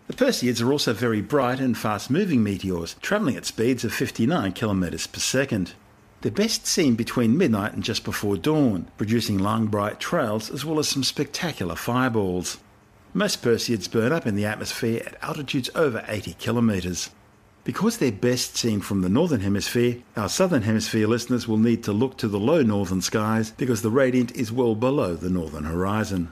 The 0.08 0.14
Perseids 0.14 0.62
are 0.62 0.74
also 0.74 0.92
very 0.92 1.22
bright 1.22 1.62
and 1.62 1.78
fast 1.78 2.10
moving 2.10 2.44
meteors, 2.44 2.98
travelling 3.02 3.38
at 3.38 3.46
speeds 3.46 3.86
of 3.86 3.94
59 3.94 4.52
kilometres 4.52 5.08
per 5.08 5.22
second. 5.22 5.72
They're 6.24 6.32
best 6.32 6.66
seen 6.66 6.96
between 6.96 7.38
midnight 7.38 7.74
and 7.74 7.84
just 7.84 8.06
before 8.06 8.38
dawn, 8.38 8.88
producing 8.96 9.40
long 9.40 9.68
bright 9.68 10.00
trails 10.00 10.50
as 10.50 10.64
well 10.64 10.80
as 10.80 10.88
some 10.88 11.04
spectacular 11.04 11.76
fireballs. 11.76 12.60
Most 13.14 13.44
Perseids 13.44 13.92
burn 13.92 14.14
up 14.14 14.26
in 14.26 14.36
the 14.36 14.46
atmosphere 14.46 15.04
at 15.06 15.22
altitudes 15.22 15.70
over 15.76 16.02
80 16.08 16.36
kilometres. 16.36 17.10
Because 17.66 17.98
they're 17.98 18.10
best 18.10 18.56
seen 18.56 18.80
from 18.80 19.02
the 19.02 19.10
northern 19.10 19.42
hemisphere, 19.42 19.98
our 20.16 20.30
southern 20.30 20.62
hemisphere 20.62 21.08
listeners 21.08 21.46
will 21.46 21.58
need 21.58 21.84
to 21.84 21.92
look 21.92 22.18
to 22.20 22.30
the 22.30 22.40
low 22.40 22.62
northern 22.62 23.02
skies 23.02 23.52
because 23.52 23.82
the 23.82 23.92
radiant 23.92 24.34
is 24.34 24.50
well 24.50 24.76
below 24.76 25.16
the 25.16 25.30
northern 25.30 25.66
horizon. 25.66 26.32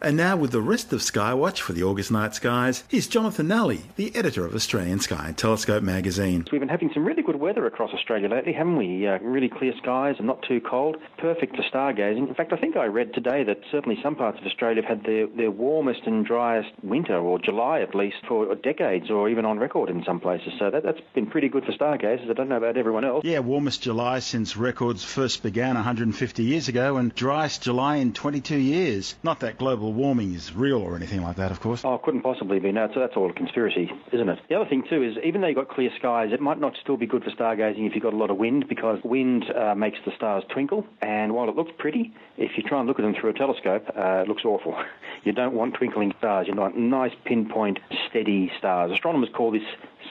And 0.00 0.16
now, 0.16 0.36
with 0.36 0.52
the 0.52 0.60
rest 0.60 0.92
of 0.92 1.00
Skywatch 1.00 1.58
for 1.58 1.72
the 1.72 1.82
August 1.82 2.12
night 2.12 2.32
skies, 2.32 2.84
here's 2.86 3.08
Jonathan 3.08 3.48
Nally, 3.48 3.82
the 3.96 4.14
editor 4.14 4.46
of 4.46 4.54
Australian 4.54 5.00
Sky 5.00 5.24
and 5.26 5.36
Telescope 5.36 5.82
magazine. 5.82 6.46
We've 6.52 6.60
been 6.60 6.68
having 6.68 6.92
some 6.94 7.04
really 7.04 7.22
good 7.22 7.36
weather 7.36 7.66
across 7.66 7.92
Australia 7.92 8.28
lately, 8.28 8.52
haven't 8.52 8.76
we? 8.76 9.08
Uh, 9.08 9.18
really 9.18 9.48
clear 9.48 9.72
skies 9.82 10.14
and 10.18 10.26
not 10.28 10.42
too 10.46 10.60
cold. 10.60 10.98
Perfect 11.18 11.56
for 11.56 11.62
stargazing. 11.62 12.28
In 12.28 12.34
fact, 12.34 12.52
I 12.52 12.56
think 12.58 12.76
I 12.76 12.84
read 12.84 13.12
today 13.12 13.42
that 13.42 13.58
certainly 13.72 13.98
some 14.00 14.14
parts 14.14 14.38
of 14.38 14.46
Australia 14.46 14.82
have 14.82 14.98
had 14.98 15.04
their, 15.04 15.26
their 15.26 15.50
warmest 15.50 16.02
and 16.06 16.24
driest 16.24 16.70
winter, 16.84 17.18
or 17.18 17.40
July 17.40 17.80
at 17.80 17.92
least, 17.96 18.18
for 18.28 18.54
decades, 18.54 19.10
or 19.10 19.28
even 19.28 19.44
on 19.44 19.58
record 19.58 19.90
in 19.90 20.04
some 20.04 20.20
places. 20.20 20.52
So 20.60 20.70
that, 20.70 20.84
that's 20.84 21.00
been 21.12 21.26
pretty 21.26 21.48
good 21.48 21.64
for 21.64 21.72
stargazers. 21.72 22.30
I 22.30 22.34
don't 22.34 22.48
know 22.48 22.56
about 22.56 22.76
everyone 22.76 23.04
else. 23.04 23.24
Yeah, 23.24 23.40
warmest 23.40 23.82
July 23.82 24.20
since 24.20 24.56
records 24.56 25.02
first 25.02 25.42
began 25.42 25.74
150 25.74 26.44
years 26.44 26.68
ago, 26.68 26.98
and 26.98 27.12
driest 27.12 27.62
July 27.62 27.96
in 27.96 28.12
22 28.12 28.56
years. 28.56 29.16
Not 29.24 29.40
that 29.40 29.58
global 29.58 29.87
global 29.88 30.02
warming 30.02 30.34
is 30.34 30.52
real 30.54 30.82
or 30.82 30.96
anything 30.96 31.22
like 31.22 31.36
that, 31.36 31.50
of 31.50 31.60
course. 31.60 31.82
Oh, 31.84 31.94
it 31.94 32.02
couldn't 32.02 32.22
possibly 32.22 32.58
be. 32.58 32.72
No, 32.72 32.88
so 32.92 33.00
that's 33.00 33.16
all 33.16 33.30
a 33.30 33.32
conspiracy, 33.32 33.90
isn't 34.12 34.28
it? 34.28 34.38
The 34.48 34.54
other 34.54 34.68
thing, 34.68 34.84
too, 34.88 35.02
is 35.02 35.16
even 35.24 35.40
though 35.40 35.46
you've 35.46 35.56
got 35.56 35.68
clear 35.68 35.90
skies, 35.98 36.30
it 36.32 36.40
might 36.40 36.60
not 36.60 36.74
still 36.82 36.96
be 36.96 37.06
good 37.06 37.24
for 37.24 37.30
stargazing 37.30 37.86
if 37.86 37.94
you've 37.94 38.02
got 38.02 38.12
a 38.12 38.16
lot 38.16 38.30
of 38.30 38.36
wind 38.36 38.68
because 38.68 38.98
wind 39.04 39.44
uh, 39.50 39.74
makes 39.74 39.98
the 40.04 40.12
stars 40.14 40.44
twinkle. 40.52 40.86
And 41.00 41.34
while 41.34 41.48
it 41.48 41.56
looks 41.56 41.72
pretty, 41.78 42.12
if 42.36 42.52
you 42.56 42.62
try 42.62 42.78
and 42.78 42.88
look 42.88 42.98
at 42.98 43.02
them 43.02 43.14
through 43.18 43.30
a 43.30 43.34
telescope, 43.34 43.84
uh, 43.96 44.22
it 44.22 44.28
looks 44.28 44.44
awful. 44.44 44.76
you 45.24 45.32
don't 45.32 45.54
want 45.54 45.74
twinkling 45.74 46.12
stars. 46.18 46.46
You 46.48 46.54
want 46.54 46.76
nice, 46.76 47.12
pinpoint, 47.24 47.78
steady 48.08 48.52
stars. 48.58 48.92
Astronomers 48.92 49.30
call 49.34 49.50
this 49.50 49.62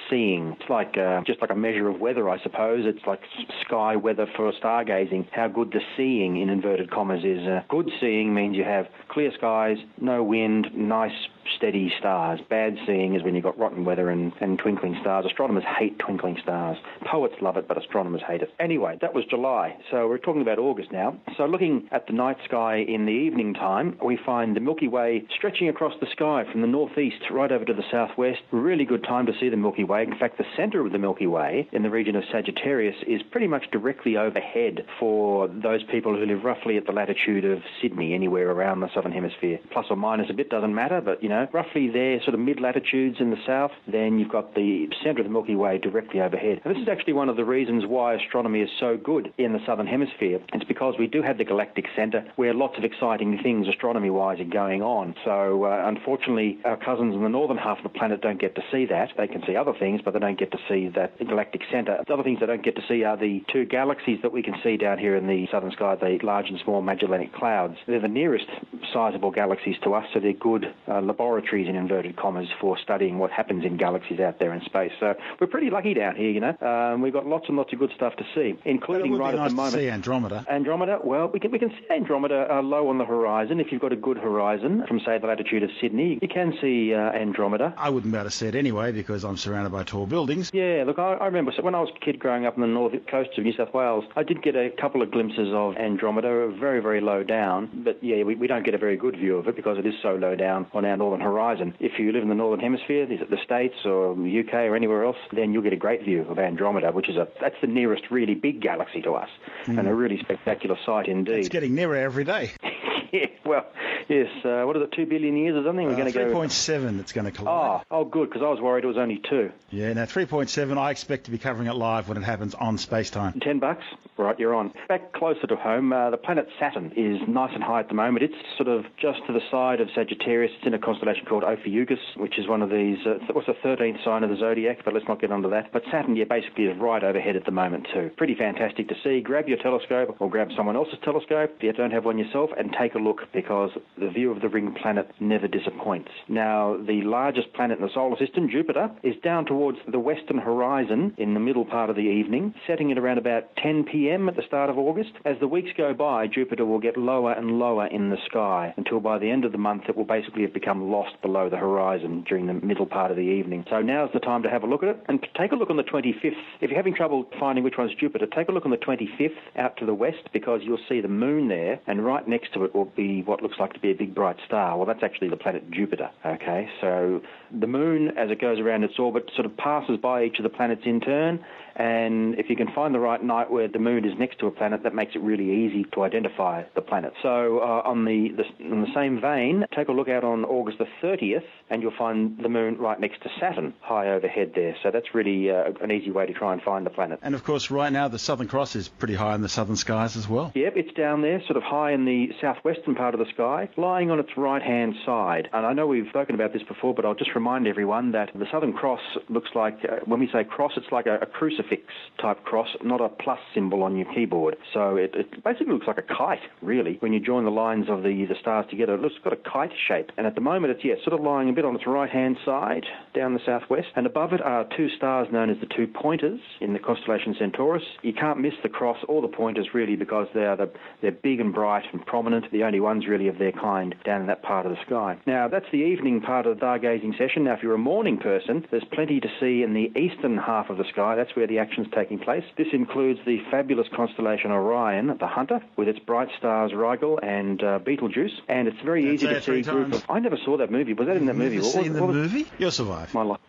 seeing. 0.09 0.55
It's 0.59 0.69
like 0.69 0.97
uh, 0.97 1.21
just 1.25 1.41
like 1.41 1.49
a 1.49 1.55
measure 1.55 1.87
of 1.89 1.99
weather, 1.99 2.29
I 2.29 2.41
suppose. 2.41 2.85
It's 2.85 3.05
like 3.05 3.19
sky 3.65 3.95
weather 3.95 4.27
for 4.35 4.51
stargazing. 4.61 5.27
How 5.31 5.47
good 5.47 5.71
the 5.71 5.79
seeing, 5.95 6.41
in 6.41 6.49
inverted 6.49 6.91
commas, 6.91 7.23
is. 7.23 7.45
Uh, 7.47 7.61
good 7.69 7.89
seeing 7.99 8.33
means 8.33 8.55
you 8.55 8.63
have 8.63 8.87
clear 9.09 9.31
skies, 9.37 9.77
no 9.99 10.23
wind, 10.23 10.67
nice 10.75 11.11
steady 11.55 11.91
stars. 11.99 12.39
Bad 12.49 12.77
seeing 12.85 13.15
is 13.15 13.23
when 13.23 13.35
you've 13.35 13.43
got 13.43 13.57
rotten 13.57 13.85
weather 13.85 14.09
and, 14.09 14.31
and 14.41 14.57
twinkling 14.59 14.97
stars. 15.01 15.25
Astronomers 15.25 15.63
hate 15.79 15.97
twinkling 15.99 16.37
stars. 16.41 16.77
Poets 17.05 17.35
love 17.41 17.57
it, 17.57 17.67
but 17.67 17.77
astronomers 17.77 18.21
hate 18.27 18.41
it. 18.41 18.51
Anyway, 18.59 18.97
that 19.01 19.13
was 19.13 19.25
July. 19.25 19.75
So 19.91 20.07
we're 20.07 20.17
talking 20.17 20.41
about 20.41 20.59
August 20.59 20.91
now. 20.91 21.17
So 21.37 21.45
looking 21.45 21.87
at 21.91 22.07
the 22.07 22.13
night 22.13 22.37
sky 22.45 22.77
in 22.77 23.05
the 23.05 23.11
evening 23.11 23.53
time, 23.53 23.97
we 24.03 24.17
find 24.25 24.55
the 24.55 24.59
Milky 24.59 24.87
Way 24.87 25.25
stretching 25.35 25.69
across 25.69 25.93
the 25.99 26.07
sky 26.11 26.43
from 26.51 26.61
the 26.61 26.67
northeast 26.67 27.17
right 27.31 27.51
over 27.51 27.65
to 27.65 27.73
the 27.73 27.83
southwest. 27.91 28.39
Really 28.51 28.85
good 28.85 29.03
time 29.03 29.25
to 29.25 29.33
see 29.39 29.49
the 29.49 29.57
Milky 29.57 29.83
Way. 29.83 30.03
In 30.03 30.17
fact, 30.17 30.37
the 30.37 30.45
center 30.55 30.85
of 30.85 30.91
the 30.91 30.97
Milky 30.97 31.27
Way 31.27 31.67
in 31.71 31.83
the 31.83 31.89
region 31.89 32.15
of 32.15 32.23
Sagittarius 32.31 32.95
is 33.07 33.21
pretty 33.31 33.47
much 33.47 33.69
directly 33.71 34.17
overhead 34.17 34.85
for 34.99 35.47
those 35.47 35.83
people 35.91 36.15
who 36.15 36.25
live 36.25 36.43
roughly 36.43 36.77
at 36.77 36.85
the 36.85 36.91
latitude 36.91 37.45
of 37.45 37.59
Sydney, 37.81 38.13
anywhere 38.13 38.49
around 38.51 38.79
the 38.79 38.89
southern 38.93 39.11
hemisphere. 39.11 39.59
Plus 39.71 39.85
or 39.89 39.95
minus 39.95 40.29
a 40.29 40.33
bit 40.33 40.49
doesn't 40.49 40.73
matter, 40.73 41.01
but 41.01 41.21
you 41.21 41.29
know, 41.29 41.36
know, 41.37 41.47
roughly 41.53 41.89
there, 41.89 42.21
sort 42.23 42.33
of 42.33 42.39
mid 42.39 42.59
latitudes 42.59 43.17
in 43.19 43.29
the 43.29 43.37
south, 43.45 43.71
then 43.87 44.19
you've 44.19 44.31
got 44.31 44.55
the 44.55 44.87
centre 45.03 45.21
of 45.21 45.27
the 45.27 45.31
Milky 45.31 45.55
Way 45.55 45.77
directly 45.77 46.21
overhead. 46.21 46.61
And 46.63 46.75
this 46.75 46.81
is 46.81 46.89
actually 46.89 47.13
one 47.13 47.29
of 47.29 47.35
the 47.37 47.45
reasons 47.45 47.83
why 47.85 48.15
astronomy 48.15 48.61
is 48.61 48.69
so 48.79 48.97
good 48.97 49.33
in 49.37 49.53
the 49.53 49.59
southern 49.65 49.87
hemisphere. 49.87 50.39
It's 50.53 50.65
because 50.65 50.95
we 50.99 51.07
do 51.07 51.21
have 51.21 51.37
the 51.37 51.43
galactic 51.43 51.85
centre 51.95 52.25
where 52.35 52.53
lots 52.53 52.77
of 52.77 52.83
exciting 52.83 53.39
things 53.41 53.67
astronomy 53.67 54.09
wise 54.09 54.39
are 54.39 54.45
going 54.45 54.81
on. 54.81 55.15
So 55.23 55.65
uh, 55.65 55.83
unfortunately, 55.85 56.59
our 56.65 56.77
cousins 56.77 57.15
in 57.15 57.23
the 57.23 57.29
northern 57.29 57.57
half 57.57 57.77
of 57.77 57.83
the 57.83 57.97
planet 57.97 58.21
don't 58.21 58.39
get 58.39 58.55
to 58.55 58.61
see 58.71 58.85
that. 58.87 59.09
They 59.17 59.27
can 59.27 59.43
see 59.45 59.55
other 59.55 59.73
things, 59.77 60.01
but 60.03 60.13
they 60.13 60.19
don't 60.19 60.39
get 60.39 60.51
to 60.51 60.59
see 60.69 60.89
that 60.95 61.17
galactic 61.19 61.61
centre. 61.71 62.03
The 62.07 62.13
other 62.13 62.23
things 62.23 62.39
they 62.39 62.45
don't 62.45 62.63
get 62.63 62.75
to 62.75 62.83
see 62.87 63.03
are 63.03 63.17
the 63.17 63.43
two 63.51 63.65
galaxies 63.65 64.19
that 64.21 64.31
we 64.31 64.43
can 64.43 64.55
see 64.63 64.77
down 64.77 64.97
here 64.97 65.15
in 65.15 65.27
the 65.27 65.47
southern 65.51 65.71
sky, 65.71 65.95
the 65.95 66.19
large 66.23 66.49
and 66.49 66.59
small 66.63 66.81
Magellanic 66.81 67.33
Clouds. 67.33 67.77
They're 67.87 67.99
the 67.99 68.07
nearest 68.07 68.47
sizable 68.93 69.31
galaxies 69.31 69.75
to 69.83 69.93
us, 69.93 70.05
so 70.13 70.19
they're 70.19 70.33
good 70.33 70.73
uh, 70.87 71.01
laboratories 71.27 71.67
in 71.67 71.75
inverted 71.75 72.15
commas 72.15 72.47
for 72.59 72.77
studying 72.77 73.19
what 73.19 73.31
happens 73.31 73.65
in 73.65 73.75
galaxies 73.77 74.19
out 74.19 74.39
there 74.39 74.53
in 74.53 74.61
space. 74.61 74.91
So 74.99 75.13
we're 75.39 75.47
pretty 75.47 75.69
lucky 75.69 75.93
down 75.93 76.15
here, 76.15 76.29
you 76.29 76.39
know. 76.39 76.55
Um, 76.61 77.01
we've 77.01 77.13
got 77.13 77.25
lots 77.25 77.45
and 77.47 77.57
lots 77.57 77.73
of 77.73 77.79
good 77.79 77.91
stuff 77.95 78.15
to 78.15 78.23
see, 78.33 78.57
including 78.63 79.13
right 79.17 79.35
nice 79.35 79.45
at 79.45 79.49
the 79.49 79.55
moment. 79.55 79.75
see 79.75 79.89
Andromeda. 79.89 80.45
Andromeda. 80.49 80.99
Well, 81.03 81.27
we 81.27 81.39
can 81.39 81.51
we 81.51 81.59
can 81.59 81.69
see 81.69 81.85
Andromeda 81.93 82.47
uh, 82.49 82.61
low 82.61 82.87
on 82.87 82.97
the 82.97 83.05
horizon. 83.05 83.59
If 83.59 83.71
you've 83.71 83.81
got 83.81 83.91
a 83.91 83.97
good 83.97 84.17
horizon 84.17 84.85
from 84.87 84.99
say 85.01 85.17
the 85.17 85.27
latitude 85.27 85.63
of 85.63 85.69
Sydney, 85.81 86.17
you 86.21 86.27
can 86.27 86.53
see 86.61 86.93
uh, 86.93 87.11
Andromeda. 87.11 87.73
I 87.77 87.89
wouldn't 87.89 88.13
be 88.13 88.17
able 88.17 88.29
to 88.29 88.35
see 88.35 88.47
it 88.47 88.55
anyway 88.55 88.91
because 88.93 89.25
I'm 89.25 89.37
surrounded 89.37 89.71
by 89.71 89.83
tall 89.83 90.05
buildings. 90.05 90.49
Yeah, 90.53 90.85
look, 90.87 90.97
I, 90.97 91.13
I 91.13 91.25
remember 91.25 91.51
when 91.61 91.75
I 91.75 91.81
was 91.81 91.89
a 91.95 92.05
kid 92.05 92.19
growing 92.19 92.45
up 92.45 92.55
on 92.55 92.61
the 92.61 92.67
north 92.67 92.93
coast 93.11 93.31
of 93.37 93.43
New 93.43 93.53
South 93.53 93.73
Wales, 93.73 94.05
I 94.15 94.23
did 94.23 94.41
get 94.41 94.55
a 94.55 94.69
couple 94.69 95.01
of 95.01 95.11
glimpses 95.11 95.49
of 95.53 95.75
Andromeda, 95.75 96.51
very 96.59 96.81
very 96.81 97.01
low 97.01 97.23
down. 97.23 97.83
But 97.83 98.03
yeah, 98.03 98.23
we, 98.23 98.35
we 98.35 98.47
don't 98.47 98.65
get 98.65 98.73
a 98.73 98.77
very 98.77 98.97
good 98.97 99.17
view 99.17 99.37
of 99.37 99.47
it 99.47 99.55
because 99.55 99.77
it 99.77 99.85
is 99.85 99.95
so 100.01 100.15
low 100.15 100.35
down 100.35 100.67
on 100.73 100.85
our 100.85 100.97
northern 101.07 101.25
horizon. 101.25 101.73
If 101.79 101.99
you 101.99 102.11
live 102.11 102.23
in 102.23 102.29
the 102.29 102.35
northern 102.35 102.59
hemisphere, 102.59 103.03
is 103.11 103.21
it 103.21 103.29
the 103.29 103.37
States 103.43 103.75
or 103.85 104.15
the 104.15 104.43
UK 104.45 104.53
or 104.53 104.75
anywhere 104.75 105.05
else, 105.05 105.17
then 105.33 105.53
you'll 105.53 105.63
get 105.63 105.73
a 105.73 105.77
great 105.77 106.03
view 106.03 106.25
of 106.29 106.37
Andromeda, 106.37 106.91
which 106.91 107.09
is 107.09 107.15
a 107.15 107.27
that's 107.39 107.55
the 107.61 107.67
nearest 107.67 108.03
really 108.11 108.35
big 108.35 108.61
galaxy 108.61 109.01
to 109.01 109.13
us, 109.13 109.29
mm. 109.65 109.77
and 109.77 109.87
a 109.87 109.93
really 109.93 110.19
spectacular 110.19 110.77
sight 110.85 111.07
indeed. 111.07 111.39
It's 111.39 111.49
getting 111.49 111.75
nearer 111.75 111.95
every 111.95 112.23
day. 112.23 112.51
yeah, 113.11 113.27
well, 113.45 113.65
yes. 114.09 114.27
Uh, 114.43 114.63
what 114.63 114.75
is 114.75 114.83
it, 114.83 114.91
two 114.91 115.05
billion 115.05 115.37
years 115.37 115.55
or 115.55 115.67
something? 115.67 115.85
We're 115.85 115.93
uh, 115.93 115.97
going 115.97 116.11
to 116.11 116.19
go. 116.19 116.33
3.7 116.33 116.99
it's 116.99 117.13
going 117.13 117.25
to 117.25 117.31
collide. 117.31 117.85
Oh, 117.89 117.99
oh 117.99 118.05
good, 118.05 118.29
because 118.29 118.41
I 118.41 118.49
was 118.49 118.59
worried 118.59 118.83
it 118.83 118.87
was 118.87 118.97
only 118.97 119.21
two. 119.29 119.51
Yeah, 119.69 119.93
now 119.93 120.05
3.7, 120.05 120.77
I 120.77 120.91
expect 120.91 121.25
to 121.25 121.31
be 121.31 121.37
covering 121.37 121.67
it 121.67 121.73
live 121.75 122.09
when 122.09 122.17
it 122.17 122.23
happens 122.23 122.53
on 122.55 122.77
space 122.77 123.09
time. 123.09 123.39
10 123.39 123.59
bucks? 123.59 123.83
Right, 124.17 124.37
you're 124.39 124.55
on. 124.55 124.73
Back 124.89 125.13
closer 125.13 125.45
to 125.45 125.55
home, 125.55 125.93
uh, 125.93 126.09
the 126.09 126.17
planet 126.17 126.47
Saturn 126.59 126.91
is 126.95 127.21
nice 127.27 127.51
and 127.53 127.63
high 127.63 127.81
at 127.81 127.87
the 127.87 127.93
moment. 127.93 128.23
It's 128.23 128.33
sort 128.57 128.67
of 128.67 128.85
just 128.99 129.19
to 129.27 129.33
the 129.33 129.41
side 129.51 129.79
of 129.79 129.89
Sagittarius. 129.93 130.51
It's 130.57 130.65
in 130.65 130.73
a 130.73 130.79
constellation 130.79 131.25
called 131.25 131.43
Ophiuchus, 131.43 131.99
which 132.17 132.39
is 132.39 132.47
one 132.47 132.63
of 132.63 132.71
these, 132.71 132.97
uh, 133.05 133.19
what's 133.33 133.45
the 133.45 133.53
13th 133.63 134.03
sign 134.03 134.23
of 134.23 134.31
the 134.31 134.35
zodiac, 134.35 134.79
but 134.83 134.95
let's 134.95 135.07
not 135.07 135.21
get 135.21 135.31
onto 135.31 135.49
that. 135.51 135.71
But 135.71 135.83
Saturn, 135.91 136.15
yeah, 136.15 136.25
basically 136.27 136.65
is 136.65 136.75
right 136.79 137.03
overhead 137.03 137.35
at 137.35 137.45
the 137.45 137.51
moment 137.51 137.87
too. 137.93 138.09
Pretty 138.17 138.33
fantastic 138.33 138.87
to 138.89 138.95
see. 139.03 139.21
Grab 139.21 139.47
your 139.47 139.59
telescope 139.59 140.15
or 140.19 140.29
grab 140.31 140.49
someone 140.57 140.75
else's 140.75 140.97
telescope 141.03 141.51
if 141.57 141.63
you 141.63 141.73
don't 141.73 141.91
have 141.91 142.05
one 142.05 142.17
yourself 142.17 142.49
and 142.57 142.75
take 142.79 142.95
a 142.95 142.99
look 142.99 143.21
because 143.33 143.69
the 143.99 144.09
view 144.09 144.31
of 144.31 144.41
the 144.41 144.49
ring 144.49 144.73
planet 144.81 145.11
never 145.19 145.47
disappoints. 145.47 146.09
Now, 146.27 146.75
the 146.75 147.03
largest 147.03 147.53
planet 147.53 147.77
in 147.77 147.85
the 147.85 147.93
solar 147.93 148.17
system, 148.17 148.49
Jupiter, 148.49 148.89
is 149.03 149.13
down 149.23 149.45
towards 149.45 149.77
the 149.91 149.99
western 149.99 150.39
horizon 150.39 151.13
in 151.19 151.35
the 151.35 151.39
middle 151.39 151.65
part 151.65 151.91
of 151.91 151.95
the 151.95 152.01
evening, 152.01 152.55
setting 152.65 152.91
at 152.91 152.97
around 152.97 153.19
about 153.19 153.55
10 153.57 153.83
p.m 153.83 154.06
p.m. 154.07 154.29
at 154.29 154.37
the 154.37 154.43
start 154.47 154.69
of 154.69 154.77
August. 154.77 155.11
As 155.25 155.35
the 155.41 155.49
weeks 155.49 155.71
go 155.75 155.93
by, 155.93 156.27
Jupiter 156.27 156.65
will 156.65 156.79
get 156.79 156.95
lower 156.95 157.33
and 157.33 157.59
lower 157.59 157.87
in 157.87 158.09
the 158.09 158.15
sky 158.25 158.73
until 158.77 159.01
by 159.01 159.17
the 159.17 159.29
end 159.29 159.43
of 159.43 159.51
the 159.51 159.57
month 159.57 159.83
it 159.89 159.97
will 159.97 160.05
basically 160.05 160.43
have 160.43 160.53
become 160.53 160.89
lost 160.89 161.21
below 161.21 161.49
the 161.49 161.57
horizon 161.57 162.23
during 162.25 162.47
the 162.47 162.53
middle 162.53 162.85
part 162.85 163.11
of 163.11 163.17
the 163.17 163.23
evening. 163.23 163.65
So 163.69 163.81
now's 163.81 164.09
the 164.13 164.21
time 164.21 164.43
to 164.43 164.49
have 164.49 164.63
a 164.63 164.65
look 164.65 164.81
at 164.81 164.89
it 164.89 165.03
and 165.09 165.19
take 165.37 165.51
a 165.51 165.55
look 165.55 165.69
on 165.69 165.75
the 165.75 165.83
25th. 165.83 166.31
If 166.61 166.69
you're 166.69 166.77
having 166.77 166.95
trouble 166.95 167.25
finding 167.37 167.65
which 167.65 167.73
one's 167.77 167.93
Jupiter, 167.95 168.27
take 168.27 168.47
a 168.47 168.53
look 168.53 168.63
on 168.63 168.71
the 168.71 168.77
25th 168.77 169.35
out 169.57 169.75
to 169.77 169.85
the 169.85 169.93
west 169.93 170.29
because 170.31 170.61
you'll 170.63 170.79
see 170.87 171.01
the 171.01 171.09
moon 171.09 171.49
there, 171.49 171.81
and 171.85 172.05
right 172.05 172.25
next 172.25 172.53
to 172.53 172.63
it 172.63 172.73
will 172.73 172.91
be 172.95 173.23
what 173.23 173.43
looks 173.43 173.57
like 173.59 173.73
to 173.73 173.79
be 173.79 173.91
a 173.91 173.95
big 173.95 174.15
bright 174.15 174.37
star. 174.45 174.77
Well, 174.77 174.85
that's 174.85 175.03
actually 175.03 175.29
the 175.29 175.35
planet 175.35 175.69
Jupiter. 175.69 176.09
Okay, 176.25 176.69
so 176.79 177.21
the 177.51 177.67
moon, 177.67 178.17
as 178.17 178.31
it 178.31 178.39
goes 178.39 178.59
around 178.59 178.85
its 178.85 178.97
orbit, 178.97 179.29
sort 179.35 179.45
of 179.45 179.57
passes 179.57 179.97
by 179.97 180.23
each 180.23 180.39
of 180.39 180.43
the 180.43 180.49
planets 180.49 180.83
in 180.85 181.01
turn, 181.01 181.43
and 181.75 182.39
if 182.39 182.49
you 182.49 182.55
can 182.55 182.71
find 182.73 182.95
the 182.95 182.99
right 182.99 183.23
night 183.23 183.51
where 183.51 183.67
the 183.67 183.79
moon 183.79 183.96
is 184.05 184.13
next 184.19 184.39
to 184.39 184.47
a 184.47 184.51
planet, 184.51 184.83
that 184.83 184.93
makes 184.93 185.15
it 185.15 185.21
really 185.21 185.65
easy 185.65 185.85
to 185.93 186.03
identify 186.03 186.63
the 186.75 186.81
planet. 186.81 187.13
So 187.21 187.59
uh, 187.59 187.81
on 187.85 188.05
the, 188.05 188.29
the 188.29 188.43
in 188.63 188.81
the 188.81 188.93
same 188.93 189.21
vein, 189.21 189.65
take 189.75 189.87
a 189.87 189.91
look 189.91 190.09
out 190.09 190.23
on 190.23 190.45
August 190.45 190.77
the 190.79 190.87
30th, 191.01 191.43
and 191.69 191.81
you'll 191.81 191.97
find 191.97 192.37
the 192.41 192.49
moon 192.49 192.77
right 192.77 192.99
next 192.99 193.21
to 193.23 193.29
Saturn, 193.39 193.73
high 193.81 194.09
overhead 194.09 194.51
there. 194.55 194.75
So 194.83 194.91
that's 194.91 195.13
really 195.13 195.49
uh, 195.49 195.71
an 195.81 195.91
easy 195.91 196.11
way 196.11 196.25
to 196.25 196.33
try 196.33 196.53
and 196.53 196.61
find 196.61 196.85
the 196.85 196.89
planet. 196.89 197.19
And 197.21 197.35
of 197.35 197.43
course, 197.43 197.71
right 197.71 197.91
now 197.91 198.07
the 198.07 198.19
Southern 198.19 198.47
Cross 198.47 198.75
is 198.75 198.87
pretty 198.87 199.15
high 199.15 199.35
in 199.35 199.41
the 199.41 199.49
southern 199.49 199.75
skies 199.75 200.15
as 200.17 200.27
well. 200.27 200.51
Yep, 200.55 200.73
it's 200.75 200.93
down 200.93 201.21
there, 201.21 201.41
sort 201.45 201.57
of 201.57 201.63
high 201.63 201.91
in 201.91 202.05
the 202.05 202.29
southwestern 202.41 202.95
part 202.95 203.13
of 203.13 203.19
the 203.19 203.25
sky, 203.33 203.69
lying 203.77 204.11
on 204.11 204.19
its 204.19 204.29
right-hand 204.37 204.95
side. 205.05 205.49
And 205.53 205.65
I 205.65 205.73
know 205.73 205.87
we've 205.87 206.07
spoken 206.09 206.35
about 206.35 206.53
this 206.53 206.63
before, 206.63 206.93
but 206.93 207.05
I'll 207.05 207.15
just 207.15 207.33
remind 207.35 207.67
everyone 207.67 208.11
that 208.11 208.29
the 208.33 208.45
Southern 208.51 208.73
Cross 208.73 209.01
looks 209.29 209.49
like, 209.55 209.77
uh, 209.83 209.97
when 210.05 210.19
we 210.19 210.29
say 210.31 210.43
cross, 210.43 210.73
it's 210.77 210.91
like 210.91 211.05
a, 211.05 211.19
a 211.19 211.25
crucifix 211.25 211.83
type 212.21 212.43
cross, 212.43 212.67
not 212.83 213.01
a 213.01 213.09
plus 213.09 213.39
symbol 213.53 213.83
on 213.87 213.95
your 213.95 214.11
keyboard. 214.13 214.55
So 214.73 214.97
it, 214.97 215.15
it, 215.15 215.43
basically 215.43 215.73
looks 215.73 215.87
like 215.87 215.97
a 215.97 216.01
kite, 216.01 216.43
really. 216.61 216.97
When 216.99 217.13
you 217.13 217.19
join 217.19 217.45
the 217.45 217.51
lines 217.51 217.85
of 217.89 218.03
the, 218.03 218.25
the 218.27 218.35
stars 218.39 218.65
together, 218.69 218.95
it 218.95 219.01
looks 219.01 219.15
got 219.23 219.33
a 219.33 219.37
kite 219.37 219.71
shape. 219.87 220.11
And 220.17 220.27
at 220.27 220.35
the 220.35 220.41
moment, 220.41 220.71
it's 220.71 220.83
yeah, 220.83 220.95
sort 221.03 221.17
of 221.17 221.25
lying 221.25 221.49
a 221.49 221.53
bit 221.53 221.65
on 221.65 221.75
its 221.75 221.87
right-hand 221.87 222.37
side, 222.45 222.85
down 223.15 223.33
the 223.33 223.39
southwest. 223.45 223.87
And 223.95 224.05
above 224.05 224.33
it 224.33 224.41
are 224.41 224.67
two 224.75 224.89
stars 224.97 225.27
known 225.31 225.49
as 225.49 225.57
the 225.59 225.67
two 225.75 225.87
pointers 225.87 226.39
in 226.59 226.73
the 226.73 226.79
constellation 226.79 227.35
Centaurus. 227.39 227.83
You 228.01 228.13
can't 228.13 228.39
miss 228.39 228.53
the 228.63 228.69
cross 228.69 228.97
or 229.07 229.21
the 229.21 229.27
pointers 229.27 229.69
really 229.73 229.95
because 229.95 230.27
they 230.33 230.45
are 230.45 230.57
the, 230.57 230.69
they're 231.01 231.11
big 231.11 231.39
and 231.39 231.53
bright 231.53 231.85
and 231.93 232.05
prominent, 232.05 232.51
the 232.51 232.63
only 232.63 232.79
ones 232.79 233.05
really 233.07 233.27
of 233.27 233.37
their 233.37 233.51
kind 233.51 233.95
down 234.05 234.21
in 234.21 234.27
that 234.27 234.43
part 234.43 234.65
of 234.65 234.71
the 234.71 234.77
sky. 234.85 235.17
Now 235.25 235.47
that's 235.47 235.65
the 235.71 235.77
evening 235.77 236.21
part 236.21 236.45
of 236.45 236.59
the 236.59 236.65
stargazing 236.65 237.17
session. 237.17 237.43
Now 237.43 237.53
if 237.53 237.63
you're 237.63 237.75
a 237.75 237.77
morning 237.77 238.17
person, 238.17 238.65
there's 238.71 238.83
plenty 238.91 239.19
to 239.19 239.27
see 239.39 239.63
in 239.63 239.73
the 239.73 239.91
eastern 239.99 240.37
half 240.37 240.69
of 240.69 240.77
the 240.77 240.85
sky. 240.91 241.15
That's 241.15 241.35
where 241.35 241.47
the 241.47 241.59
action's 241.59 241.87
taking 241.93 242.19
place. 242.19 242.43
This 242.57 242.67
includes 242.73 243.19
the 243.25 243.37
fabulous 243.51 243.76
constellation 243.95 244.51
Orion, 244.51 245.15
the 245.19 245.27
Hunter, 245.27 245.61
with 245.75 245.87
its 245.87 245.99
bright 245.99 246.29
stars 246.37 246.73
Rigel 246.73 247.19
and 247.21 247.61
uh, 247.63 247.79
Betelgeuse, 247.79 248.41
and 248.47 248.67
it's 248.67 248.79
very 248.83 249.13
easy 249.13 249.27
to 249.27 249.41
see. 249.41 249.61
Group 249.61 249.93
of, 249.93 250.03
I 250.09 250.19
never 250.19 250.37
saw 250.43 250.57
that 250.57 250.71
movie. 250.71 250.93
Was 250.93 251.07
that 251.07 251.17
in 251.17 251.25
that 251.27 251.35
movie? 251.35 251.57
Never 251.57 251.67
What 251.67 251.75
was- 251.75 251.83
seen 251.85 251.93
the 251.93 252.01
what 252.01 252.07
was- 252.07 252.15
movie? 252.17 252.45
You'll 252.57 252.71
survive. 252.71 253.13
My 253.13 253.23
life. 253.23 253.39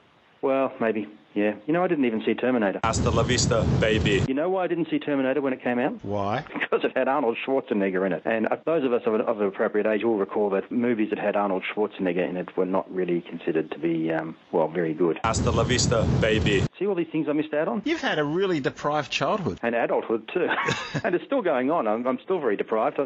Well, 0.42 0.72
maybe. 0.80 1.06
Yeah. 1.38 1.54
You 1.68 1.72
know, 1.72 1.84
I 1.84 1.86
didn't 1.86 2.04
even 2.04 2.22
see 2.24 2.34
Terminator. 2.34 2.80
Hasta 2.82 3.10
la 3.10 3.22
vista, 3.22 3.64
baby. 3.80 4.24
You 4.26 4.34
know 4.34 4.48
why 4.48 4.64
I 4.64 4.66
didn't 4.66 4.88
see 4.90 4.98
Terminator 4.98 5.40
when 5.40 5.52
it 5.52 5.62
came 5.62 5.78
out? 5.78 6.04
Why? 6.04 6.44
Because 6.68 6.84
it 6.84 6.94
had 6.98 7.08
Arnold 7.08 7.38
Schwarzenegger 7.46 8.04
in 8.04 8.12
it. 8.12 8.22
And 8.26 8.46
uh, 8.46 8.56
those 8.66 8.84
of 8.84 8.92
us 8.92 9.00
of 9.06 9.14
an, 9.14 9.22
of 9.22 9.40
an 9.40 9.46
appropriate 9.46 9.86
age 9.86 10.04
will 10.04 10.18
recall 10.18 10.50
that 10.50 10.70
movies 10.70 11.08
that 11.08 11.18
had 11.18 11.34
Arnold 11.34 11.62
Schwarzenegger 11.64 12.28
in 12.28 12.36
it 12.36 12.54
were 12.58 12.66
not 12.66 12.92
really 12.94 13.22
considered 13.22 13.70
to 13.70 13.78
be, 13.78 14.12
um, 14.12 14.36
well, 14.52 14.68
very 14.68 14.92
good. 14.92 15.18
Hasta 15.24 15.50
la 15.50 15.62
vista, 15.64 16.06
baby. 16.20 16.62
See 16.78 16.86
all 16.86 16.94
these 16.94 17.08
things 17.10 17.26
I 17.26 17.32
missed 17.32 17.54
out 17.54 17.68
on? 17.68 17.80
You've 17.86 18.02
had 18.02 18.18
a 18.18 18.24
really 18.24 18.60
deprived 18.60 19.10
childhood. 19.10 19.58
And 19.62 19.74
adulthood 19.74 20.28
too, 20.32 20.48
and 21.04 21.14
it's 21.14 21.24
still 21.24 21.40
going 21.40 21.70
on. 21.70 21.88
I'm, 21.88 22.06
I'm 22.06 22.18
still 22.22 22.38
very 22.38 22.56
deprived. 22.56 22.98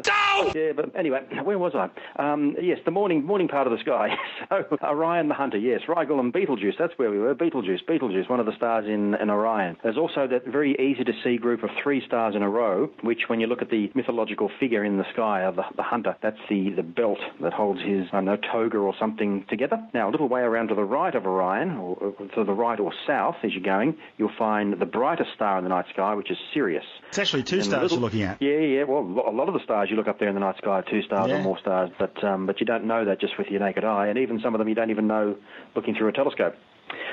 Yeah, 0.53 0.73
but 0.75 0.93
anyway, 0.93 1.21
where 1.43 1.57
was 1.57 1.73
I? 1.73 1.89
Um, 2.21 2.57
yes, 2.61 2.79
the 2.83 2.91
morning 2.91 3.23
morning 3.25 3.47
part 3.47 3.65
of 3.67 3.71
the 3.71 3.79
sky. 3.79 4.17
So 4.49 4.77
Orion 4.83 5.29
the 5.29 5.33
Hunter, 5.33 5.57
yes, 5.57 5.81
Rigel 5.87 6.19
and 6.19 6.31
Betelgeuse. 6.31 6.75
That's 6.77 6.93
where 6.97 7.09
we 7.09 7.17
were. 7.17 7.33
Betelgeuse, 7.33 7.81
Betelgeuse, 8.23 8.29
one 8.29 8.39
of 8.39 8.45
the 8.45 8.55
stars 8.55 8.85
in, 8.85 9.15
in 9.15 9.29
Orion. 9.29 9.77
There's 9.83 9.97
also 9.97 10.27
that 10.27 10.45
very 10.45 10.73
easy 10.79 11.03
to 11.03 11.13
see 11.23 11.37
group 11.37 11.63
of 11.63 11.69
three 11.81 12.01
stars 12.05 12.35
in 12.35 12.41
a 12.43 12.49
row, 12.49 12.89
which 13.01 13.23
when 13.27 13.39
you 13.39 13.47
look 13.47 13.61
at 13.61 13.69
the 13.69 13.91
mythological 13.95 14.49
figure 14.59 14.83
in 14.83 14.97
the 14.97 15.05
sky 15.13 15.41
of 15.43 15.55
the, 15.55 15.63
the 15.75 15.83
Hunter, 15.83 16.15
that's 16.21 16.37
the 16.49 16.69
the 16.71 16.83
belt 16.83 17.19
that 17.41 17.53
holds 17.53 17.81
his 17.81 18.07
I 18.13 18.21
know 18.21 18.37
toga 18.37 18.77
or 18.77 18.93
something 18.99 19.45
together. 19.49 19.77
Now 19.93 20.09
a 20.09 20.11
little 20.11 20.27
way 20.29 20.41
around 20.41 20.69
to 20.69 20.75
the 20.75 20.83
right 20.83 21.13
of 21.13 21.25
Orion, 21.25 21.77
or, 21.77 21.95
or 22.19 22.27
to 22.35 22.43
the 22.43 22.53
right 22.53 22.79
or 22.79 22.93
south 23.07 23.35
as 23.43 23.53
you're 23.53 23.63
going, 23.63 23.95
you'll 24.17 24.31
find 24.37 24.73
the 24.79 24.85
brightest 24.85 25.31
star 25.35 25.57
in 25.57 25.63
the 25.63 25.69
night 25.69 25.85
sky, 25.93 26.13
which 26.15 26.31
is 26.31 26.37
Sirius. 26.53 26.85
It's 27.09 27.19
actually 27.19 27.43
two 27.43 27.57
And 27.57 27.65
stars 27.65 27.81
little- 27.83 27.97
you're 27.97 28.03
looking 28.03 28.23
at. 28.23 28.41
Yeah, 28.41 28.59
yeah. 28.59 28.83
Well, 28.83 29.01
a 29.27 29.31
lot 29.31 29.47
of 29.47 29.53
the 29.53 29.63
stars 29.63 29.89
you 29.89 29.95
look 29.95 30.07
up 30.07 30.19
there 30.19 30.27
in 30.29 30.33
the 30.35 30.39
night 30.41 30.57
sky 30.57 30.79
are 30.79 30.83
two 30.83 31.01
stars 31.03 31.29
Yeah. 31.29 31.39
or 31.39 31.43
more 31.43 31.59
stars, 31.59 31.89
but 31.99 32.23
um, 32.23 32.45
but 32.45 32.59
you 32.59 32.65
don't 32.65 32.85
know 32.85 33.05
that 33.05 33.19
just 33.19 33.37
with 33.37 33.47
your 33.47 33.59
naked 33.59 33.83
eye, 33.83 34.07
and 34.07 34.17
even 34.17 34.39
some 34.41 34.53
of 34.55 34.59
them 34.59 34.67
you 34.67 34.75
don't 34.75 34.89
even 34.91 35.07
know 35.07 35.35
looking 35.75 35.95
through 35.95 36.07
a 36.07 36.11
telescope. 36.11 36.55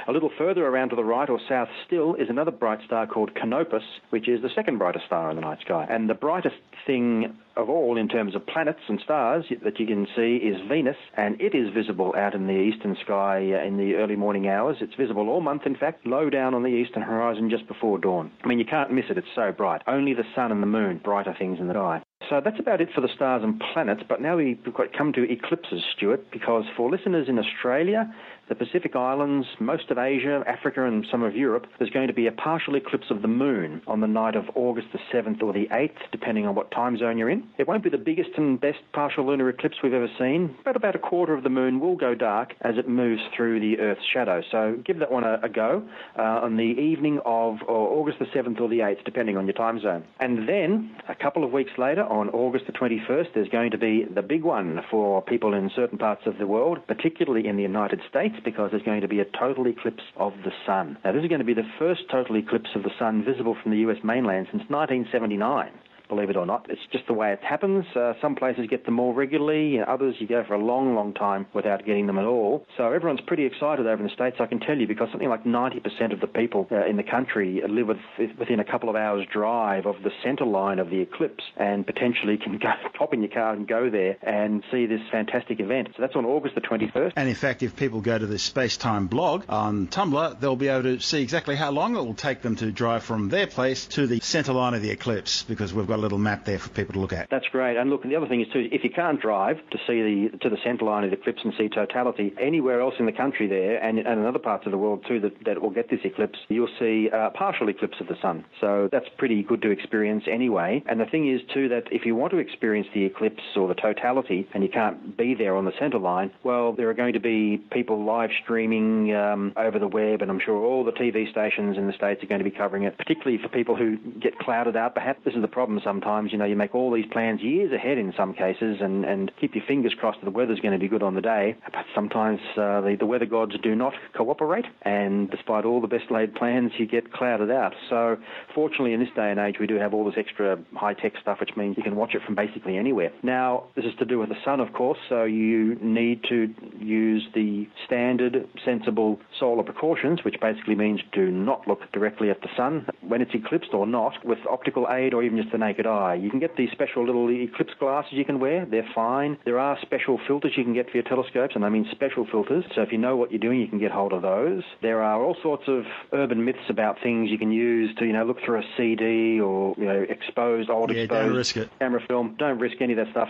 A 0.08 0.12
little 0.12 0.30
further 0.36 0.66
around 0.66 0.90
to 0.90 0.96
the 0.96 1.04
right 1.04 1.28
or 1.28 1.40
south 1.48 1.68
still 1.86 2.14
is 2.14 2.28
another 2.28 2.50
bright 2.50 2.80
star 2.84 3.06
called 3.06 3.34
Canopus, 3.34 3.82
which 4.10 4.28
is 4.28 4.42
the 4.42 4.50
second 4.54 4.78
brightest 4.78 5.06
star 5.06 5.30
in 5.30 5.36
the 5.36 5.42
night 5.42 5.60
sky. 5.60 5.86
And 5.88 6.08
the 6.08 6.14
brightest 6.14 6.56
thing 6.86 7.36
of 7.56 7.68
all 7.68 7.96
in 7.96 8.08
terms 8.08 8.34
of 8.34 8.46
planets 8.46 8.80
and 8.88 9.00
stars 9.00 9.44
that 9.62 9.78
you 9.78 9.86
can 9.86 10.06
see 10.16 10.36
is 10.36 10.56
Venus, 10.68 10.96
and 11.16 11.40
it 11.40 11.54
is 11.54 11.72
visible 11.74 12.14
out 12.16 12.34
in 12.34 12.46
the 12.46 12.52
eastern 12.52 12.96
sky 13.02 13.52
uh, 13.52 13.66
in 13.66 13.76
the 13.76 13.94
early 13.96 14.16
morning 14.16 14.48
hours. 14.48 14.78
It's 14.80 14.94
visible 14.94 15.28
all 15.28 15.40
month, 15.40 15.62
in 15.66 15.76
fact, 15.76 16.06
low 16.06 16.30
down 16.30 16.54
on 16.54 16.62
the 16.62 16.68
eastern 16.68 17.02
horizon 17.02 17.50
just 17.50 17.68
before 17.68 17.98
dawn. 17.98 18.30
I 18.42 18.46
mean, 18.46 18.58
you 18.58 18.64
can't 18.64 18.92
miss 18.92 19.06
it, 19.10 19.18
it's 19.18 19.26
so 19.34 19.52
bright. 19.52 19.82
Only 19.86 20.14
the 20.14 20.24
sun 20.34 20.52
and 20.52 20.62
the 20.62 20.66
moon, 20.66 21.00
brighter 21.02 21.34
things 21.38 21.58
in 21.60 21.68
the 21.68 21.74
sky. 21.74 22.02
So 22.28 22.40
that's 22.44 22.60
about 22.60 22.80
it 22.80 22.90
for 22.94 23.00
the 23.00 23.08
stars 23.12 23.42
and 23.42 23.60
planets, 23.72 24.02
but 24.08 24.20
now 24.20 24.36
we've 24.36 24.58
come 24.96 25.12
to 25.14 25.30
eclipses, 25.30 25.82
Stuart, 25.96 26.30
because 26.30 26.64
for 26.76 26.88
listeners 26.88 27.28
in 27.28 27.40
Australia, 27.40 28.14
the 28.50 28.56
Pacific 28.56 28.96
Islands, 28.96 29.46
most 29.60 29.92
of 29.92 29.96
Asia, 29.96 30.42
Africa, 30.44 30.84
and 30.84 31.06
some 31.08 31.22
of 31.22 31.36
Europe, 31.36 31.66
there's 31.78 31.90
going 31.90 32.08
to 32.08 32.12
be 32.12 32.26
a 32.26 32.32
partial 32.32 32.74
eclipse 32.74 33.06
of 33.08 33.22
the 33.22 33.28
moon 33.28 33.80
on 33.86 34.00
the 34.00 34.08
night 34.08 34.34
of 34.34 34.46
August 34.56 34.88
the 34.92 34.98
7th 35.14 35.40
or 35.40 35.52
the 35.52 35.68
8th, 35.70 36.10
depending 36.10 36.48
on 36.48 36.56
what 36.56 36.72
time 36.72 36.98
zone 36.98 37.16
you're 37.16 37.30
in. 37.30 37.44
It 37.58 37.68
won't 37.68 37.84
be 37.84 37.90
the 37.90 37.96
biggest 37.96 38.30
and 38.36 38.60
best 38.60 38.78
partial 38.92 39.24
lunar 39.24 39.48
eclipse 39.48 39.76
we've 39.84 39.94
ever 39.94 40.08
seen, 40.18 40.56
but 40.64 40.74
about 40.74 40.96
a 40.96 40.98
quarter 40.98 41.32
of 41.32 41.44
the 41.44 41.48
moon 41.48 41.78
will 41.78 41.94
go 41.94 42.16
dark 42.16 42.54
as 42.62 42.74
it 42.76 42.88
moves 42.88 43.22
through 43.36 43.60
the 43.60 43.78
Earth's 43.78 44.04
shadow. 44.12 44.42
So 44.50 44.82
give 44.84 44.98
that 44.98 45.12
one 45.12 45.22
a, 45.22 45.38
a 45.44 45.48
go 45.48 45.88
uh, 46.18 46.22
on 46.22 46.56
the 46.56 46.64
evening 46.64 47.20
of 47.24 47.58
August 47.68 48.18
the 48.18 48.26
7th 48.26 48.60
or 48.60 48.68
the 48.68 48.80
8th, 48.80 49.04
depending 49.04 49.36
on 49.36 49.46
your 49.46 49.54
time 49.54 49.80
zone. 49.80 50.02
And 50.18 50.48
then, 50.48 50.96
a 51.08 51.14
couple 51.14 51.44
of 51.44 51.52
weeks 51.52 51.72
later, 51.78 52.02
on 52.02 52.30
August 52.30 52.66
the 52.66 52.72
21st, 52.72 53.28
there's 53.32 53.48
going 53.48 53.70
to 53.70 53.78
be 53.78 54.06
the 54.12 54.22
big 54.22 54.42
one 54.42 54.80
for 54.90 55.22
people 55.22 55.54
in 55.54 55.70
certain 55.76 55.98
parts 55.98 56.22
of 56.26 56.38
the 56.38 56.48
world, 56.48 56.78
particularly 56.88 57.46
in 57.46 57.54
the 57.54 57.62
United 57.62 58.00
States, 58.08 58.34
because 58.44 58.70
there's 58.70 58.82
going 58.82 59.00
to 59.00 59.08
be 59.08 59.20
a 59.20 59.24
total 59.24 59.66
eclipse 59.66 60.02
of 60.16 60.32
the 60.44 60.52
sun. 60.66 60.98
Now, 61.04 61.12
this 61.12 61.22
is 61.22 61.28
going 61.28 61.40
to 61.40 61.44
be 61.44 61.54
the 61.54 61.68
first 61.78 62.02
total 62.10 62.36
eclipse 62.36 62.70
of 62.74 62.82
the 62.82 62.90
sun 62.98 63.24
visible 63.24 63.56
from 63.62 63.72
the 63.72 63.78
US 63.78 63.98
mainland 64.04 64.48
since 64.50 64.62
1979 64.68 65.72
believe 66.10 66.28
it 66.28 66.36
or 66.36 66.44
not. 66.44 66.66
It's 66.68 66.80
just 66.92 67.06
the 67.06 67.14
way 67.14 67.32
it 67.32 67.40
happens. 67.42 67.86
Uh, 67.96 68.12
some 68.20 68.34
places 68.34 68.66
get 68.68 68.84
them 68.84 68.94
more 68.94 69.14
regularly, 69.14 69.76
and 69.76 69.86
others 69.86 70.16
you 70.18 70.26
go 70.26 70.44
for 70.46 70.54
a 70.54 70.62
long, 70.62 70.94
long 70.94 71.14
time 71.14 71.46
without 71.54 71.86
getting 71.86 72.06
them 72.06 72.18
at 72.18 72.26
all. 72.26 72.66
So 72.76 72.92
everyone's 72.92 73.22
pretty 73.26 73.46
excited 73.46 73.86
over 73.86 74.02
in 74.02 74.08
the 74.08 74.14
States, 74.14 74.36
I 74.40 74.46
can 74.46 74.60
tell 74.60 74.76
you, 74.76 74.86
because 74.86 75.08
something 75.10 75.28
like 75.28 75.44
90% 75.44 76.12
of 76.12 76.20
the 76.20 76.26
people 76.26 76.68
uh, 76.70 76.84
in 76.84 76.96
the 76.96 77.02
country 77.02 77.62
live 77.66 77.86
with, 77.88 77.98
within 78.38 78.60
a 78.60 78.64
couple 78.64 78.90
of 78.90 78.96
hours' 78.96 79.26
drive 79.32 79.86
of 79.86 80.02
the 80.02 80.10
centre 80.22 80.44
line 80.44 80.78
of 80.78 80.90
the 80.90 81.00
eclipse 81.00 81.44
and 81.56 81.86
potentially 81.86 82.36
can 82.36 82.58
go, 82.58 82.68
hop 82.94 83.14
in 83.14 83.22
your 83.22 83.30
car 83.30 83.52
and 83.52 83.66
go 83.66 83.88
there 83.88 84.16
and 84.22 84.62
see 84.70 84.86
this 84.86 85.00
fantastic 85.10 85.60
event. 85.60 85.88
So 85.96 86.02
that's 86.02 86.16
on 86.16 86.24
August 86.24 86.56
the 86.56 86.60
21st. 86.60 87.12
And 87.16 87.28
in 87.28 87.34
fact, 87.34 87.62
if 87.62 87.76
people 87.76 88.00
go 88.00 88.18
to 88.18 88.26
the 88.26 88.38
Space 88.38 88.76
Time 88.76 89.06
blog 89.06 89.44
on 89.48 89.86
Tumblr, 89.86 90.40
they'll 90.40 90.56
be 90.56 90.68
able 90.68 90.82
to 90.82 91.00
see 91.00 91.22
exactly 91.22 91.56
how 91.56 91.70
long 91.70 91.96
it 91.96 92.00
will 92.00 92.14
take 92.14 92.42
them 92.42 92.56
to 92.56 92.72
drive 92.72 93.04
from 93.04 93.28
their 93.28 93.46
place 93.46 93.86
to 93.86 94.06
the 94.06 94.20
centre 94.20 94.52
line 94.52 94.74
of 94.74 94.82
the 94.82 94.90
eclipse, 94.90 95.42
because 95.44 95.72
we've 95.72 95.86
got 95.86 95.99
little 96.00 96.18
map 96.18 96.44
there 96.44 96.58
for 96.58 96.68
people 96.70 96.94
to 96.94 97.00
look 97.00 97.12
at. 97.12 97.28
That's 97.30 97.46
great. 97.48 97.76
And 97.76 97.90
look, 97.90 98.02
the 98.02 98.16
other 98.16 98.28
thing 98.28 98.40
is 98.40 98.48
too, 98.52 98.68
if 98.72 98.84
you 98.84 98.90
can't 98.90 99.20
drive 99.20 99.58
to 99.70 99.78
see 99.86 100.02
the 100.02 100.38
to 100.38 100.50
the 100.50 100.58
centre 100.64 100.84
line 100.84 101.04
of 101.04 101.10
the 101.10 101.16
eclipse 101.16 101.40
and 101.44 101.52
see 101.58 101.68
totality 101.68 102.34
anywhere 102.40 102.80
else 102.80 102.94
in 102.98 103.06
the 103.06 103.12
country 103.12 103.46
there, 103.46 103.82
and, 103.82 103.98
and 103.98 104.20
in 104.20 104.26
other 104.26 104.38
parts 104.38 104.66
of 104.66 104.72
the 104.72 104.78
world 104.78 105.04
too 105.06 105.20
that, 105.20 105.32
that 105.44 105.60
will 105.60 105.70
get 105.70 105.90
this 105.90 106.00
eclipse, 106.04 106.38
you'll 106.48 106.68
see 106.78 107.08
a 107.12 107.30
partial 107.30 107.68
eclipse 107.68 108.00
of 108.00 108.08
the 108.08 108.16
sun. 108.20 108.44
So 108.60 108.88
that's 108.90 109.08
pretty 109.18 109.42
good 109.42 109.62
to 109.62 109.70
experience 109.70 110.24
anyway. 110.30 110.82
And 110.86 111.00
the 111.00 111.06
thing 111.06 111.28
is 111.32 111.40
too 111.52 111.68
that 111.68 111.84
if 111.90 112.04
you 112.06 112.14
want 112.14 112.32
to 112.32 112.38
experience 112.38 112.88
the 112.94 113.04
eclipse 113.04 113.42
or 113.56 113.68
the 113.68 113.74
totality 113.74 114.48
and 114.54 114.62
you 114.62 114.68
can't 114.68 115.16
be 115.16 115.34
there 115.34 115.56
on 115.56 115.64
the 115.64 115.72
centre 115.78 115.98
line, 115.98 116.30
well, 116.42 116.72
there 116.72 116.88
are 116.88 116.94
going 116.94 117.14
to 117.14 117.20
be 117.20 117.58
people 117.70 118.04
live 118.04 118.30
streaming 118.42 119.14
um, 119.14 119.52
over 119.56 119.78
the 119.78 119.88
web, 119.88 120.22
and 120.22 120.30
I'm 120.30 120.40
sure 120.40 120.56
all 120.56 120.84
the 120.84 120.92
TV 120.92 121.30
stations 121.30 121.76
in 121.76 121.86
the 121.86 121.92
states 121.92 122.22
are 122.22 122.26
going 122.26 122.40
to 122.40 122.44
be 122.44 122.50
covering 122.50 122.84
it, 122.84 122.96
particularly 122.96 123.38
for 123.42 123.48
people 123.48 123.76
who 123.76 123.96
get 123.96 124.38
clouded 124.38 124.76
out. 124.76 124.94
Perhaps 124.94 125.20
this 125.24 125.34
is 125.34 125.42
the 125.42 125.48
problem 125.48 125.80
sometimes. 125.90 126.30
You 126.30 126.38
know, 126.38 126.44
you 126.44 126.54
make 126.54 126.72
all 126.72 126.92
these 126.92 127.06
plans 127.10 127.40
years 127.42 127.72
ahead 127.72 127.98
in 127.98 128.12
some 128.16 128.32
cases 128.32 128.76
and, 128.80 129.04
and 129.04 129.32
keep 129.40 129.56
your 129.56 129.64
fingers 129.66 129.92
crossed 129.98 130.20
that 130.20 130.24
the 130.24 130.30
weather's 130.30 130.60
going 130.60 130.72
to 130.72 130.78
be 130.78 130.86
good 130.86 131.02
on 131.02 131.16
the 131.16 131.20
day. 131.20 131.56
But 131.64 131.84
sometimes 131.94 132.38
uh, 132.52 132.80
the, 132.80 132.96
the 132.98 133.06
weather 133.06 133.26
gods 133.26 133.54
do 133.60 133.74
not 133.74 133.94
cooperate, 134.16 134.66
and 134.82 135.28
despite 135.30 135.64
all 135.64 135.80
the 135.80 135.88
best 135.88 136.10
laid 136.10 136.34
plans, 136.34 136.72
you 136.78 136.86
get 136.86 137.12
clouded 137.12 137.50
out. 137.50 137.72
So, 137.88 138.16
fortunately, 138.54 138.92
in 138.92 139.00
this 139.00 139.08
day 139.16 139.30
and 139.30 139.40
age, 139.40 139.56
we 139.58 139.66
do 139.66 139.76
have 139.76 139.92
all 139.92 140.04
this 140.04 140.14
extra 140.16 140.58
high 140.74 140.94
tech 140.94 141.14
stuff, 141.20 141.40
which 141.40 141.56
means 141.56 141.76
you 141.76 141.82
can 141.82 141.96
watch 141.96 142.14
it 142.14 142.22
from 142.24 142.36
basically 142.36 142.76
anywhere. 142.76 143.10
Now, 143.24 143.64
this 143.74 143.84
is 143.84 143.92
to 143.98 144.04
do 144.04 144.18
with 144.20 144.28
the 144.28 144.36
sun, 144.44 144.60
of 144.60 144.72
course, 144.72 144.98
so 145.08 145.24
you 145.24 145.76
need 145.82 146.22
to 146.28 146.54
use 146.78 147.26
the 147.34 147.66
standard, 147.86 148.48
sensible 148.64 149.18
solar 149.38 149.64
precautions, 149.64 150.20
which 150.24 150.36
basically 150.40 150.76
means 150.76 151.00
do 151.12 151.30
not 151.30 151.66
look 151.66 151.80
directly 151.92 152.30
at 152.30 152.40
the 152.42 152.48
sun 152.56 152.86
when 153.00 153.20
it's 153.20 153.34
eclipsed 153.34 153.74
or 153.74 153.86
not 153.86 154.12
with 154.24 154.38
optical 154.48 154.86
aid 154.90 155.14
or 155.14 155.22
even 155.22 155.38
just 155.38 155.50
the 155.52 155.58
naked 155.58 155.79
eye. 155.86 156.14
You 156.14 156.30
can 156.30 156.40
get 156.40 156.56
these 156.56 156.70
special 156.72 157.04
little 157.04 157.28
eclipse 157.30 157.72
glasses 157.78 158.12
you 158.12 158.24
can 158.24 158.40
wear. 158.40 158.66
They're 158.66 158.88
fine. 158.94 159.38
There 159.44 159.58
are 159.58 159.78
special 159.82 160.18
filters 160.26 160.52
you 160.56 160.64
can 160.64 160.74
get 160.74 160.90
for 160.90 160.96
your 160.96 161.04
telescopes, 161.04 161.54
and 161.54 161.64
I 161.64 161.68
mean 161.68 161.86
special 161.90 162.26
filters. 162.30 162.64
So 162.74 162.82
if 162.82 162.92
you 162.92 162.98
know 162.98 163.16
what 163.16 163.30
you're 163.30 163.40
doing, 163.40 163.60
you 163.60 163.68
can 163.68 163.78
get 163.78 163.90
hold 163.90 164.12
of 164.12 164.22
those. 164.22 164.62
There 164.82 165.02
are 165.02 165.22
all 165.22 165.36
sorts 165.42 165.64
of 165.68 165.84
urban 166.12 166.44
myths 166.44 166.68
about 166.68 166.98
things 167.02 167.30
you 167.30 167.38
can 167.38 167.52
use 167.52 167.94
to, 167.96 168.04
you 168.04 168.12
know, 168.12 168.24
look 168.24 168.38
through 168.44 168.60
a 168.60 168.64
CD 168.76 169.40
or, 169.40 169.74
you 169.78 169.86
know, 169.86 170.04
exposed, 170.08 170.70
old 170.70 170.90
yeah, 170.90 171.02
exposed 171.02 171.26
don't 171.26 171.36
risk 171.36 171.56
it. 171.56 171.70
camera 171.78 172.00
film. 172.06 172.36
Don't 172.38 172.58
risk 172.58 172.76
any 172.80 172.92
of 172.92 172.98
that 172.98 173.10
stuff. 173.10 173.28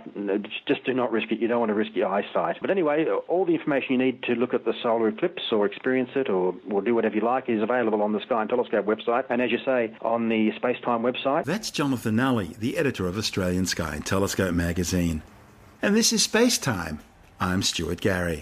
Just 0.66 0.84
do 0.84 0.94
not 0.94 1.12
risk 1.12 1.30
it. 1.32 1.40
You 1.40 1.48
don't 1.48 1.60
want 1.60 1.70
to 1.70 1.74
risk 1.74 1.92
your 1.94 2.08
eyesight. 2.08 2.58
But 2.60 2.70
anyway, 2.70 3.06
all 3.28 3.44
the 3.44 3.54
information 3.54 3.92
you 3.92 3.98
need 3.98 4.22
to 4.24 4.32
look 4.34 4.54
at 4.54 4.64
the 4.64 4.74
solar 4.82 5.08
eclipse 5.08 5.42
or 5.52 5.66
experience 5.66 6.10
it 6.14 6.28
or, 6.28 6.54
or 6.70 6.82
do 6.82 6.94
whatever 6.94 7.14
you 7.14 7.22
like 7.22 7.48
is 7.48 7.62
available 7.62 8.02
on 8.02 8.12
the 8.12 8.20
Sky 8.20 8.40
and 8.40 8.50
Telescope 8.50 8.86
website. 8.86 9.24
And 9.28 9.40
as 9.42 9.50
you 9.50 9.58
say, 9.64 9.96
on 10.02 10.28
the 10.28 10.50
Space 10.56 10.78
Time 10.84 11.02
website. 11.02 11.44
That's 11.44 11.70
Jonathan 11.70 12.16
The 12.46 12.78
editor 12.78 13.06
of 13.06 13.18
Australian 13.18 13.66
Sky 13.66 13.94
and 13.94 14.06
Telescope 14.06 14.54
magazine. 14.54 15.22
And 15.82 15.94
this 15.94 16.10
is 16.10 16.22
Space 16.22 16.56
Time. 16.56 17.00
I'm 17.38 17.62
Stuart 17.62 18.00
Gary. 18.00 18.40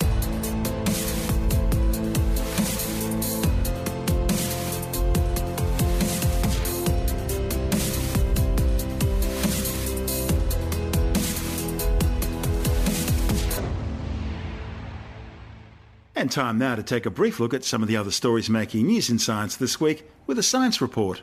And 16.14 16.30
time 16.30 16.58
now 16.58 16.76
to 16.76 16.82
take 16.82 17.06
a 17.06 17.10
brief 17.10 17.40
look 17.40 17.52
at 17.52 17.64
some 17.64 17.82
of 17.82 17.88
the 17.88 17.96
other 17.96 18.10
stories 18.12 18.48
making 18.48 18.86
news 18.86 19.10
in 19.10 19.18
science 19.18 19.56
this 19.56 19.80
week 19.80 20.08
with 20.26 20.38
a 20.38 20.42
science 20.42 20.80
report. 20.80 21.22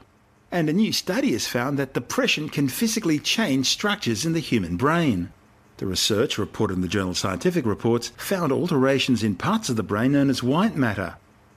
And 0.51 0.69
a 0.69 0.73
new 0.73 0.93
study 0.93 1.31
has 1.33 1.47
found 1.47 1.77
that 1.77 1.93
depression 1.93 2.49
can 2.49 2.69
physically 2.69 3.19
change 3.19 3.67
structures 3.67 4.25
in 4.25 4.33
the 4.33 4.39
human 4.39 4.77
brain. 4.77 5.31
The 5.77 5.87
research, 5.87 6.37
reported 6.37 6.75
in 6.75 6.81
the 6.81 6.87
journal 6.87 7.13
Scientific 7.13 7.65
Reports, 7.65 8.11
found 8.17 8.51
alterations 8.51 9.23
in 9.23 9.35
parts 9.35 9.69
of 9.69 9.75
the 9.75 9.83
brain 9.83 10.13
known 10.13 10.29
as 10.29 10.41
white 10.41 10.75
matter. 10.75 11.15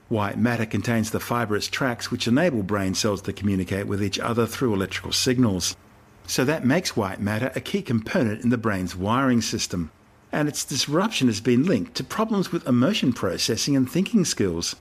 White 0.09 0.37
matter 0.37 0.65
contains 0.65 1.11
the 1.11 1.19
fibrous 1.19 1.67
tracts 1.67 2.11
which 2.11 2.27
enable 2.27 2.63
brain 2.63 2.95
cells 2.95 3.21
to 3.23 3.33
communicate 3.33 3.87
with 3.87 4.03
each 4.03 4.19
other 4.19 4.45
through 4.45 4.73
electrical 4.73 5.11
signals. 5.11 5.77
So 6.27 6.43
that 6.45 6.65
makes 6.65 6.97
white 6.97 7.21
matter 7.21 7.51
a 7.55 7.61
key 7.61 7.81
component 7.81 8.43
in 8.43 8.49
the 8.49 8.57
brain's 8.57 8.95
wiring 8.95 9.41
system 9.41 9.91
and 10.31 10.47
its 10.47 10.65
disruption 10.65 11.27
has 11.27 11.41
been 11.41 11.65
linked 11.65 11.95
to 11.95 12.03
problems 12.03 12.51
with 12.51 12.67
emotion 12.67 13.13
processing 13.13 13.75
and 13.75 13.89
thinking 13.89 14.25
skills. 14.25 14.75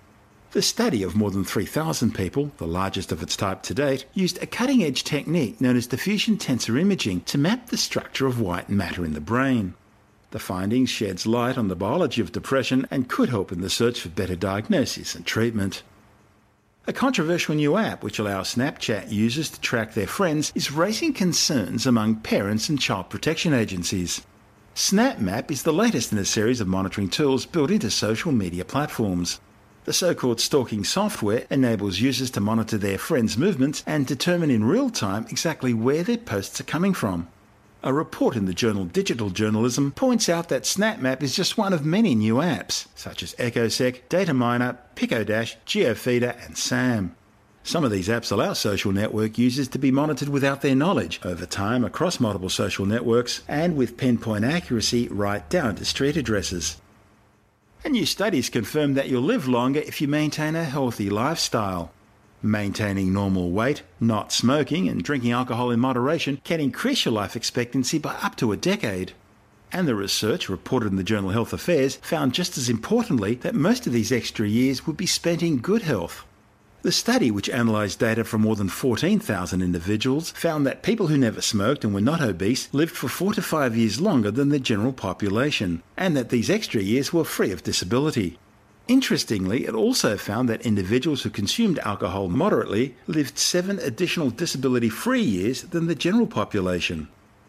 The 0.52 0.62
study 0.62 1.02
of 1.02 1.14
more 1.14 1.30
than 1.30 1.44
3,000 1.44 2.14
people, 2.14 2.52
the 2.56 2.66
largest 2.66 3.12
of 3.12 3.22
its 3.22 3.36
type 3.36 3.62
to 3.64 3.74
date, 3.74 4.06
used 4.14 4.42
a 4.42 4.46
cutting 4.46 4.82
edge 4.82 5.04
technique 5.04 5.60
known 5.60 5.76
as 5.76 5.86
diffusion 5.86 6.38
tensor 6.38 6.80
imaging 6.80 7.20
to 7.22 7.36
map 7.36 7.66
the 7.66 7.76
structure 7.76 8.26
of 8.26 8.40
white 8.40 8.70
matter 8.70 9.04
in 9.04 9.12
the 9.12 9.20
brain. 9.20 9.74
The 10.30 10.38
findings 10.38 10.88
sheds 10.88 11.26
light 11.26 11.58
on 11.58 11.68
the 11.68 11.76
biology 11.76 12.22
of 12.22 12.32
depression 12.32 12.86
and 12.90 13.10
could 13.10 13.28
help 13.28 13.52
in 13.52 13.60
the 13.60 13.68
search 13.68 14.00
for 14.00 14.08
better 14.08 14.36
diagnosis 14.36 15.14
and 15.14 15.26
treatment. 15.26 15.82
A 16.86 16.94
controversial 16.94 17.54
new 17.54 17.76
app 17.76 18.02
which 18.02 18.18
allows 18.18 18.54
Snapchat 18.54 19.12
users 19.12 19.50
to 19.50 19.60
track 19.60 19.92
their 19.92 20.06
friends 20.06 20.50
is 20.54 20.72
raising 20.72 21.12
concerns 21.12 21.86
among 21.86 22.20
parents 22.20 22.70
and 22.70 22.80
child 22.80 23.10
protection 23.10 23.52
agencies. 23.52 24.22
SnapMap 24.74 25.50
is 25.50 25.64
the 25.64 25.74
latest 25.74 26.10
in 26.10 26.16
a 26.16 26.24
series 26.24 26.62
of 26.62 26.68
monitoring 26.68 27.10
tools 27.10 27.44
built 27.44 27.70
into 27.70 27.90
social 27.90 28.32
media 28.32 28.64
platforms. 28.64 29.40
The 29.88 29.94
so 29.94 30.14
called 30.14 30.38
stalking 30.38 30.84
software 30.84 31.46
enables 31.48 31.98
users 31.98 32.30
to 32.32 32.42
monitor 32.42 32.76
their 32.76 32.98
friends' 32.98 33.38
movements 33.38 33.82
and 33.86 34.06
determine 34.06 34.50
in 34.50 34.64
real 34.64 34.90
time 34.90 35.24
exactly 35.30 35.72
where 35.72 36.02
their 36.02 36.18
posts 36.18 36.60
are 36.60 36.64
coming 36.64 36.92
from. 36.92 37.28
A 37.82 37.94
report 37.94 38.36
in 38.36 38.44
the 38.44 38.52
journal 38.52 38.84
Digital 38.84 39.30
Journalism 39.30 39.92
points 39.92 40.28
out 40.28 40.50
that 40.50 40.64
SnapMap 40.64 41.22
is 41.22 41.34
just 41.34 41.56
one 41.56 41.72
of 41.72 41.86
many 41.86 42.14
new 42.14 42.34
apps, 42.34 42.88
such 42.94 43.22
as 43.22 43.34
EchoSec, 43.36 44.02
Dataminr, 44.10 44.76
PicoDash, 44.94 45.54
Geofeedia, 45.64 46.36
and 46.44 46.58
SAM. 46.58 47.16
Some 47.62 47.82
of 47.82 47.90
these 47.90 48.08
apps 48.08 48.30
allow 48.30 48.52
social 48.52 48.92
network 48.92 49.38
users 49.38 49.68
to 49.68 49.78
be 49.78 49.90
monitored 49.90 50.28
without 50.28 50.60
their 50.60 50.76
knowledge 50.76 51.18
over 51.24 51.46
time 51.46 51.82
across 51.82 52.20
multiple 52.20 52.50
social 52.50 52.84
networks 52.84 53.40
and 53.48 53.74
with 53.74 53.96
pinpoint 53.96 54.44
accuracy 54.44 55.08
right 55.08 55.48
down 55.48 55.76
to 55.76 55.86
street 55.86 56.18
addresses. 56.18 56.76
And 57.84 57.92
new 57.92 58.06
studies 58.06 58.50
confirm 58.50 58.94
that 58.94 59.08
you'll 59.08 59.22
live 59.22 59.46
longer 59.46 59.80
if 59.80 60.00
you 60.00 60.08
maintain 60.08 60.56
a 60.56 60.64
healthy 60.64 61.08
lifestyle. 61.08 61.92
Maintaining 62.42 63.12
normal 63.12 63.50
weight, 63.50 63.82
not 64.00 64.32
smoking, 64.32 64.88
and 64.88 65.02
drinking 65.02 65.32
alcohol 65.32 65.70
in 65.70 65.80
moderation 65.80 66.40
can 66.44 66.60
increase 66.60 67.04
your 67.04 67.14
life 67.14 67.36
expectancy 67.36 67.98
by 67.98 68.14
up 68.22 68.36
to 68.36 68.52
a 68.52 68.56
decade. 68.56 69.12
And 69.72 69.86
the 69.86 69.94
research 69.94 70.48
reported 70.48 70.90
in 70.90 70.96
the 70.96 71.04
journal 71.04 71.30
Health 71.30 71.52
Affairs 71.52 71.96
found 71.96 72.34
just 72.34 72.56
as 72.58 72.68
importantly 72.68 73.34
that 73.36 73.54
most 73.54 73.86
of 73.86 73.92
these 73.92 74.12
extra 74.12 74.48
years 74.48 74.86
would 74.86 74.96
be 74.96 75.06
spent 75.06 75.42
in 75.42 75.58
good 75.58 75.82
health. 75.82 76.24
The 76.82 76.92
study, 76.92 77.32
which 77.32 77.48
analysed 77.48 77.98
data 77.98 78.22
from 78.22 78.42
more 78.42 78.54
than 78.54 78.68
14,000 78.68 79.62
individuals, 79.62 80.30
found 80.30 80.64
that 80.64 80.84
people 80.84 81.08
who 81.08 81.18
never 81.18 81.40
smoked 81.40 81.84
and 81.84 81.92
were 81.92 82.00
not 82.00 82.20
obese 82.20 82.68
lived 82.72 82.94
for 82.94 83.08
four 83.08 83.34
to 83.34 83.42
five 83.42 83.76
years 83.76 84.00
longer 84.00 84.30
than 84.30 84.50
the 84.50 84.60
general 84.60 84.92
population, 84.92 85.82
and 85.96 86.16
that 86.16 86.28
these 86.28 86.48
extra 86.48 86.80
years 86.80 87.12
were 87.12 87.24
free 87.24 87.50
of 87.50 87.64
disability. 87.64 88.38
Interestingly, 88.86 89.66
it 89.66 89.74
also 89.74 90.16
found 90.16 90.48
that 90.48 90.64
individuals 90.64 91.22
who 91.22 91.30
consumed 91.30 91.80
alcohol 91.80 92.28
moderately 92.28 92.94
lived 93.08 93.38
seven 93.38 93.80
additional 93.80 94.30
disability 94.30 94.88
free 94.88 95.20
years 95.20 95.62
than 95.62 95.88
the 95.88 95.96
general 95.96 96.28
population. 96.28 97.08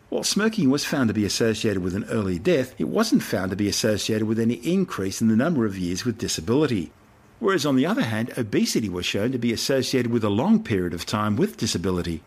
While 0.09 0.23
smoking 0.23 0.71
was 0.71 0.85
found 0.85 1.07
to 1.09 1.13
be 1.13 1.23
associated 1.23 1.83
with 1.83 1.93
an 1.93 2.05
early 2.05 2.39
death, 2.39 2.73
it 2.79 2.87
wasn't 2.87 3.21
found 3.21 3.51
to 3.51 3.55
be 3.55 3.69
associated 3.69 4.27
with 4.27 4.39
any 4.39 4.55
increase 4.55 5.21
in 5.21 5.27
the 5.27 5.35
number 5.35 5.67
of 5.67 5.77
years 5.77 6.03
with 6.03 6.17
disability. 6.17 6.91
Whereas, 7.39 7.65
on 7.65 7.75
the 7.75 7.85
other 7.85 8.03
hand, 8.03 8.33
obesity 8.37 8.89
was 8.89 9.05
shown 9.05 9.31
to 9.31 9.37
be 9.37 9.53
associated 9.53 10.11
with 10.11 10.23
a 10.23 10.29
long 10.29 10.61
period 10.63 10.93
of 10.93 11.05
time 11.05 11.37
with 11.37 11.57
disability. 11.57 12.21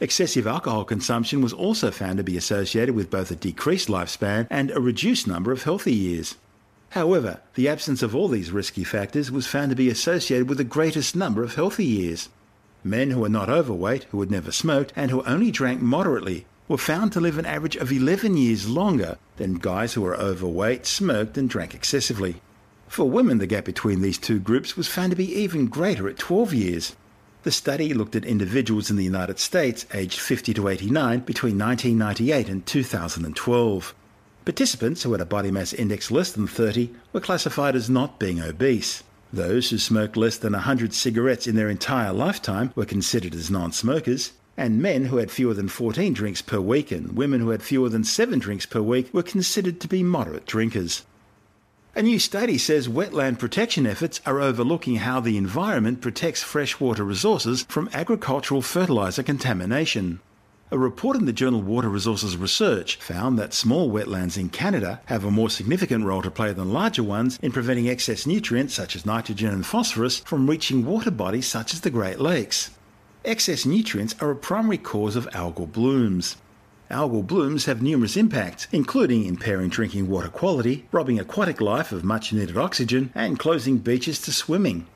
Excessive 0.00 0.46
alcohol 0.46 0.84
consumption 0.84 1.40
was 1.40 1.52
also 1.52 1.90
found 1.90 2.18
to 2.18 2.24
be 2.24 2.36
associated 2.36 2.94
with 2.94 3.10
both 3.10 3.30
a 3.30 3.36
decreased 3.36 3.88
lifespan 3.88 4.46
and 4.50 4.70
a 4.70 4.80
reduced 4.80 5.26
number 5.26 5.52
of 5.52 5.62
healthy 5.62 5.94
years. 5.94 6.34
However, 6.90 7.40
the 7.54 7.68
absence 7.68 8.02
of 8.02 8.14
all 8.14 8.28
these 8.28 8.50
risky 8.50 8.84
factors 8.84 9.30
was 9.30 9.46
found 9.46 9.70
to 9.70 9.76
be 9.76 9.88
associated 9.88 10.48
with 10.48 10.58
the 10.58 10.64
greatest 10.64 11.16
number 11.16 11.42
of 11.42 11.54
healthy 11.54 11.84
years. 11.84 12.28
Men 12.84 13.10
who 13.10 13.20
were 13.20 13.28
not 13.28 13.48
overweight, 13.48 14.04
who 14.10 14.20
had 14.20 14.30
never 14.30 14.52
smoked, 14.52 14.92
and 14.94 15.10
who 15.10 15.22
only 15.24 15.50
drank 15.50 15.80
moderately 15.80 16.46
were 16.68 16.76
found 16.76 17.12
to 17.12 17.20
live 17.20 17.38
an 17.38 17.46
average 17.46 17.76
of 17.76 17.92
11 17.92 18.36
years 18.36 18.68
longer 18.68 19.16
than 19.36 19.54
guys 19.54 19.94
who 19.94 20.02
were 20.02 20.16
overweight, 20.16 20.86
smoked, 20.86 21.38
and 21.38 21.48
drank 21.48 21.74
excessively. 21.74 22.40
For 22.88 23.10
women, 23.10 23.38
the 23.38 23.46
gap 23.46 23.64
between 23.64 24.00
these 24.00 24.18
two 24.18 24.38
groups 24.38 24.76
was 24.76 24.88
found 24.88 25.10
to 25.10 25.16
be 25.16 25.34
even 25.34 25.66
greater 25.66 26.08
at 26.08 26.18
12 26.18 26.54
years. 26.54 26.96
The 27.42 27.50
study 27.50 27.92
looked 27.94 28.16
at 28.16 28.24
individuals 28.24 28.90
in 28.90 28.96
the 28.96 29.04
United 29.04 29.38
States 29.38 29.86
aged 29.94 30.18
50 30.18 30.54
to 30.54 30.68
89 30.68 31.20
between 31.20 31.58
1998 31.58 32.48
and 32.48 32.66
2012. 32.66 33.94
Participants 34.44 35.02
who 35.02 35.12
had 35.12 35.20
a 35.20 35.26
body 35.26 35.50
mass 35.50 35.72
index 35.72 36.10
less 36.10 36.32
than 36.32 36.46
30 36.46 36.94
were 37.12 37.20
classified 37.20 37.74
as 37.74 37.90
not 37.90 38.18
being 38.18 38.40
obese. 38.40 39.02
Those 39.32 39.70
who 39.70 39.78
smoked 39.78 40.16
less 40.16 40.38
than 40.38 40.52
100 40.52 40.94
cigarettes 40.94 41.46
in 41.46 41.56
their 41.56 41.68
entire 41.68 42.12
lifetime 42.12 42.72
were 42.74 42.84
considered 42.84 43.34
as 43.34 43.50
non 43.50 43.72
smokers, 43.72 44.32
and 44.56 44.80
men 44.80 45.06
who 45.06 45.16
had 45.16 45.30
fewer 45.30 45.52
than 45.52 45.68
14 45.68 46.12
drinks 46.14 46.42
per 46.42 46.60
week 46.60 46.90
and 46.90 47.16
women 47.16 47.40
who 47.40 47.50
had 47.50 47.62
fewer 47.62 47.88
than 47.88 48.04
7 48.04 48.38
drinks 48.38 48.66
per 48.66 48.80
week 48.80 49.12
were 49.12 49.22
considered 49.22 49.80
to 49.80 49.88
be 49.88 50.02
moderate 50.02 50.46
drinkers. 50.46 51.02
A 51.96 52.02
new 52.02 52.18
study 52.18 52.58
says 52.58 52.88
wetland 52.88 53.38
protection 53.38 53.86
efforts 53.86 54.20
are 54.26 54.38
overlooking 54.38 54.96
how 54.96 55.18
the 55.18 55.38
environment 55.38 56.02
protects 56.02 56.42
freshwater 56.42 57.02
resources 57.02 57.64
from 57.70 57.88
agricultural 57.94 58.60
fertiliser 58.60 59.22
contamination. 59.22 60.20
A 60.70 60.76
report 60.76 61.16
in 61.16 61.24
the 61.24 61.32
journal 61.32 61.62
Water 61.62 61.88
Resources 61.88 62.36
Research 62.36 62.96
found 62.96 63.38
that 63.38 63.54
small 63.54 63.90
wetlands 63.90 64.36
in 64.36 64.50
Canada 64.50 65.00
have 65.06 65.24
a 65.24 65.30
more 65.30 65.48
significant 65.48 66.04
role 66.04 66.20
to 66.20 66.30
play 66.30 66.52
than 66.52 66.70
larger 66.70 67.02
ones 67.02 67.38
in 67.40 67.50
preventing 67.50 67.88
excess 67.88 68.26
nutrients 68.26 68.74
such 68.74 68.94
as 68.94 69.06
nitrogen 69.06 69.54
and 69.54 69.64
phosphorus 69.64 70.18
from 70.18 70.50
reaching 70.50 70.84
water 70.84 71.10
bodies 71.10 71.46
such 71.46 71.72
as 71.72 71.80
the 71.80 71.88
Great 71.88 72.20
Lakes. 72.20 72.72
excess 73.24 73.64
nutrients 73.64 74.14
are 74.20 74.30
a 74.30 74.36
primary 74.36 74.76
cause 74.76 75.16
of 75.16 75.30
algal 75.30 75.72
blooms. 75.72 76.36
Algal 76.90 77.26
blooms 77.26 77.64
have 77.64 77.82
numerous 77.82 78.16
impacts, 78.16 78.68
including 78.70 79.24
impairing 79.24 79.70
drinking 79.70 80.08
water 80.08 80.28
quality, 80.28 80.86
robbing 80.92 81.18
aquatic 81.18 81.60
life 81.60 81.90
of 81.90 82.04
much 82.04 82.32
needed 82.32 82.56
oxygen, 82.56 83.10
and 83.12 83.40
closing 83.40 83.78
beaches 83.78 84.20
to 84.20 84.32
swimming. 84.32 84.86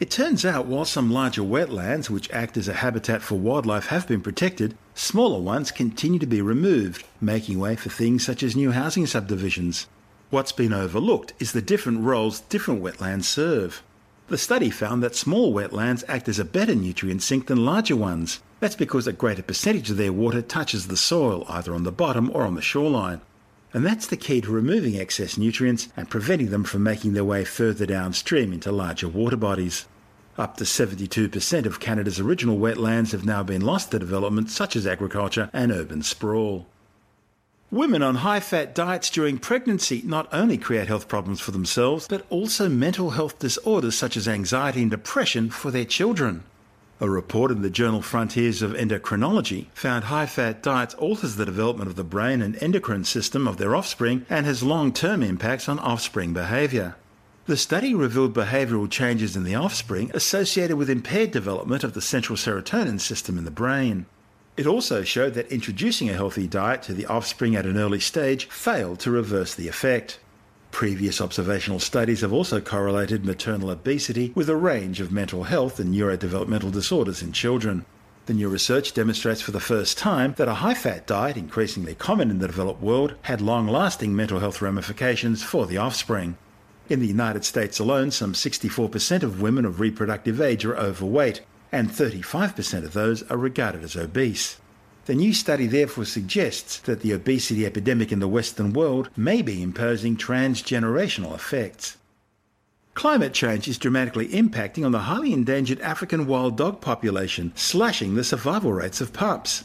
It 0.00 0.10
turns 0.10 0.44
out 0.46 0.66
while 0.66 0.86
some 0.86 1.12
larger 1.12 1.42
wetlands, 1.42 2.08
which 2.08 2.30
act 2.30 2.56
as 2.56 2.66
a 2.66 2.74
habitat 2.74 3.20
for 3.20 3.36
wildlife, 3.36 3.86
have 3.86 4.08
been 4.08 4.22
protected, 4.22 4.74
smaller 4.94 5.38
ones 5.38 5.70
continue 5.70 6.18
to 6.18 6.26
be 6.26 6.40
removed, 6.40 7.04
making 7.20 7.58
way 7.58 7.76
for 7.76 7.90
things 7.90 8.24
such 8.24 8.42
as 8.42 8.56
new 8.56 8.72
housing 8.72 9.06
subdivisions. 9.06 9.86
What's 10.30 10.52
been 10.52 10.72
overlooked 10.72 11.34
is 11.38 11.52
the 11.52 11.62
different 11.62 12.00
roles 12.00 12.40
different 12.40 12.82
wetlands 12.82 13.24
serve. 13.24 13.82
The 14.28 14.38
study 14.38 14.70
found 14.70 15.02
that 15.02 15.14
small 15.14 15.52
wetlands 15.52 16.02
act 16.08 16.30
as 16.30 16.38
a 16.38 16.46
better 16.46 16.74
nutrient 16.74 17.22
sink 17.22 17.46
than 17.46 17.66
larger 17.66 17.94
ones. 17.94 18.40
That's 18.58 18.74
because 18.74 19.06
a 19.06 19.12
greater 19.12 19.42
percentage 19.42 19.90
of 19.90 19.98
their 19.98 20.14
water 20.14 20.40
touches 20.40 20.86
the 20.86 20.96
soil, 20.96 21.44
either 21.46 21.74
on 21.74 21.82
the 21.82 21.92
bottom 21.92 22.30
or 22.32 22.44
on 22.44 22.54
the 22.54 22.62
shoreline. 22.62 23.20
And 23.74 23.84
that's 23.84 24.06
the 24.06 24.16
key 24.16 24.40
to 24.40 24.50
removing 24.50 24.96
excess 24.96 25.36
nutrients 25.36 25.88
and 25.94 26.08
preventing 26.08 26.50
them 26.50 26.64
from 26.64 26.82
making 26.82 27.12
their 27.12 27.24
way 27.24 27.44
further 27.44 27.84
downstream 27.84 28.52
into 28.52 28.72
larger 28.72 29.08
water 29.08 29.36
bodies. 29.36 29.84
Up 30.38 30.56
to 30.56 30.64
72% 30.64 31.66
of 31.66 31.78
Canada's 31.78 32.18
original 32.18 32.56
wetlands 32.56 33.12
have 33.12 33.26
now 33.26 33.42
been 33.42 33.62
lost 33.62 33.90
to 33.90 33.98
development 33.98 34.48
such 34.48 34.74
as 34.74 34.86
agriculture 34.86 35.50
and 35.52 35.70
urban 35.70 36.02
sprawl. 36.02 36.66
Women 37.70 38.02
on 38.02 38.16
high 38.16 38.40
fat 38.40 38.74
diets 38.74 39.10
during 39.10 39.38
pregnancy 39.38 40.02
not 40.04 40.28
only 40.32 40.58
create 40.58 40.86
health 40.86 41.08
problems 41.08 41.40
for 41.40 41.50
themselves, 41.50 42.06
but 42.06 42.24
also 42.30 42.68
mental 42.68 43.10
health 43.10 43.38
disorders 43.38 43.96
such 43.96 44.16
as 44.16 44.28
anxiety 44.28 44.82
and 44.82 44.90
depression 44.90 45.50
for 45.50 45.70
their 45.70 45.84
children. 45.84 46.44
A 47.00 47.10
report 47.10 47.50
in 47.50 47.62
the 47.62 47.70
journal 47.70 48.02
Frontiers 48.02 48.62
of 48.62 48.72
Endocrinology 48.72 49.66
found 49.74 50.04
high 50.04 50.26
fat 50.26 50.62
diets 50.62 50.94
alters 50.94 51.34
the 51.34 51.44
development 51.44 51.90
of 51.90 51.96
the 51.96 52.04
brain 52.04 52.40
and 52.40 52.56
endocrine 52.62 53.04
system 53.04 53.48
of 53.48 53.56
their 53.56 53.74
offspring 53.74 54.24
and 54.30 54.46
has 54.46 54.62
long 54.62 54.92
term 54.92 55.22
impacts 55.22 55.68
on 55.68 55.80
offspring 55.80 56.32
behaviour. 56.32 56.94
The 57.46 57.56
study 57.56 57.94
revealed 57.94 58.32
behavioural 58.32 58.88
changes 58.88 59.36
in 59.36 59.42
the 59.42 59.56
offspring 59.56 60.10
associated 60.14 60.76
with 60.76 60.88
impaired 60.88 61.32
development 61.32 61.82
of 61.82 61.92
the 61.94 62.00
central 62.00 62.36
serotonin 62.36 63.00
system 63.00 63.36
in 63.36 63.44
the 63.44 63.50
brain. 63.50 64.06
It 64.56 64.66
also 64.68 65.02
showed 65.02 65.34
that 65.34 65.50
introducing 65.50 66.08
a 66.08 66.14
healthy 66.14 66.46
diet 66.46 66.82
to 66.82 66.94
the 66.94 67.06
offspring 67.06 67.56
at 67.56 67.66
an 67.66 67.76
early 67.76 67.98
stage 67.98 68.46
failed 68.46 69.00
to 69.00 69.10
reverse 69.10 69.52
the 69.52 69.66
effect. 69.66 70.20
Previous 70.70 71.20
observational 71.20 71.80
studies 71.80 72.20
have 72.20 72.32
also 72.32 72.60
correlated 72.60 73.24
maternal 73.24 73.70
obesity 73.70 74.32
with 74.36 74.48
a 74.48 74.56
range 74.56 75.00
of 75.00 75.10
mental 75.10 75.44
health 75.44 75.80
and 75.80 75.92
neurodevelopmental 75.92 76.70
disorders 76.70 77.20
in 77.20 77.32
children. 77.32 77.84
The 78.26 78.34
new 78.34 78.48
research 78.48 78.94
demonstrates 78.94 79.40
for 79.40 79.50
the 79.50 79.60
first 79.60 79.98
time 79.98 80.34
that 80.36 80.48
a 80.48 80.54
high 80.54 80.74
fat 80.74 81.06
diet, 81.06 81.36
increasingly 81.36 81.96
common 81.96 82.30
in 82.30 82.38
the 82.38 82.46
developed 82.46 82.80
world, 82.80 83.14
had 83.22 83.40
long 83.40 83.66
lasting 83.66 84.14
mental 84.14 84.38
health 84.38 84.62
ramifications 84.62 85.42
for 85.42 85.66
the 85.66 85.78
offspring. 85.78 86.36
In 86.88 87.00
the 87.00 87.08
United 87.08 87.44
States 87.44 87.80
alone, 87.80 88.12
some 88.12 88.34
64% 88.34 89.22
of 89.24 89.42
women 89.42 89.64
of 89.64 89.80
reproductive 89.80 90.40
age 90.40 90.64
are 90.64 90.76
overweight, 90.76 91.40
and 91.74 91.90
35% 91.90 92.84
of 92.84 92.92
those 92.92 93.24
are 93.24 93.36
regarded 93.36 93.82
as 93.82 93.96
obese. 93.96 94.58
The 95.06 95.14
new 95.14 95.34
study 95.34 95.66
therefore 95.66 96.04
suggests 96.04 96.78
that 96.78 97.00
the 97.00 97.12
obesity 97.12 97.66
epidemic 97.66 98.12
in 98.12 98.20
the 98.20 98.28
Western 98.28 98.72
world 98.72 99.10
may 99.16 99.42
be 99.42 99.60
imposing 99.60 100.16
transgenerational 100.16 101.34
effects. 101.34 101.96
Climate 102.94 103.34
change 103.34 103.66
is 103.66 103.76
dramatically 103.76 104.28
impacting 104.28 104.86
on 104.86 104.92
the 104.92 105.00
highly 105.10 105.32
endangered 105.32 105.80
African 105.80 106.28
wild 106.28 106.56
dog 106.56 106.80
population, 106.80 107.50
slashing 107.56 108.14
the 108.14 108.22
survival 108.22 108.72
rates 108.72 109.00
of 109.00 109.12
pups. 109.12 109.64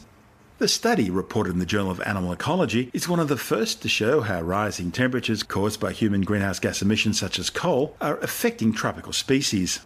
The 0.58 0.66
study, 0.66 1.10
reported 1.10 1.52
in 1.52 1.60
the 1.60 1.64
Journal 1.64 1.92
of 1.92 2.00
Animal 2.00 2.32
Ecology, 2.32 2.90
is 2.92 3.08
one 3.08 3.20
of 3.20 3.28
the 3.28 3.36
first 3.36 3.82
to 3.82 3.88
show 3.88 4.22
how 4.22 4.42
rising 4.42 4.90
temperatures 4.90 5.44
caused 5.44 5.78
by 5.78 5.92
human 5.92 6.22
greenhouse 6.22 6.58
gas 6.58 6.82
emissions 6.82 7.20
such 7.20 7.38
as 7.38 7.50
coal 7.50 7.96
are 8.00 8.18
affecting 8.18 8.72
tropical 8.72 9.12
species. 9.12 9.78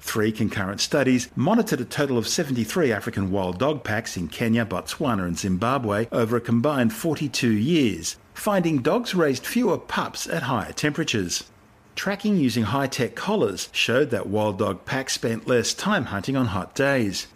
Three 0.00 0.32
concurrent 0.32 0.80
studies 0.80 1.28
monitored 1.36 1.80
a 1.80 1.84
total 1.84 2.18
of 2.18 2.28
73 2.28 2.92
African 2.92 3.30
wild 3.30 3.58
dog 3.58 3.84
packs 3.84 4.16
in 4.16 4.28
Kenya, 4.28 4.64
Botswana, 4.64 5.26
and 5.26 5.38
Zimbabwe 5.38 6.06
over 6.10 6.36
a 6.36 6.40
combined 6.40 6.92
42 6.92 7.50
years, 7.50 8.16
finding 8.32 8.78
dogs 8.78 9.14
raised 9.14 9.44
fewer 9.44 9.76
pups 9.76 10.26
at 10.26 10.44
higher 10.44 10.72
temperatures. 10.72 11.44
Tracking 11.94 12.36
using 12.36 12.62
high 12.62 12.86
tech 12.86 13.16
collars 13.16 13.68
showed 13.72 14.10
that 14.10 14.28
wild 14.28 14.58
dog 14.58 14.84
packs 14.84 15.14
spent 15.14 15.48
less 15.48 15.74
time 15.74 16.06
hunting 16.06 16.36
on 16.36 16.46
hot 16.46 16.74
days. 16.74 17.26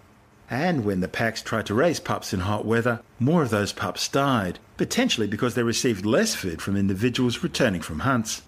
And 0.49 0.85
when 0.85 1.01
the 1.01 1.09
packs 1.09 1.43
tried 1.43 1.67
to 1.67 1.75
raise 1.75 1.99
pups 1.99 2.33
in 2.33 2.41
hot 2.41 2.65
weather, 2.65 3.01
more 3.19 3.43
of 3.43 3.51
those 3.51 3.73
pups 3.73 4.07
died, 4.07 4.61
potentially 4.77 5.27
because 5.27 5.55
they 5.55 5.63
received 5.63 6.07
less 6.07 6.35
food 6.35 6.63
from 6.63 6.77
individuals 6.77 7.43
returning 7.43 7.81
from 7.81 8.01
hunts. 8.01 8.43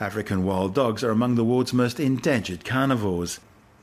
African 0.00 0.44
wild 0.44 0.74
dogs 0.74 1.04
are 1.04 1.10
among 1.10 1.34
the 1.34 1.44
world's 1.44 1.74
most 1.74 2.00
endangered 2.00 2.64
carnivores, 2.64 3.38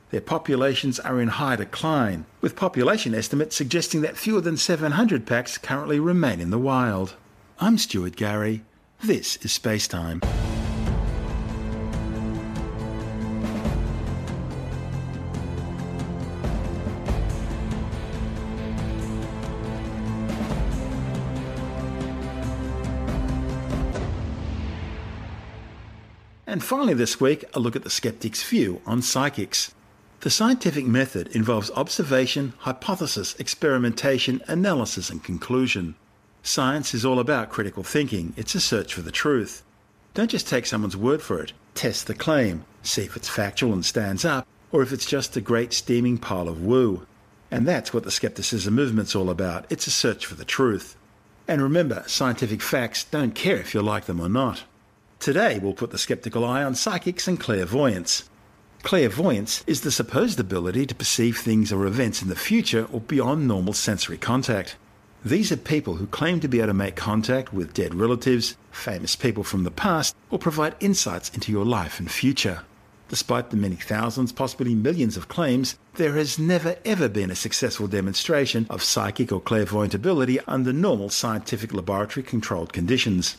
their 0.10 0.22
populations 0.22 1.00
are 1.00 1.20
in 1.20 1.28
high 1.28 1.58
decline, 1.58 2.26
with 2.40 2.56
population 2.56 3.14
estimates 3.14 3.56
suggesting 3.56 4.02
that 4.02 4.16
fewer 4.16 4.40
than 4.40 4.56
700 4.56 5.26
packs 5.26 5.58
currently 5.58 6.00
remain 6.00 6.40
in 6.40 6.50
the 6.50 6.58
wild. 6.58 7.16
I'm 7.60 7.78
Stuart 7.78 8.16
Gary. 8.16 8.64
This 9.04 9.36
is 9.38 9.52
Spacetime. 9.52 10.24
And 26.50 26.64
finally, 26.64 26.94
this 26.94 27.20
week, 27.20 27.44
a 27.54 27.60
look 27.60 27.76
at 27.76 27.84
the 27.84 27.90
skeptic's 27.90 28.42
view 28.42 28.82
on 28.86 29.02
psychics. 29.02 29.74
The 30.22 30.32
scientific 30.32 30.88
method 30.88 31.28
involves 31.36 31.70
observation, 31.72 32.54
hypothesis, 32.60 33.36
experimentation, 33.36 34.42
analysis, 34.48 35.12
and 35.12 35.24
conclusion. 35.24 35.94
Science 36.42 36.96
is 36.96 37.06
all 37.06 37.20
about 37.20 37.52
critical 37.52 37.84
thinking, 37.84 38.34
it's 38.36 38.56
a 38.56 38.60
search 38.60 38.96
for 38.96 39.04
the 39.04 39.12
truth. 39.12 39.64
Don't 40.16 40.32
just 40.32 40.48
take 40.48 40.66
someone's 40.66 40.98
word 40.98 41.22
for 41.22 41.40
it. 41.40 41.54
Test 41.76 42.08
the 42.08 42.16
claim, 42.16 42.66
see 42.82 43.04
if 43.04 43.16
it's 43.16 43.30
factual 43.30 43.74
and 43.74 43.86
stands 43.86 44.26
up, 44.26 44.48
or 44.72 44.82
if 44.82 44.92
it's 44.92 45.06
just 45.06 45.38
a 45.38 45.42
great 45.42 45.72
steaming 45.72 46.18
pile 46.18 46.48
of 46.48 46.64
woo. 46.64 47.06
And 47.52 47.68
that's 47.68 47.94
what 47.94 48.04
the 48.04 48.10
skepticism 48.10 48.74
movement's 48.74 49.16
all 49.16 49.30
about. 49.30 49.66
It's 49.70 49.86
a 49.86 49.92
search 49.92 50.26
for 50.26 50.34
the 50.34 50.46
truth. 50.46 50.98
And 51.48 51.62
remember, 51.62 52.04
scientific 52.08 52.64
facts 52.64 53.04
don't 53.04 53.36
care 53.36 53.58
if 53.58 53.76
you 53.76 53.84
like 53.84 54.06
them 54.06 54.20
or 54.20 54.30
not. 54.30 54.64
Today, 55.20 55.60
we'll 55.60 55.74
put 55.74 55.92
the 55.92 56.00
skeptical 56.00 56.44
eye 56.44 56.64
on 56.64 56.74
psychics 56.74 57.28
and 57.28 57.40
clairvoyance. 57.40 58.28
Clairvoyance 58.84 59.64
is 59.68 59.82
the 59.82 59.92
supposed 59.92 60.40
ability 60.40 60.86
to 60.86 60.96
perceive 60.96 61.38
things 61.38 61.74
or 61.74 61.86
events 61.86 62.22
in 62.22 62.30
the 62.30 62.36
future 62.36 62.88
or 62.92 63.02
beyond 63.02 63.48
normal 63.48 63.74
sensory 63.74 64.18
contact. 64.18 64.78
These 65.26 65.52
are 65.52 65.58
people 65.58 65.96
who 65.96 66.08
claim 66.08 66.40
to 66.40 66.48
be 66.48 66.60
able 66.60 66.68
to 66.68 66.74
make 66.74 66.96
contact 66.96 67.52
with 67.52 67.74
dead 67.74 67.96
relatives, 67.96 68.56
famous 68.72 69.16
people 69.16 69.44
from 69.44 69.64
the 69.64 69.72
past, 69.72 70.16
or 70.30 70.40
provide 70.40 70.76
insights 70.80 71.30
into 71.34 71.52
your 71.52 71.66
life 71.66 72.00
and 72.00 72.10
future. 72.10 72.62
Despite 73.10 73.50
the 73.50 73.58
many 73.58 73.76
thousands, 73.76 74.32
possibly 74.32 74.76
millions 74.76 75.18
of 75.18 75.28
claims, 75.28 75.78
there 75.96 76.14
has 76.14 76.38
never 76.38 76.78
ever 76.86 77.10
been 77.10 77.32
a 77.32 77.36
successful 77.36 77.88
demonstration 77.88 78.68
of 78.70 78.84
psychic 78.84 79.32
or 79.32 79.42
clairvoyant 79.42 79.96
ability 79.96 80.40
under 80.42 80.72
normal 80.72 81.10
scientific 81.10 81.74
laboratory 81.74 82.24
controlled 82.24 82.72
conditions. 82.74 83.38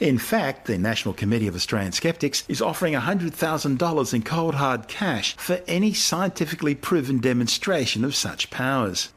In 0.00 0.16
fact, 0.16 0.64
the 0.66 0.78
National 0.78 1.12
Committee 1.12 1.46
of 1.46 1.54
Australian 1.54 1.92
Skeptics 1.92 2.42
is 2.48 2.62
offering 2.62 2.94
$100,000 2.94 4.14
in 4.14 4.22
cold 4.22 4.54
hard 4.54 4.88
cash 4.88 5.36
for 5.36 5.60
any 5.68 5.92
scientifically 5.92 6.74
proven 6.74 7.18
demonstration 7.18 8.02
of 8.02 8.14
such 8.14 8.48
powers. 8.48 9.10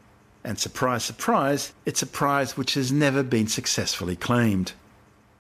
And 0.44 0.60
surprise, 0.60 1.06
surprise, 1.06 1.72
it's 1.86 2.02
a 2.02 2.06
prize 2.06 2.58
which 2.58 2.74
has 2.74 2.92
never 2.92 3.24
been 3.24 3.48
successfully 3.48 4.18
claimed. 4.18 4.74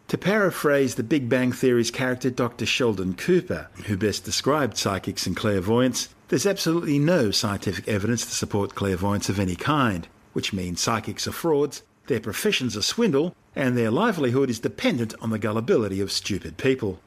To 0.07 0.17
paraphrase 0.17 0.95
the 0.95 1.03
Big 1.03 1.27
Bang 1.27 1.51
Theory's 1.51 1.91
character 1.91 2.29
Dr. 2.29 2.65
Sheldon 2.65 3.13
Cooper, 3.13 3.67
who 3.87 3.97
best 3.97 4.23
described 4.23 4.77
psychics 4.77 5.27
and 5.27 5.35
clairvoyance, 5.35 6.07
there's 6.29 6.45
absolutely 6.45 6.99
no 6.99 7.31
scientific 7.31 7.89
evidence 7.89 8.25
to 8.25 8.31
support 8.31 8.75
clairvoyance 8.75 9.27
of 9.27 9.39
any 9.39 9.57
kind, 9.57 10.07
which 10.31 10.53
means 10.53 10.79
psychics 10.79 11.27
are 11.27 11.33
frauds 11.33 11.83
their 12.07 12.19
professions 12.19 12.75
a 12.75 12.83
swindle, 12.83 13.35
and 13.55 13.77
their 13.77 13.91
livelihood 13.91 14.49
is 14.49 14.59
dependent 14.59 15.13
on 15.21 15.29
the 15.29 15.39
gullibility 15.39 16.01
of 16.01 16.11
stupid 16.11 16.57
people. 16.57 16.99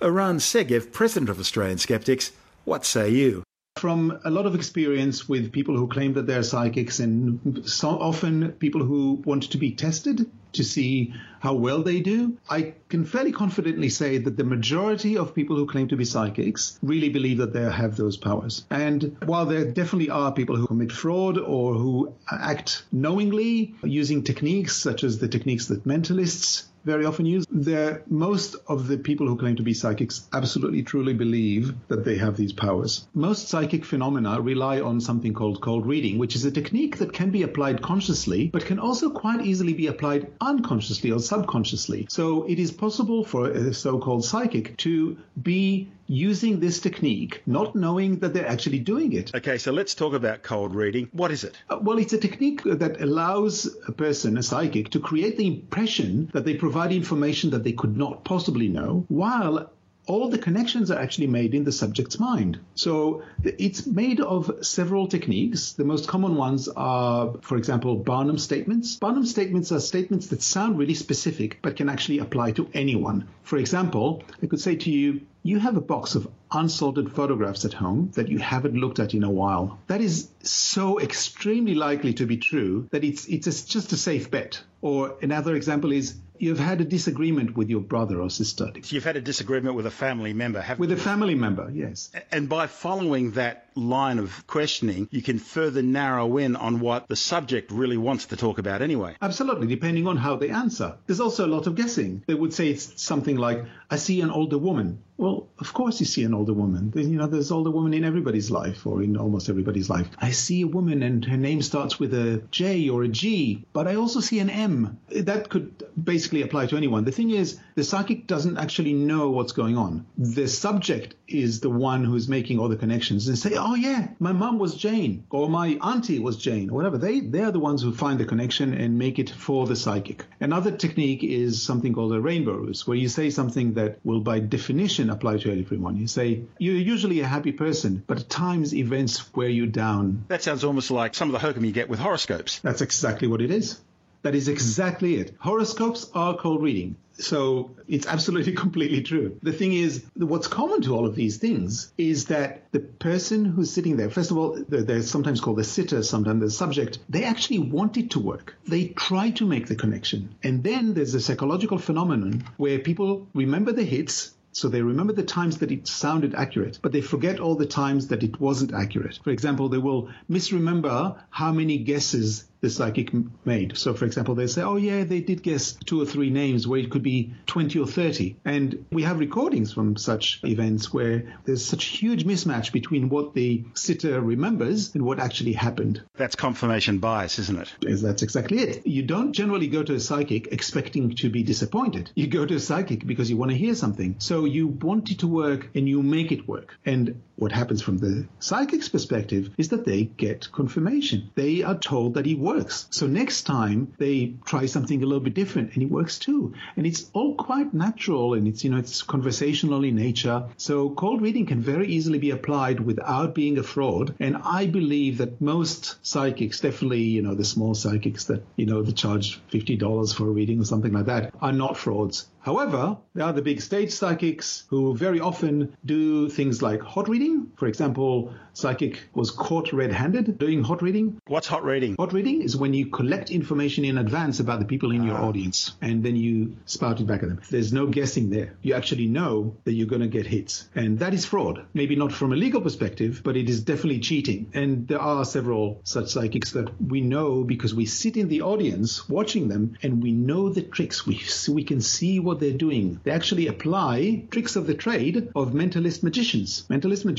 Eran 0.00 0.38
Segev, 0.38 0.92
President 0.92 1.30
of 1.30 1.38
Australian 1.38 1.78
Skeptics, 1.78 2.32
what 2.64 2.84
say 2.84 3.08
you? 3.08 3.44
From 3.82 4.16
a 4.24 4.30
lot 4.30 4.46
of 4.46 4.54
experience 4.54 5.28
with 5.28 5.50
people 5.50 5.76
who 5.76 5.88
claim 5.88 6.12
that 6.12 6.24
they're 6.24 6.44
psychics 6.44 7.00
and 7.00 7.68
so 7.68 7.88
often 7.88 8.52
people 8.52 8.84
who 8.84 9.20
want 9.24 9.42
to 9.42 9.58
be 9.58 9.72
tested 9.72 10.30
to 10.52 10.62
see 10.62 11.12
how 11.40 11.54
well 11.54 11.82
they 11.82 11.98
do, 11.98 12.36
I 12.48 12.74
can 12.88 13.04
fairly 13.04 13.32
confidently 13.32 13.88
say 13.88 14.18
that 14.18 14.36
the 14.36 14.44
majority 14.44 15.18
of 15.18 15.34
people 15.34 15.56
who 15.56 15.66
claim 15.66 15.88
to 15.88 15.96
be 15.96 16.04
psychics 16.04 16.78
really 16.80 17.08
believe 17.08 17.38
that 17.38 17.52
they 17.52 17.62
have 17.62 17.96
those 17.96 18.16
powers. 18.16 18.64
And 18.70 19.16
while 19.24 19.46
there 19.46 19.64
definitely 19.64 20.10
are 20.10 20.30
people 20.30 20.54
who 20.54 20.68
commit 20.68 20.92
fraud 20.92 21.36
or 21.36 21.74
who 21.74 22.14
act 22.30 22.84
knowingly 22.92 23.74
using 23.82 24.22
techniques 24.22 24.76
such 24.76 25.02
as 25.02 25.18
the 25.18 25.26
techniques 25.26 25.66
that 25.66 25.84
mentalists 25.84 26.68
very 26.84 27.04
often 27.04 27.26
use. 27.26 27.46
There, 27.50 28.02
most 28.08 28.56
of 28.66 28.88
the 28.88 28.98
people 28.98 29.26
who 29.26 29.36
claim 29.36 29.56
to 29.56 29.62
be 29.62 29.74
psychics 29.74 30.28
absolutely 30.32 30.82
truly 30.82 31.14
believe 31.14 31.74
that 31.88 32.04
they 32.04 32.16
have 32.16 32.36
these 32.36 32.52
powers. 32.52 33.06
Most 33.14 33.48
psychic 33.48 33.84
phenomena 33.84 34.40
rely 34.40 34.80
on 34.80 35.00
something 35.00 35.34
called 35.34 35.60
cold 35.60 35.86
reading, 35.86 36.18
which 36.18 36.34
is 36.36 36.44
a 36.44 36.50
technique 36.50 36.98
that 36.98 37.12
can 37.12 37.30
be 37.30 37.42
applied 37.42 37.82
consciously, 37.82 38.48
but 38.48 38.64
can 38.64 38.78
also 38.78 39.10
quite 39.10 39.44
easily 39.44 39.72
be 39.72 39.86
applied 39.86 40.30
unconsciously 40.40 41.10
or 41.10 41.20
subconsciously. 41.20 42.06
So 42.10 42.44
it 42.44 42.58
is 42.58 42.70
possible 42.70 43.24
for 43.24 43.50
a 43.50 43.72
so-called 43.74 44.24
psychic 44.24 44.76
to 44.78 45.16
be 45.40 45.88
using 46.06 46.60
this 46.60 46.80
technique, 46.80 47.42
not 47.46 47.74
knowing 47.74 48.18
that 48.18 48.34
they're 48.34 48.48
actually 48.48 48.78
doing 48.78 49.12
it. 49.12 49.34
Okay, 49.34 49.58
so 49.58 49.72
let's 49.72 49.94
talk 49.94 50.14
about 50.14 50.42
cold 50.42 50.74
reading. 50.74 51.08
What 51.12 51.30
is 51.30 51.44
it? 51.44 51.56
Uh, 51.68 51.78
well, 51.80 51.98
it's 51.98 52.12
a 52.12 52.18
technique 52.18 52.62
that 52.64 53.00
allows 53.00 53.68
a 53.88 53.92
person, 53.92 54.36
a 54.36 54.42
psychic, 54.42 54.90
to 54.90 55.00
create 55.00 55.36
the 55.36 55.46
impression 55.46 56.30
that 56.32 56.44
they 56.44 56.54
provide 56.54 56.92
information 56.92 57.50
that 57.50 57.64
they 57.64 57.72
could 57.72 57.96
not 57.96 58.24
possibly 58.24 58.68
know, 58.68 59.04
while 59.08 59.70
all 60.06 60.28
the 60.28 60.38
connections 60.38 60.90
are 60.90 60.98
actually 60.98 61.28
made 61.28 61.54
in 61.54 61.64
the 61.64 61.72
subject's 61.72 62.18
mind. 62.18 62.58
So 62.74 63.22
it's 63.44 63.86
made 63.86 64.20
of 64.20 64.50
several 64.62 65.06
techniques. 65.06 65.72
The 65.72 65.84
most 65.84 66.08
common 66.08 66.36
ones 66.36 66.68
are, 66.68 67.34
for 67.42 67.56
example, 67.56 67.96
Barnum 67.96 68.38
statements. 68.38 68.96
Barnum 68.96 69.26
statements 69.26 69.70
are 69.70 69.80
statements 69.80 70.26
that 70.28 70.42
sound 70.42 70.78
really 70.78 70.94
specific 70.94 71.58
but 71.62 71.76
can 71.76 71.88
actually 71.88 72.18
apply 72.18 72.52
to 72.52 72.68
anyone. 72.74 73.28
For 73.42 73.58
example, 73.58 74.24
I 74.42 74.46
could 74.46 74.60
say 74.60 74.76
to 74.76 74.90
you, 74.90 75.20
you 75.44 75.58
have 75.58 75.76
a 75.76 75.80
box 75.80 76.14
of 76.14 76.28
unsalted 76.52 77.12
photographs 77.12 77.64
at 77.64 77.72
home 77.72 78.10
that 78.14 78.28
you 78.28 78.38
haven't 78.38 78.74
looked 78.74 79.00
at 79.00 79.14
in 79.14 79.24
a 79.24 79.30
while. 79.30 79.78
That 79.88 80.00
is 80.00 80.28
so 80.42 81.00
extremely 81.00 81.74
likely 81.74 82.14
to 82.14 82.26
be 82.26 82.36
true 82.36 82.88
that 82.90 83.02
it's 83.04 83.26
it's 83.26 83.64
just 83.64 83.92
a 83.92 83.96
safe 83.96 84.30
bet. 84.30 84.62
Or 84.80 85.16
another 85.22 85.54
example 85.54 85.92
is 85.92 86.14
you've 86.42 86.58
had 86.58 86.80
a 86.80 86.84
disagreement 86.84 87.56
with 87.56 87.70
your 87.70 87.80
brother 87.80 88.20
or 88.20 88.28
sister. 88.28 88.72
You've 88.86 89.04
had 89.04 89.16
a 89.16 89.20
disagreement 89.20 89.76
with 89.76 89.86
a 89.86 89.92
family 89.92 90.32
member, 90.32 90.64
with 90.76 90.90
you? 90.90 90.96
a 90.96 90.98
family 90.98 91.36
member, 91.36 91.70
yes. 91.72 92.10
And 92.32 92.48
by 92.48 92.66
following 92.66 93.32
that 93.32 93.68
line 93.74 94.18
of 94.18 94.46
questioning, 94.46 95.08
you 95.10 95.22
can 95.22 95.38
further 95.38 95.82
narrow 95.82 96.36
in 96.38 96.56
on 96.56 96.80
what 96.80 97.08
the 97.08 97.16
subject 97.16 97.70
really 97.70 97.96
wants 97.96 98.26
to 98.26 98.36
talk 98.36 98.58
about 98.58 98.82
anyway. 98.82 99.16
Absolutely, 99.20 99.66
depending 99.66 100.06
on 100.06 100.16
how 100.16 100.36
they 100.36 100.50
answer. 100.50 100.96
There's 101.06 101.20
also 101.20 101.46
a 101.46 101.48
lot 101.48 101.66
of 101.66 101.74
guessing. 101.74 102.24
They 102.26 102.34
would 102.34 102.52
say 102.52 102.70
it's 102.70 103.02
something 103.02 103.36
like, 103.36 103.64
I 103.90 103.96
see 103.96 104.20
an 104.20 104.30
older 104.30 104.58
woman. 104.58 105.02
Well, 105.18 105.48
of 105.58 105.72
course 105.72 106.00
you 106.00 106.06
see 106.06 106.24
an 106.24 106.34
older 106.34 106.52
woman. 106.52 106.92
You 106.96 107.04
know, 107.10 107.26
there's 107.28 107.52
older 107.52 107.70
women 107.70 107.94
in 107.94 108.02
everybody's 108.02 108.50
life 108.50 108.86
or 108.86 109.02
in 109.02 109.16
almost 109.16 109.48
everybody's 109.48 109.88
life. 109.88 110.08
I 110.18 110.30
see 110.30 110.62
a 110.62 110.66
woman 110.66 111.02
and 111.02 111.24
her 111.26 111.36
name 111.36 111.62
starts 111.62 112.00
with 112.00 112.12
a 112.14 112.42
J 112.50 112.88
or 112.88 113.04
a 113.04 113.08
G, 113.08 113.64
but 113.72 113.86
I 113.86 113.94
also 113.96 114.20
see 114.20 114.40
an 114.40 114.50
M. 114.50 114.98
That 115.10 115.48
could 115.48 115.84
basically 116.02 116.42
apply 116.42 116.66
to 116.66 116.76
anyone. 116.76 117.04
The 117.04 117.12
thing 117.12 117.30
is, 117.30 117.60
the 117.76 117.84
psychic 117.84 118.26
doesn't 118.26 118.58
actually 118.58 118.94
know 118.94 119.30
what's 119.30 119.52
going 119.52 119.76
on. 119.76 120.06
The 120.18 120.48
subject 120.48 121.14
is 121.28 121.60
the 121.60 121.70
one 121.70 122.04
who's 122.04 122.28
making 122.28 122.58
all 122.58 122.68
the 122.68 122.76
connections 122.76 123.28
and 123.28 123.38
say, 123.38 123.54
oh 123.62 123.74
yeah, 123.74 124.08
my 124.18 124.32
mom 124.32 124.58
was 124.58 124.74
Jane 124.74 125.24
or 125.30 125.48
my 125.48 125.78
auntie 125.82 126.18
was 126.18 126.36
Jane 126.36 126.70
or 126.70 126.74
whatever. 126.74 126.98
They, 126.98 127.20
they're 127.20 127.52
the 127.52 127.60
ones 127.60 127.82
who 127.82 127.94
find 127.94 128.18
the 128.18 128.24
connection 128.24 128.74
and 128.74 128.98
make 128.98 129.18
it 129.18 129.30
for 129.30 129.66
the 129.66 129.76
psychic. 129.76 130.24
Another 130.40 130.70
technique 130.72 131.22
is 131.22 131.62
something 131.62 131.94
called 131.94 132.12
a 132.12 132.20
rainbow 132.20 132.54
ruse, 132.54 132.86
where 132.86 132.96
you 132.96 133.08
say 133.08 133.30
something 133.30 133.74
that 133.74 133.98
will 134.04 134.20
by 134.20 134.40
definition 134.40 135.10
apply 135.10 135.38
to 135.38 135.58
everyone. 135.58 135.96
You 135.96 136.06
say, 136.06 136.42
you're 136.58 136.74
usually 136.74 137.20
a 137.20 137.26
happy 137.26 137.52
person, 137.52 138.02
but 138.06 138.20
at 138.20 138.28
times 138.28 138.74
events 138.74 139.32
wear 139.34 139.48
you 139.48 139.66
down. 139.66 140.24
That 140.28 140.42
sounds 140.42 140.64
almost 140.64 140.90
like 140.90 141.14
some 141.14 141.28
of 141.28 141.32
the 141.32 141.38
hokum 141.38 141.64
you 141.64 141.72
get 141.72 141.88
with 141.88 141.98
horoscopes. 141.98 142.58
That's 142.60 142.82
exactly 142.82 143.28
what 143.28 143.40
it 143.40 143.50
is. 143.50 143.80
That 144.22 144.34
is 144.34 144.48
exactly 144.48 145.16
it. 145.16 145.34
Horoscopes 145.38 146.10
are 146.14 146.36
cold 146.36 146.62
reading. 146.62 146.96
So 147.18 147.72
it's 147.88 148.06
absolutely 148.06 148.52
completely 148.64 149.02
true. 149.02 149.38
The 149.42 149.52
thing 149.52 149.72
is, 149.72 150.04
what's 150.14 150.48
common 150.48 150.82
to 150.82 150.94
all 150.94 151.06
of 151.06 151.14
these 151.14 151.36
things 151.36 151.92
is 151.98 152.26
that 152.26 152.70
the 152.72 152.80
person 152.80 153.44
who's 153.44 153.70
sitting 153.70 153.96
there, 153.96 154.10
first 154.10 154.30
of 154.30 154.38
all, 154.38 154.64
they're 154.68 155.02
sometimes 155.02 155.40
called 155.40 155.58
the 155.58 155.64
sitter, 155.64 156.02
sometimes 156.02 156.40
the 156.40 156.50
subject, 156.50 156.98
they 157.08 157.24
actually 157.24 157.58
want 157.58 157.96
it 157.96 158.10
to 158.10 158.20
work. 158.20 158.56
They 158.66 158.88
try 158.88 159.30
to 159.32 159.46
make 159.46 159.66
the 159.66 159.76
connection. 159.76 160.34
And 160.42 160.64
then 160.64 160.94
there's 160.94 161.14
a 161.14 161.20
psychological 161.20 161.78
phenomenon 161.78 162.44
where 162.56 162.78
people 162.78 163.28
remember 163.34 163.72
the 163.72 163.84
hits, 163.84 164.32
so 164.52 164.68
they 164.68 164.82
remember 164.82 165.12
the 165.14 165.22
times 165.22 165.58
that 165.58 165.72
it 165.72 165.86
sounded 165.86 166.34
accurate, 166.34 166.78
but 166.82 166.92
they 166.92 167.00
forget 167.00 167.40
all 167.40 167.54
the 167.54 167.66
times 167.66 168.08
that 168.08 168.22
it 168.22 168.38
wasn't 168.40 168.74
accurate. 168.74 169.18
For 169.24 169.30
example, 169.30 169.68
they 169.68 169.78
will 169.78 170.10
misremember 170.28 171.16
how 171.30 171.52
many 171.52 171.78
guesses 171.78 172.44
the 172.62 172.70
psychic 172.70 173.10
made. 173.44 173.76
So, 173.76 173.92
for 173.92 174.04
example, 174.04 174.36
they 174.36 174.46
say, 174.46 174.62
oh, 174.62 174.76
yeah, 174.76 175.02
they 175.02 175.20
did 175.20 175.42
guess 175.42 175.72
two 175.72 176.00
or 176.00 176.06
three 176.06 176.30
names 176.30 176.66
where 176.66 176.78
it 176.78 176.90
could 176.90 177.02
be 177.02 177.34
20 177.46 177.78
or 177.80 177.86
30. 177.86 178.36
And 178.44 178.86
we 178.92 179.02
have 179.02 179.18
recordings 179.18 179.72
from 179.72 179.96
such 179.96 180.40
events 180.44 180.92
where 180.92 181.24
there's 181.44 181.64
such 181.64 181.84
huge 181.84 182.24
mismatch 182.24 182.72
between 182.72 183.08
what 183.08 183.34
the 183.34 183.64
sitter 183.74 184.20
remembers 184.20 184.94
and 184.94 185.04
what 185.04 185.18
actually 185.18 185.54
happened. 185.54 186.02
That's 186.14 186.36
confirmation 186.36 186.98
bias, 186.98 187.40
isn't 187.40 187.58
it? 187.58 187.74
Yes, 187.80 188.00
that's 188.00 188.22
exactly 188.22 188.58
it. 188.60 188.86
You 188.86 189.02
don't 189.02 189.32
generally 189.32 189.66
go 189.66 189.82
to 189.82 189.94
a 189.94 190.00
psychic 190.00 190.52
expecting 190.52 191.16
to 191.16 191.30
be 191.30 191.42
disappointed. 191.42 192.12
You 192.14 192.28
go 192.28 192.46
to 192.46 192.54
a 192.54 192.60
psychic 192.60 193.04
because 193.04 193.28
you 193.28 193.36
want 193.36 193.50
to 193.50 193.56
hear 193.56 193.74
something. 193.74 194.16
So 194.20 194.44
you 194.44 194.68
want 194.68 195.10
it 195.10 195.18
to 195.20 195.26
work 195.26 195.68
and 195.74 195.88
you 195.88 196.00
make 196.00 196.30
it 196.30 196.46
work. 196.46 196.76
And 196.86 197.20
what 197.36 197.52
happens 197.52 197.82
from 197.82 197.98
the 197.98 198.26
psychic's 198.38 198.88
perspective 198.88 199.50
is 199.58 199.70
that 199.70 199.84
they 199.84 200.04
get 200.04 200.50
confirmation. 200.52 201.30
They 201.34 201.62
are 201.62 201.78
told 201.78 202.14
that 202.14 202.26
he 202.26 202.34
works. 202.34 202.86
So 202.90 203.06
next 203.06 203.42
time 203.42 203.92
they 203.98 204.34
try 204.44 204.66
something 204.66 205.02
a 205.02 205.06
little 205.06 205.24
bit 205.24 205.34
different 205.34 205.74
and 205.74 205.82
it 205.82 205.90
works 205.90 206.18
too. 206.18 206.54
And 206.76 206.86
it's 206.86 207.10
all 207.12 207.34
quite 207.34 207.74
natural 207.74 208.34
and 208.34 208.46
it's, 208.46 208.64
you 208.64 208.70
know, 208.70 208.78
it's 208.78 209.02
conversational 209.02 209.84
in 209.84 209.96
nature. 209.96 210.44
So 210.56 210.90
cold 210.90 211.22
reading 211.22 211.46
can 211.46 211.60
very 211.60 211.88
easily 211.88 212.18
be 212.18 212.30
applied 212.30 212.80
without 212.80 213.34
being 213.34 213.58
a 213.58 213.62
fraud. 213.62 214.14
And 214.20 214.36
I 214.36 214.66
believe 214.66 215.18
that 215.18 215.40
most 215.40 215.96
psychics, 216.02 216.60
definitely, 216.60 217.02
you 217.02 217.22
know, 217.22 217.34
the 217.34 217.44
small 217.44 217.74
psychics 217.74 218.24
that, 218.24 218.44
you 218.56 218.66
know, 218.66 218.82
that 218.82 218.96
charge 218.96 219.40
$50 219.50 220.14
for 220.14 220.24
a 220.24 220.30
reading 220.30 220.60
or 220.60 220.64
something 220.64 220.92
like 220.92 221.06
that 221.06 221.34
are 221.40 221.52
not 221.52 221.76
frauds. 221.76 222.28
However, 222.42 222.96
there 223.14 223.24
are 223.24 223.32
the 223.32 223.40
big 223.40 223.60
stage 223.60 223.92
psychics 223.92 224.64
who 224.68 224.96
very 224.96 225.20
often 225.20 225.76
do 225.84 226.28
things 226.28 226.60
like 226.60 226.80
hot 226.80 227.08
reading. 227.08 227.21
For 227.56 227.68
example, 227.68 228.34
psychic 228.54 229.04
was 229.14 229.30
caught 229.30 229.72
red-handed 229.72 230.38
doing 230.38 230.62
hot 230.62 230.82
reading. 230.82 231.20
What's 231.26 231.46
hot 231.46 231.64
reading? 231.64 231.96
Hot 231.98 232.12
reading 232.12 232.42
is 232.42 232.56
when 232.56 232.74
you 232.74 232.86
collect 232.86 233.30
information 233.30 233.84
in 233.84 233.98
advance 233.98 234.40
about 234.40 234.58
the 234.58 234.66
people 234.66 234.90
in 234.92 235.04
your 235.04 235.16
ah. 235.16 235.28
audience 235.28 235.74
and 235.80 236.02
then 236.02 236.16
you 236.16 236.56
spout 236.66 237.00
it 237.00 237.06
back 237.06 237.22
at 237.22 237.28
them. 237.28 237.40
There's 237.50 237.72
no 237.72 237.86
guessing 237.86 238.30
there. 238.30 238.54
You 238.62 238.74
actually 238.74 239.06
know 239.06 239.56
that 239.64 239.72
you're 239.72 239.86
going 239.86 240.02
to 240.02 240.08
get 240.08 240.26
hits. 240.26 240.68
And 240.74 240.98
that 240.98 241.14
is 241.14 241.24
fraud. 241.24 241.64
Maybe 241.72 241.96
not 241.96 242.12
from 242.12 242.32
a 242.32 242.36
legal 242.36 242.60
perspective, 242.60 243.22
but 243.24 243.36
it 243.36 243.48
is 243.48 243.62
definitely 243.62 244.00
cheating. 244.00 244.50
And 244.54 244.88
there 244.88 245.00
are 245.00 245.24
several 245.24 245.80
such 245.84 246.08
psychics 246.08 246.52
that 246.52 246.68
we 246.82 247.00
know 247.00 247.44
because 247.44 247.74
we 247.74 247.86
sit 247.86 248.16
in 248.16 248.28
the 248.28 248.42
audience 248.42 249.08
watching 249.08 249.48
them 249.48 249.76
and 249.82 250.02
we 250.02 250.12
know 250.12 250.48
the 250.48 250.62
tricks. 250.62 251.06
We, 251.06 251.22
we 251.48 251.64
can 251.64 251.80
see 251.80 252.18
what 252.18 252.40
they're 252.40 252.52
doing. 252.52 253.00
They 253.04 253.12
actually 253.12 253.46
apply 253.46 254.24
tricks 254.30 254.56
of 254.56 254.66
the 254.66 254.74
trade 254.74 255.30
of 255.34 255.52
mentalist 255.52 256.02
magicians. 256.02 256.66
Mentalist 256.68 257.04
magicians 257.04 257.11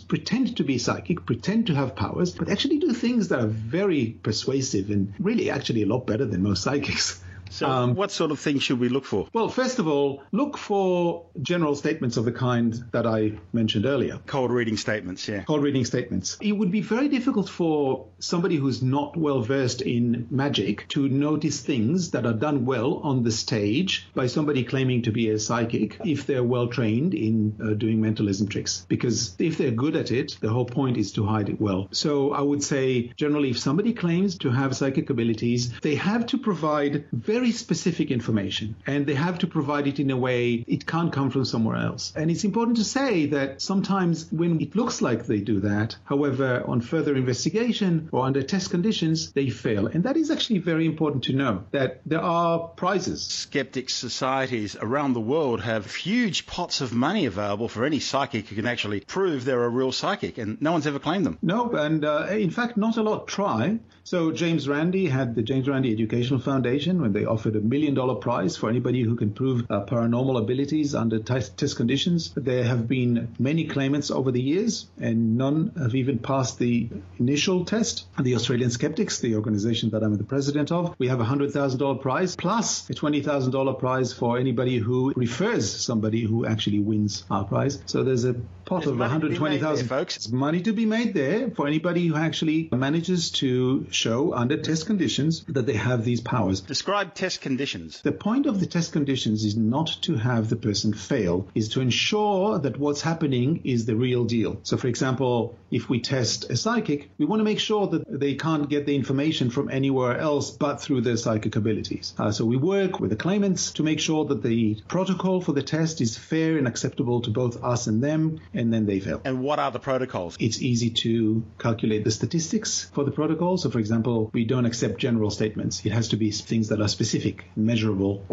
pretend 0.00 0.56
to 0.56 0.64
be 0.64 0.78
psychic, 0.78 1.26
pretend 1.26 1.66
to 1.66 1.74
have 1.74 1.96
powers, 1.96 2.32
but 2.32 2.48
actually 2.48 2.78
do 2.78 2.92
things 2.92 3.28
that 3.28 3.40
are 3.40 3.46
very 3.46 4.16
persuasive 4.22 4.90
and 4.90 5.12
really 5.18 5.50
actually 5.50 5.82
a 5.82 5.86
lot 5.86 6.06
better 6.06 6.24
than 6.24 6.42
most 6.42 6.62
psychics. 6.62 7.22
So, 7.50 7.68
um, 7.68 7.94
what 7.94 8.10
sort 8.10 8.30
of 8.30 8.40
things 8.40 8.62
should 8.62 8.80
we 8.80 8.88
look 8.88 9.04
for? 9.04 9.28
Well, 9.32 9.48
first 9.48 9.78
of 9.78 9.86
all, 9.86 10.22
look 10.32 10.56
for 10.56 11.26
general 11.42 11.74
statements 11.74 12.16
of 12.16 12.24
the 12.24 12.32
kind 12.32 12.72
that 12.92 13.06
I 13.06 13.32
mentioned 13.52 13.86
earlier. 13.86 14.20
Cold 14.26 14.50
reading 14.50 14.76
statements, 14.76 15.28
yeah. 15.28 15.42
Cold 15.44 15.62
reading 15.62 15.84
statements. 15.84 16.38
It 16.40 16.52
would 16.52 16.70
be 16.70 16.80
very 16.80 17.08
difficult 17.08 17.48
for 17.48 18.06
somebody 18.18 18.56
who's 18.56 18.82
not 18.82 19.16
well 19.16 19.42
versed 19.42 19.82
in 19.82 20.26
magic 20.30 20.86
to 20.88 21.08
notice 21.08 21.60
things 21.60 22.12
that 22.12 22.26
are 22.26 22.32
done 22.32 22.64
well 22.64 22.94
on 23.02 23.22
the 23.24 23.32
stage 23.32 24.08
by 24.14 24.26
somebody 24.26 24.64
claiming 24.64 25.02
to 25.02 25.10
be 25.10 25.30
a 25.30 25.38
psychic 25.38 25.98
if 26.04 26.26
they're 26.26 26.44
well 26.44 26.68
trained 26.68 27.14
in 27.14 27.56
uh, 27.62 27.74
doing 27.74 28.00
mentalism 28.00 28.48
tricks. 28.48 28.86
Because 28.88 29.34
if 29.38 29.58
they're 29.58 29.70
good 29.70 29.96
at 29.96 30.10
it, 30.10 30.36
the 30.40 30.50
whole 30.50 30.64
point 30.64 30.96
is 30.96 31.12
to 31.12 31.26
hide 31.26 31.48
it 31.48 31.60
well. 31.60 31.88
So 31.92 32.32
I 32.32 32.40
would 32.40 32.62
say 32.62 33.12
generally, 33.16 33.50
if 33.50 33.58
somebody 33.58 33.92
claims 33.92 34.38
to 34.38 34.50
have 34.50 34.76
psychic 34.76 35.10
abilities, 35.10 35.72
they 35.80 35.96
have 35.96 36.26
to 36.26 36.38
provide 36.38 37.06
very 37.12 37.39
very 37.40 37.52
specific 37.52 38.10
information 38.10 38.76
and 38.86 39.06
they 39.06 39.14
have 39.14 39.38
to 39.38 39.46
provide 39.46 39.86
it 39.86 39.98
in 39.98 40.10
a 40.10 40.16
way 40.16 40.62
it 40.68 40.86
can't 40.86 41.10
come 41.10 41.30
from 41.30 41.42
somewhere 41.46 41.76
else. 41.76 42.12
And 42.14 42.30
it's 42.30 42.44
important 42.44 42.76
to 42.76 42.84
say 42.84 43.26
that 43.36 43.62
sometimes 43.62 44.30
when 44.30 44.60
it 44.60 44.76
looks 44.76 45.00
like 45.00 45.24
they 45.24 45.40
do 45.40 45.60
that, 45.60 45.96
however, 46.04 46.62
on 46.66 46.82
further 46.82 47.16
investigation 47.16 48.10
or 48.12 48.26
under 48.26 48.42
test 48.42 48.70
conditions, 48.70 49.32
they 49.32 49.48
fail. 49.48 49.86
And 49.86 50.04
that 50.04 50.18
is 50.18 50.30
actually 50.30 50.58
very 50.58 50.84
important 50.84 51.24
to 51.24 51.32
know 51.32 51.64
that 51.70 52.02
there 52.04 52.20
are 52.20 52.58
prizes. 52.58 53.22
Skeptic 53.22 53.88
societies 53.88 54.76
around 54.76 55.14
the 55.14 55.26
world 55.34 55.62
have 55.62 55.94
huge 55.94 56.46
pots 56.46 56.82
of 56.82 56.92
money 56.92 57.24
available 57.24 57.68
for 57.68 57.86
any 57.86 58.00
psychic 58.00 58.48
who 58.48 58.56
can 58.56 58.66
actually 58.66 59.00
prove 59.00 59.46
they're 59.46 59.64
a 59.64 59.68
real 59.80 59.92
psychic, 59.92 60.36
and 60.36 60.60
no 60.60 60.72
one's 60.72 60.86
ever 60.86 60.98
claimed 60.98 61.24
them. 61.24 61.38
No, 61.40 61.70
and 61.70 62.04
uh, 62.04 62.26
in 62.28 62.50
fact, 62.50 62.76
not 62.76 62.98
a 62.98 63.02
lot 63.02 63.26
try. 63.28 63.78
So 64.10 64.32
James 64.32 64.68
Randi 64.68 65.06
had 65.06 65.36
the 65.36 65.42
James 65.42 65.68
Randi 65.68 65.92
Educational 65.92 66.40
Foundation 66.40 67.00
when 67.00 67.12
they 67.12 67.26
offered 67.26 67.54
a 67.54 67.60
million 67.60 67.94
dollar 67.94 68.16
prize 68.16 68.56
for 68.56 68.68
anybody 68.68 69.02
who 69.02 69.14
can 69.14 69.32
prove 69.32 69.64
uh, 69.70 69.84
paranormal 69.84 70.36
abilities 70.36 70.96
under 70.96 71.20
test, 71.20 71.56
test 71.56 71.76
conditions. 71.76 72.32
There 72.36 72.64
have 72.64 72.88
been 72.88 73.32
many 73.38 73.66
claimants 73.68 74.10
over 74.10 74.32
the 74.32 74.42
years, 74.42 74.88
and 75.00 75.38
none 75.38 75.70
have 75.78 75.94
even 75.94 76.18
passed 76.18 76.58
the 76.58 76.88
initial 77.20 77.64
test. 77.64 78.06
The 78.20 78.34
Australian 78.34 78.70
Skeptics, 78.70 79.20
the 79.20 79.36
organization 79.36 79.90
that 79.90 80.02
I'm 80.02 80.16
the 80.16 80.24
president 80.24 80.72
of, 80.72 80.92
we 80.98 81.06
have 81.06 81.20
a 81.20 81.24
hundred 81.24 81.52
thousand 81.52 81.78
dollar 81.78 81.94
prize 81.94 82.34
plus 82.34 82.90
a 82.90 82.94
twenty 82.94 83.22
thousand 83.22 83.52
dollar 83.52 83.74
prize 83.74 84.12
for 84.12 84.38
anybody 84.38 84.78
who 84.78 85.12
refers 85.14 85.70
somebody 85.70 86.22
who 86.22 86.44
actually 86.46 86.80
wins 86.80 87.22
our 87.30 87.44
prize. 87.44 87.80
So 87.86 88.02
there's 88.02 88.24
a 88.24 88.34
pot 88.64 88.82
There's 88.82 88.92
of 88.92 88.94
be 88.94 88.98
made 88.98 89.10
120,000 89.10 89.86
there, 89.86 89.98
folks. 89.98 90.16
It's 90.16 90.30
money 90.30 90.62
to 90.62 90.72
be 90.72 90.86
made 90.86 91.14
there 91.14 91.50
for 91.50 91.66
anybody 91.66 92.06
who 92.06 92.16
actually 92.16 92.68
manages 92.72 93.30
to 93.42 93.86
show 94.00 94.32
under 94.42 94.56
test 94.56 94.86
conditions 94.86 95.44
that 95.48 95.66
they 95.66 95.78
have 95.88 96.04
these 96.04 96.20
powers. 96.20 96.60
Describe 96.60 97.14
test 97.14 97.40
conditions. 97.40 98.00
The 98.02 98.12
point 98.12 98.46
of 98.46 98.60
the 98.60 98.66
test 98.66 98.92
conditions 98.92 99.44
is 99.44 99.56
not 99.56 99.88
to 100.02 100.16
have 100.16 100.48
the 100.48 100.56
person 100.56 100.92
fail, 100.94 101.48
is 101.54 101.68
to 101.70 101.80
ensure 101.80 102.58
that 102.58 102.78
what's 102.78 103.02
happening 103.02 103.60
is 103.64 103.86
the 103.86 103.96
real 103.96 104.24
deal. 104.24 104.58
So, 104.62 104.76
for 104.76 104.88
example, 104.88 105.58
if 105.70 105.88
we 105.88 106.00
test 106.00 106.50
a 106.50 106.56
psychic, 106.56 107.10
we 107.18 107.26
want 107.26 107.40
to 107.40 107.44
make 107.44 107.60
sure 107.60 107.86
that 107.88 108.04
they 108.08 108.34
can't 108.34 108.68
get 108.68 108.86
the 108.86 108.96
information 108.96 109.50
from 109.50 109.70
anywhere 109.70 110.16
else 110.18 110.50
but 110.50 110.80
through 110.80 111.02
their 111.02 111.16
psychic 111.16 111.56
abilities. 111.56 112.14
Uh, 112.18 112.32
so 112.32 112.44
we 112.44 112.56
work 112.56 113.00
with 113.00 113.10
the 113.10 113.16
claimants 113.16 113.72
to 113.72 113.82
make 113.82 114.00
sure 114.00 114.24
that 114.24 114.42
the 114.42 114.80
protocol 114.88 115.40
for 115.40 115.52
the 115.52 115.62
test 115.62 116.00
is 116.00 116.16
fair 116.16 116.56
and 116.58 116.66
acceptable 116.66 117.20
to 117.22 117.30
both 117.30 117.62
us 117.62 117.86
and 117.86 118.02
them, 118.02 118.40
and 118.54 118.72
then 118.72 118.86
they 118.86 119.00
fail. 119.00 119.20
And 119.24 119.42
what 119.42 119.58
are 119.58 119.70
the 119.70 119.78
protocols? 119.78 120.36
It's 120.40 120.60
easy 120.62 120.90
to 121.04 121.44
calculate 121.58 122.04
the 122.04 122.10
statistics 122.10 122.90
for 122.94 123.04
the 123.04 123.10
protocol. 123.10 123.58
So, 123.58 123.70
for 123.70 123.78
example, 123.78 123.89
we 124.32 124.44
don't 124.44 124.66
accept 124.66 124.98
general 124.98 125.30
statements. 125.30 125.84
It 125.84 125.92
has 125.92 126.08
to 126.08 126.16
be 126.16 126.30
things 126.30 126.68
that 126.68 126.80
are 126.80 126.88
specific, 126.88 127.44
measurable. 127.56 128.24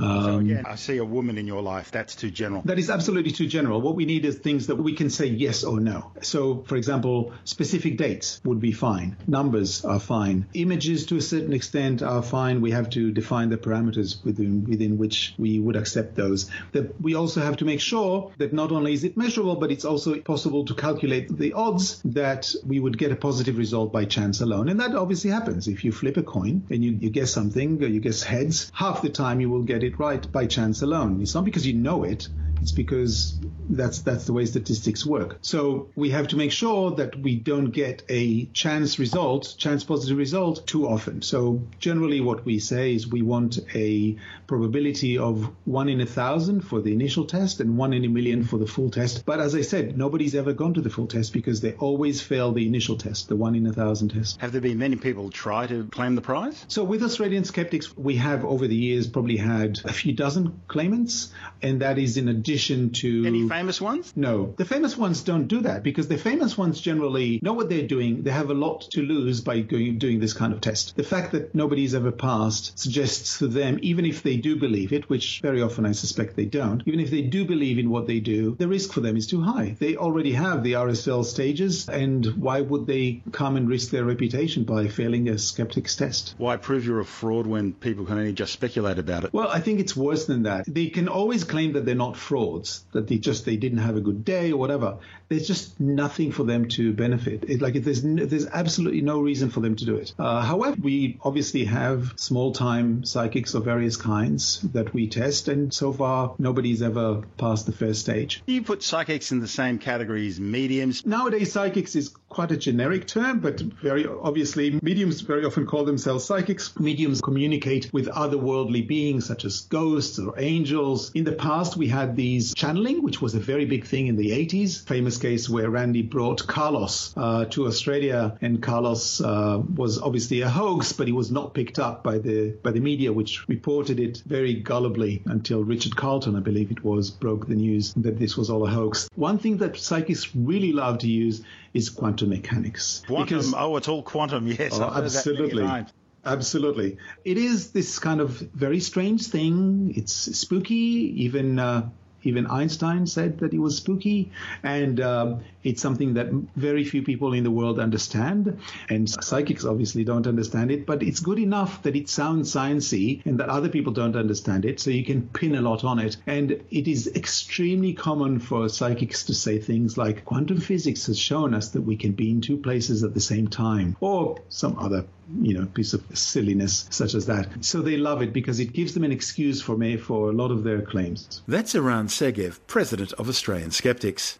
So 0.00 0.06
Um, 0.06 0.40
again, 0.46 0.64
I 0.66 0.76
see 0.76 0.96
a 0.98 1.04
woman 1.04 1.38
in 1.38 1.46
your 1.46 1.62
life. 1.62 1.90
That's 1.90 2.14
too 2.16 2.30
general. 2.30 2.62
that 2.64 2.78
is 2.78 2.90
absolutely 2.90 3.32
too 3.32 3.46
general. 3.46 3.80
What 3.80 3.96
we 3.96 4.04
need 4.04 4.24
is 4.24 4.36
things 4.36 4.66
that 4.68 4.76
we 4.76 4.94
can 4.94 5.10
say 5.10 5.26
yes 5.26 5.64
or 5.64 5.80
no. 5.80 6.12
So, 6.22 6.62
for 6.66 6.76
example, 6.76 7.32
specific 7.44 7.96
dates 7.98 8.40
would 8.44 8.60
be 8.60 8.72
fine. 8.72 9.16
Numbers 9.26 9.84
are 9.84 10.00
fine. 10.00 10.46
Images, 10.54 11.06
to 11.06 11.16
a 11.16 11.20
certain 11.20 11.52
extent, 11.52 12.02
are 12.02 12.22
fine. 12.22 12.60
We 12.60 12.70
have 12.72 12.90
to 12.90 13.10
define 13.12 13.50
the 13.50 13.58
parameters 13.58 14.24
within 14.24 14.64
within 14.64 14.98
which 14.98 15.34
we 15.38 15.58
would 15.60 15.76
accept 15.76 16.14
those. 16.16 16.50
That 16.72 17.00
we 17.00 17.14
also 17.14 17.40
have 17.40 17.56
to 17.58 17.64
make 17.64 17.80
sure 17.80 18.32
that 18.38 18.52
not 18.52 18.72
only 18.72 18.92
is 18.94 19.04
it 19.04 19.16
measurable, 19.16 19.56
but 19.56 19.70
it's 19.70 19.84
also 19.84 20.18
possible 20.20 20.64
to 20.66 20.74
calculate 20.74 21.28
the 21.36 21.52
odds 21.52 22.00
that 22.04 22.54
we 22.66 22.80
would 22.80 22.96
get 22.98 23.12
a 23.12 23.16
positive 23.16 23.58
result 23.58 23.92
by 23.92 24.04
chance 24.04 24.40
alone. 24.40 24.68
And 24.68 24.80
that 24.80 24.94
obviously 24.94 25.30
happens. 25.30 25.68
If 25.68 25.84
you 25.84 25.92
flip 25.92 26.16
a 26.16 26.22
coin 26.22 26.66
and 26.70 26.84
you, 26.84 26.92
you 27.00 27.10
guess 27.10 27.30
something, 27.32 27.82
or 27.82 27.86
you 27.86 28.00
guess 28.00 28.22
heads, 28.22 28.70
half 28.74 29.02
the 29.02 29.08
time 29.10 29.40
you 29.40 29.50
will 29.50 29.62
get 29.62 29.82
it 29.82 29.89
right 29.98 30.30
by 30.32 30.46
chance 30.46 30.82
alone. 30.82 31.20
It's 31.20 31.34
not 31.34 31.44
because 31.44 31.66
you 31.66 31.74
know 31.74 32.04
it. 32.04 32.28
It's 32.60 32.72
because 32.72 33.38
that's 33.68 34.00
that's 34.00 34.24
the 34.24 34.32
way 34.32 34.44
statistics 34.44 35.06
work. 35.06 35.38
So 35.42 35.88
we 35.94 36.10
have 36.10 36.28
to 36.28 36.36
make 36.36 36.52
sure 36.52 36.90
that 36.92 37.16
we 37.16 37.36
don't 37.36 37.70
get 37.70 38.02
a 38.08 38.46
chance 38.46 38.98
result, 38.98 39.54
chance 39.56 39.84
positive 39.84 40.18
result 40.18 40.66
too 40.66 40.86
often. 40.86 41.22
So 41.22 41.62
generally 41.78 42.20
what 42.20 42.44
we 42.44 42.58
say 42.58 42.94
is 42.94 43.08
we 43.08 43.22
want 43.22 43.58
a 43.74 44.16
probability 44.46 45.18
of 45.18 45.50
one 45.64 45.88
in 45.88 46.00
a 46.00 46.06
thousand 46.06 46.62
for 46.62 46.80
the 46.80 46.92
initial 46.92 47.24
test 47.24 47.60
and 47.60 47.78
one 47.78 47.92
in 47.92 48.04
a 48.04 48.08
million 48.08 48.44
for 48.44 48.58
the 48.58 48.66
full 48.66 48.90
test. 48.90 49.24
But 49.24 49.40
as 49.40 49.54
I 49.54 49.62
said, 49.62 49.96
nobody's 49.96 50.34
ever 50.34 50.52
gone 50.52 50.74
to 50.74 50.80
the 50.80 50.90
full 50.90 51.06
test 51.06 51.32
because 51.32 51.60
they 51.60 51.72
always 51.74 52.20
fail 52.20 52.52
the 52.52 52.66
initial 52.66 52.96
test, 52.96 53.28
the 53.28 53.36
one 53.36 53.54
in 53.54 53.66
a 53.66 53.72
thousand 53.72 54.10
test. 54.10 54.40
Have 54.40 54.52
there 54.52 54.60
been 54.60 54.78
many 54.78 54.96
people 54.96 55.30
try 55.30 55.66
to 55.66 55.86
claim 55.86 56.14
the 56.14 56.20
prize? 56.20 56.64
So 56.68 56.84
with 56.84 57.02
Australian 57.02 57.44
skeptics, 57.44 57.96
we 57.96 58.16
have 58.16 58.44
over 58.44 58.66
the 58.66 58.76
years 58.76 59.06
probably 59.06 59.36
had 59.36 59.80
a 59.84 59.92
few 59.92 60.12
dozen 60.12 60.60
claimants, 60.68 61.32
and 61.62 61.80
that 61.80 61.98
is 61.98 62.16
in 62.16 62.28
addition 62.28 62.49
to 62.58 63.24
Any 63.26 63.48
famous 63.48 63.80
ones? 63.80 64.12
no, 64.16 64.54
the 64.56 64.64
famous 64.64 64.96
ones 64.96 65.22
don't 65.22 65.46
do 65.46 65.60
that 65.60 65.82
because 65.82 66.08
the 66.08 66.18
famous 66.18 66.58
ones 66.58 66.80
generally 66.80 67.38
know 67.42 67.52
what 67.52 67.68
they're 67.68 67.86
doing. 67.86 68.22
They 68.22 68.30
have 68.30 68.50
a 68.50 68.54
lot 68.54 68.82
to 68.92 69.02
lose 69.02 69.40
by 69.40 69.60
going, 69.60 69.98
doing 69.98 70.20
this 70.20 70.32
kind 70.32 70.52
of 70.52 70.60
test. 70.60 70.96
The 70.96 71.04
fact 71.04 71.32
that 71.32 71.54
nobody's 71.54 71.94
ever 71.94 72.10
passed 72.12 72.78
suggests 72.78 73.38
to 73.38 73.46
them, 73.48 73.78
even 73.82 74.04
if 74.04 74.22
they 74.22 74.36
do 74.36 74.56
believe 74.56 74.92
it, 74.92 75.08
which 75.08 75.40
very 75.40 75.62
often 75.62 75.86
I 75.86 75.92
suspect 75.92 76.36
they 76.36 76.44
don't, 76.44 76.82
even 76.86 77.00
if 77.00 77.10
they 77.10 77.22
do 77.22 77.44
believe 77.44 77.78
in 77.78 77.90
what 77.90 78.06
they 78.06 78.20
do, 78.20 78.56
the 78.58 78.68
risk 78.68 78.92
for 78.92 79.00
them 79.00 79.16
is 79.16 79.26
too 79.26 79.40
high. 79.42 79.76
They 79.78 79.96
already 79.96 80.32
have 80.32 80.62
the 80.62 80.72
RSL 80.72 81.24
stages, 81.24 81.88
and 81.88 82.26
why 82.36 82.60
would 82.60 82.86
they 82.86 83.22
come 83.32 83.56
and 83.56 83.68
risk 83.68 83.90
their 83.90 84.04
reputation 84.04 84.64
by 84.64 84.88
failing 84.88 85.28
a 85.28 85.38
skeptic's 85.38 85.96
test? 85.96 86.34
Why 86.38 86.56
prove 86.56 86.84
you're 86.84 87.00
a 87.00 87.04
fraud 87.04 87.46
when 87.46 87.72
people 87.72 88.04
can 88.04 88.18
only 88.18 88.32
just 88.32 88.52
speculate 88.52 88.98
about 88.98 89.24
it? 89.24 89.32
Well, 89.32 89.48
I 89.48 89.60
think 89.60 89.80
it's 89.80 89.96
worse 89.96 90.26
than 90.26 90.44
that. 90.44 90.64
They 90.66 90.88
can 90.88 91.08
always 91.08 91.44
claim 91.44 91.72
that 91.74 91.84
they're 91.84 91.94
not 91.94 92.16
frauds, 92.40 92.84
that 92.92 93.06
they 93.06 93.18
just 93.18 93.44
they 93.44 93.56
didn't 93.56 93.78
have 93.78 93.96
a 93.96 94.00
good 94.00 94.24
day 94.24 94.52
or 94.52 94.56
whatever. 94.56 94.98
There's 95.30 95.46
just 95.46 95.78
nothing 95.78 96.32
for 96.32 96.42
them 96.42 96.66
to 96.70 96.92
benefit. 96.92 97.44
It, 97.48 97.62
like 97.62 97.74
there's 97.74 98.04
n- 98.04 98.16
there's 98.16 98.46
absolutely 98.46 99.00
no 99.00 99.20
reason 99.20 99.48
for 99.48 99.60
them 99.60 99.76
to 99.76 99.84
do 99.84 99.94
it. 99.94 100.12
Uh, 100.18 100.42
however, 100.42 100.76
we 100.82 101.20
obviously 101.22 101.66
have 101.66 102.14
small 102.16 102.50
time 102.50 103.04
psychics 103.04 103.54
of 103.54 103.64
various 103.64 103.96
kinds 103.96 104.60
that 104.72 104.92
we 104.92 105.06
test, 105.06 105.46
and 105.46 105.72
so 105.72 105.92
far 105.92 106.34
nobody's 106.40 106.82
ever 106.82 107.22
passed 107.38 107.66
the 107.66 107.72
first 107.72 108.00
stage. 108.00 108.42
You 108.46 108.62
put 108.62 108.82
psychics 108.82 109.30
in 109.30 109.38
the 109.38 109.46
same 109.46 109.78
category 109.78 110.26
as 110.26 110.40
mediums? 110.40 111.06
Nowadays, 111.06 111.52
psychics 111.52 111.94
is 111.94 112.12
quite 112.28 112.50
a 112.50 112.56
generic 112.56 113.06
term, 113.06 113.38
but 113.38 113.60
very 113.60 114.08
obviously, 114.08 114.80
mediums 114.82 115.20
very 115.20 115.44
often 115.44 115.64
call 115.64 115.84
themselves 115.84 116.24
psychics. 116.24 116.76
Mediums 116.80 117.20
communicate 117.20 117.88
with 117.92 118.08
otherworldly 118.08 118.84
beings 118.84 119.26
such 119.26 119.44
as 119.44 119.60
ghosts 119.60 120.18
or 120.18 120.34
angels. 120.40 121.12
In 121.14 121.22
the 121.22 121.32
past, 121.32 121.76
we 121.76 121.86
had 121.86 122.16
these 122.16 122.52
channeling, 122.54 123.04
which 123.04 123.22
was 123.22 123.36
a 123.36 123.40
very 123.40 123.64
big 123.64 123.86
thing 123.86 124.08
in 124.08 124.16
the 124.16 124.30
80s. 124.30 124.84
Famous 124.88 125.19
case 125.20 125.48
where 125.48 125.70
Randi 125.70 126.02
brought 126.02 126.46
Carlos 126.46 127.12
uh, 127.16 127.44
to 127.46 127.66
Australia, 127.66 128.36
and 128.40 128.62
Carlos 128.62 129.20
uh, 129.20 129.62
was 129.76 129.98
obviously 130.00 130.40
a 130.40 130.48
hoax, 130.48 130.92
but 130.92 131.06
he 131.06 131.12
was 131.12 131.30
not 131.30 131.54
picked 131.54 131.78
up 131.78 132.02
by 132.02 132.18
the 132.18 132.50
by 132.62 132.70
the 132.72 132.80
media, 132.80 133.12
which 133.12 133.48
reported 133.48 134.00
it 134.00 134.22
very 134.26 134.62
gullibly 134.62 135.22
until 135.26 135.62
Richard 135.62 135.94
Carleton, 135.96 136.36
I 136.36 136.40
believe 136.40 136.70
it 136.70 136.82
was, 136.84 137.10
broke 137.10 137.46
the 137.46 137.54
news 137.54 137.94
that 137.94 138.18
this 138.18 138.36
was 138.36 138.50
all 138.50 138.66
a 138.66 138.70
hoax. 138.70 139.08
One 139.14 139.38
thing 139.38 139.58
that 139.58 139.76
psychics 139.76 140.34
really 140.34 140.72
love 140.72 140.98
to 140.98 141.08
use 141.08 141.42
is 141.72 141.90
quantum 141.90 142.30
mechanics. 142.30 143.02
Quantum. 143.06 143.38
Because- 143.38 143.54
oh, 143.56 143.76
it's 143.76 143.88
all 143.88 144.02
quantum. 144.02 144.46
Yes, 144.48 144.72
Oh, 144.74 144.84
I've 144.84 144.94
heard 144.94 145.04
that 145.04 145.16
absolutely. 145.16 145.86
Absolutely. 146.24 146.98
It 147.24 147.38
is 147.38 147.70
this 147.72 147.98
kind 147.98 148.20
of 148.20 148.30
very 148.30 148.80
strange 148.80 149.26
thing. 149.26 149.94
It's 149.96 150.12
spooky. 150.12 151.24
Even 151.24 151.58
uh, 151.58 151.88
even 152.22 152.46
Einstein 152.46 153.06
said 153.06 153.38
that 153.38 153.52
it 153.52 153.58
was 153.58 153.76
spooky, 153.76 154.30
and 154.62 155.00
um, 155.00 155.40
it's 155.62 155.82
something 155.82 156.14
that 156.14 156.28
very 156.56 156.84
few 156.84 157.02
people 157.02 157.32
in 157.32 157.44
the 157.44 157.50
world 157.50 157.78
understand. 157.78 158.58
And 158.88 159.08
psychics 159.08 159.64
obviously 159.64 160.04
don't 160.04 160.26
understand 160.26 160.70
it, 160.70 160.86
but 160.86 161.02
it's 161.02 161.20
good 161.20 161.38
enough 161.38 161.82
that 161.82 161.96
it 161.96 162.08
sounds 162.08 162.52
sciencey 162.52 163.24
and 163.26 163.38
that 163.40 163.48
other 163.48 163.68
people 163.68 163.92
don't 163.92 164.16
understand 164.16 164.64
it, 164.64 164.80
so 164.80 164.90
you 164.90 165.04
can 165.04 165.28
pin 165.28 165.54
a 165.54 165.60
lot 165.60 165.84
on 165.84 165.98
it. 165.98 166.16
And 166.26 166.52
it 166.70 166.88
is 166.88 167.08
extremely 167.14 167.92
common 167.92 168.38
for 168.38 168.68
psychics 168.68 169.24
to 169.24 169.34
say 169.34 169.58
things 169.58 169.96
like 169.96 170.24
quantum 170.24 170.60
physics 170.60 171.06
has 171.06 171.18
shown 171.18 171.54
us 171.54 171.70
that 171.70 171.82
we 171.82 171.96
can 171.96 172.12
be 172.12 172.30
in 172.30 172.40
two 172.40 172.56
places 172.56 173.02
at 173.04 173.14
the 173.14 173.20
same 173.20 173.48
time, 173.48 173.96
or 174.00 174.38
some 174.48 174.78
other 174.78 175.04
you 175.40 175.54
know 175.54 175.66
piece 175.66 175.92
of 175.92 176.02
silliness 176.16 176.86
such 176.90 177.14
as 177.14 177.26
that. 177.26 177.48
So 177.64 177.82
they 177.82 177.96
love 177.96 178.22
it 178.22 178.32
because 178.32 178.60
it 178.60 178.72
gives 178.72 178.94
them 178.94 179.04
an 179.04 179.12
excuse 179.12 179.62
for 179.62 179.76
me 179.76 179.96
for 179.96 180.30
a 180.30 180.32
lot 180.32 180.50
of 180.50 180.64
their 180.64 180.82
claims. 180.82 181.42
That's 181.46 181.74
Eran 181.74 182.08
Segev, 182.10 182.58
President 182.66 183.12
of 183.14 183.28
Australian 183.28 183.70
Skeptics. 183.70 184.38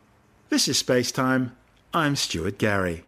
This 0.49 0.68
is 0.68 0.79
Space 0.79 1.12
Time. 1.12 1.57
I'm 1.95 2.16
Stuart 2.16 2.59
Gary. 2.59 3.05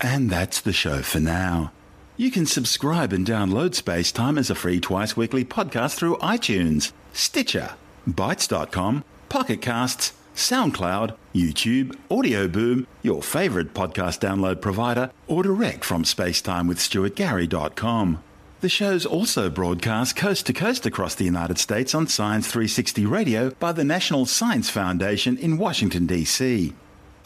And 0.00 0.30
that's 0.30 0.62
the 0.62 0.72
show 0.72 1.02
for 1.02 1.20
now. 1.20 1.72
You 2.16 2.30
can 2.30 2.46
subscribe 2.46 3.12
and 3.12 3.26
download 3.26 3.74
Space 3.74 4.10
Time 4.10 4.38
as 4.38 4.48
a 4.48 4.54
free 4.54 4.80
twice 4.80 5.14
weekly 5.14 5.44
podcast 5.44 5.96
through 5.96 6.16
iTunes, 6.16 6.92
Stitcher, 7.12 7.74
Bitesz.com, 8.08 9.04
Pocket 9.28 9.60
Casts, 9.60 10.14
SoundCloud, 10.36 11.16
YouTube, 11.34 11.96
Audio 12.10 12.46
Boom, 12.46 12.86
your 13.02 13.22
favourite 13.22 13.74
podcast 13.74 14.20
download 14.20 14.60
provider, 14.60 15.10
or 15.26 15.42
direct 15.42 15.84
from 15.84 16.04
spacetimewithstuartgary.com. 16.04 18.22
The 18.60 18.68
show's 18.68 19.04
also 19.04 19.50
broadcast 19.50 20.16
coast 20.16 20.46
to 20.46 20.52
coast 20.52 20.86
across 20.86 21.14
the 21.14 21.24
United 21.24 21.58
States 21.58 21.94
on 21.94 22.06
Science 22.06 22.46
360 22.46 23.04
Radio 23.04 23.50
by 23.50 23.72
the 23.72 23.84
National 23.84 24.24
Science 24.24 24.70
Foundation 24.70 25.36
in 25.36 25.58
Washington, 25.58 26.06
D.C. 26.06 26.72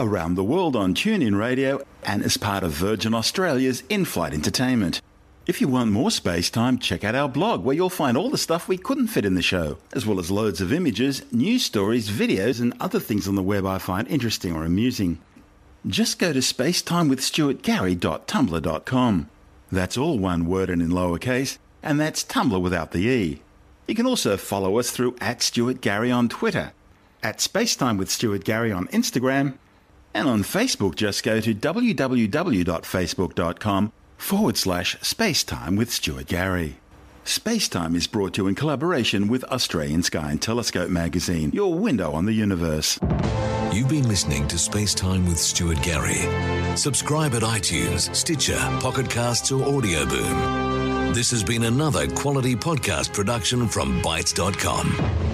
Around 0.01 0.35
the 0.35 0.45
world 0.45 0.75
on 0.75 0.95
TuneIn 0.95 1.39
Radio 1.39 1.83
and 2.05 2.23
as 2.23 2.37
part 2.37 2.65
of 2.65 2.73
Virgin 2.73 3.15
Australia's 3.15 3.83
in 3.89 4.05
flight 4.05 4.33
entertainment. 4.33 5.01
If 5.47 5.61
you 5.61 5.69
want 5.69 5.91
more 5.91 6.11
space 6.11 6.51
time, 6.51 6.79
check 6.79 7.03
out 7.03 7.15
our 7.15 7.29
blog 7.29 7.65
where 7.65 7.75
you'll 7.75 7.89
find 7.89 8.15
all 8.17 8.29
the 8.29 8.37
stuff 8.37 8.69
we 8.69 8.77
couldn't 8.77 9.07
fit 9.09 9.25
in 9.25 9.35
the 9.35 9.43
show, 9.43 9.79
as 9.93 10.05
well 10.05 10.21
as 10.21 10.31
loads 10.31 10.61
of 10.61 10.71
images, 10.73 11.23
news 11.33 11.65
stories, 11.65 12.11
videos, 12.11 12.61
and 12.61 12.75
other 12.79 13.01
things 13.01 13.27
on 13.27 13.37
the 13.37 13.43
web 13.43 13.65
I 13.65 13.79
find 13.79 14.07
interesting 14.09 14.55
or 14.55 14.65
amusing. 14.65 15.19
Just 15.87 16.19
go 16.19 16.35
to 16.35 16.41
spacetimewithstuartgary.tumblr.com. 16.41 19.31
That's 19.73 19.97
all 19.97 20.19
one 20.19 20.47
word 20.47 20.69
and 20.69 20.83
in 20.83 20.91
lowercase, 20.91 21.57
and 21.83 21.99
that's 21.99 22.23
Tumblr 22.23 22.61
without 22.61 22.91
the 22.91 23.09
E. 23.09 23.41
You 23.89 23.95
can 23.95 24.07
also 24.07 24.37
follow 24.37 24.79
us 24.79 24.91
through 24.91 25.17
at 25.23 25.41
Stuart 25.43 25.81
Gary 25.81 26.11
on 26.11 26.29
Twitter, 26.29 26.75
at 27.23 27.39
Spacetime 27.39 27.97
with 27.97 28.11
Stuart 28.11 28.45
Gary 28.45 28.73
on 28.73 28.89
Instagram, 28.89 29.55
and 30.13 30.29
on 30.29 30.43
Facebook 30.43 30.97
just 30.97 31.23
go 31.23 31.41
to 31.41 31.55
www.facebook.com 31.55 33.93
forward 34.21 34.57
slash 34.57 34.97
spacetime 34.99 35.77
with 35.77 35.91
Stuart 35.91 36.27
Gary. 36.27 36.77
Spacetime 37.25 37.95
is 37.95 38.07
brought 38.07 38.35
to 38.35 38.43
you 38.43 38.49
in 38.49 38.55
collaboration 38.55 39.29
with 39.29 39.45
Australian 39.45 40.03
Sky 40.03 40.31
and 40.31 40.41
Telescope 40.43 40.91
magazine, 40.91 41.51
your 41.53 41.75
window 41.75 42.13
on 42.13 42.27
the 42.27 42.33
universe. 42.33 42.99
You've 43.73 43.89
been 43.89 44.09
listening 44.09 44.49
to 44.49 44.57
Spacetime 44.57 45.27
with 45.29 45.39
Stuart 45.39 45.81
Gary. 45.83 46.27
Subscribe 46.77 47.35
at 47.35 47.43
iTunes, 47.43 48.15
Stitcher, 48.15 48.59
Pocket 48.81 49.09
Casts, 49.09 49.53
or 49.53 49.63
Audio 49.63 50.07
Boom. 50.07 51.13
This 51.13 51.31
has 51.31 51.45
been 51.45 51.65
another 51.65 52.09
quality 52.09 52.57
podcast 52.57 53.13
production 53.13 53.69
from 53.69 54.01
Bitesz.com. 54.03 55.30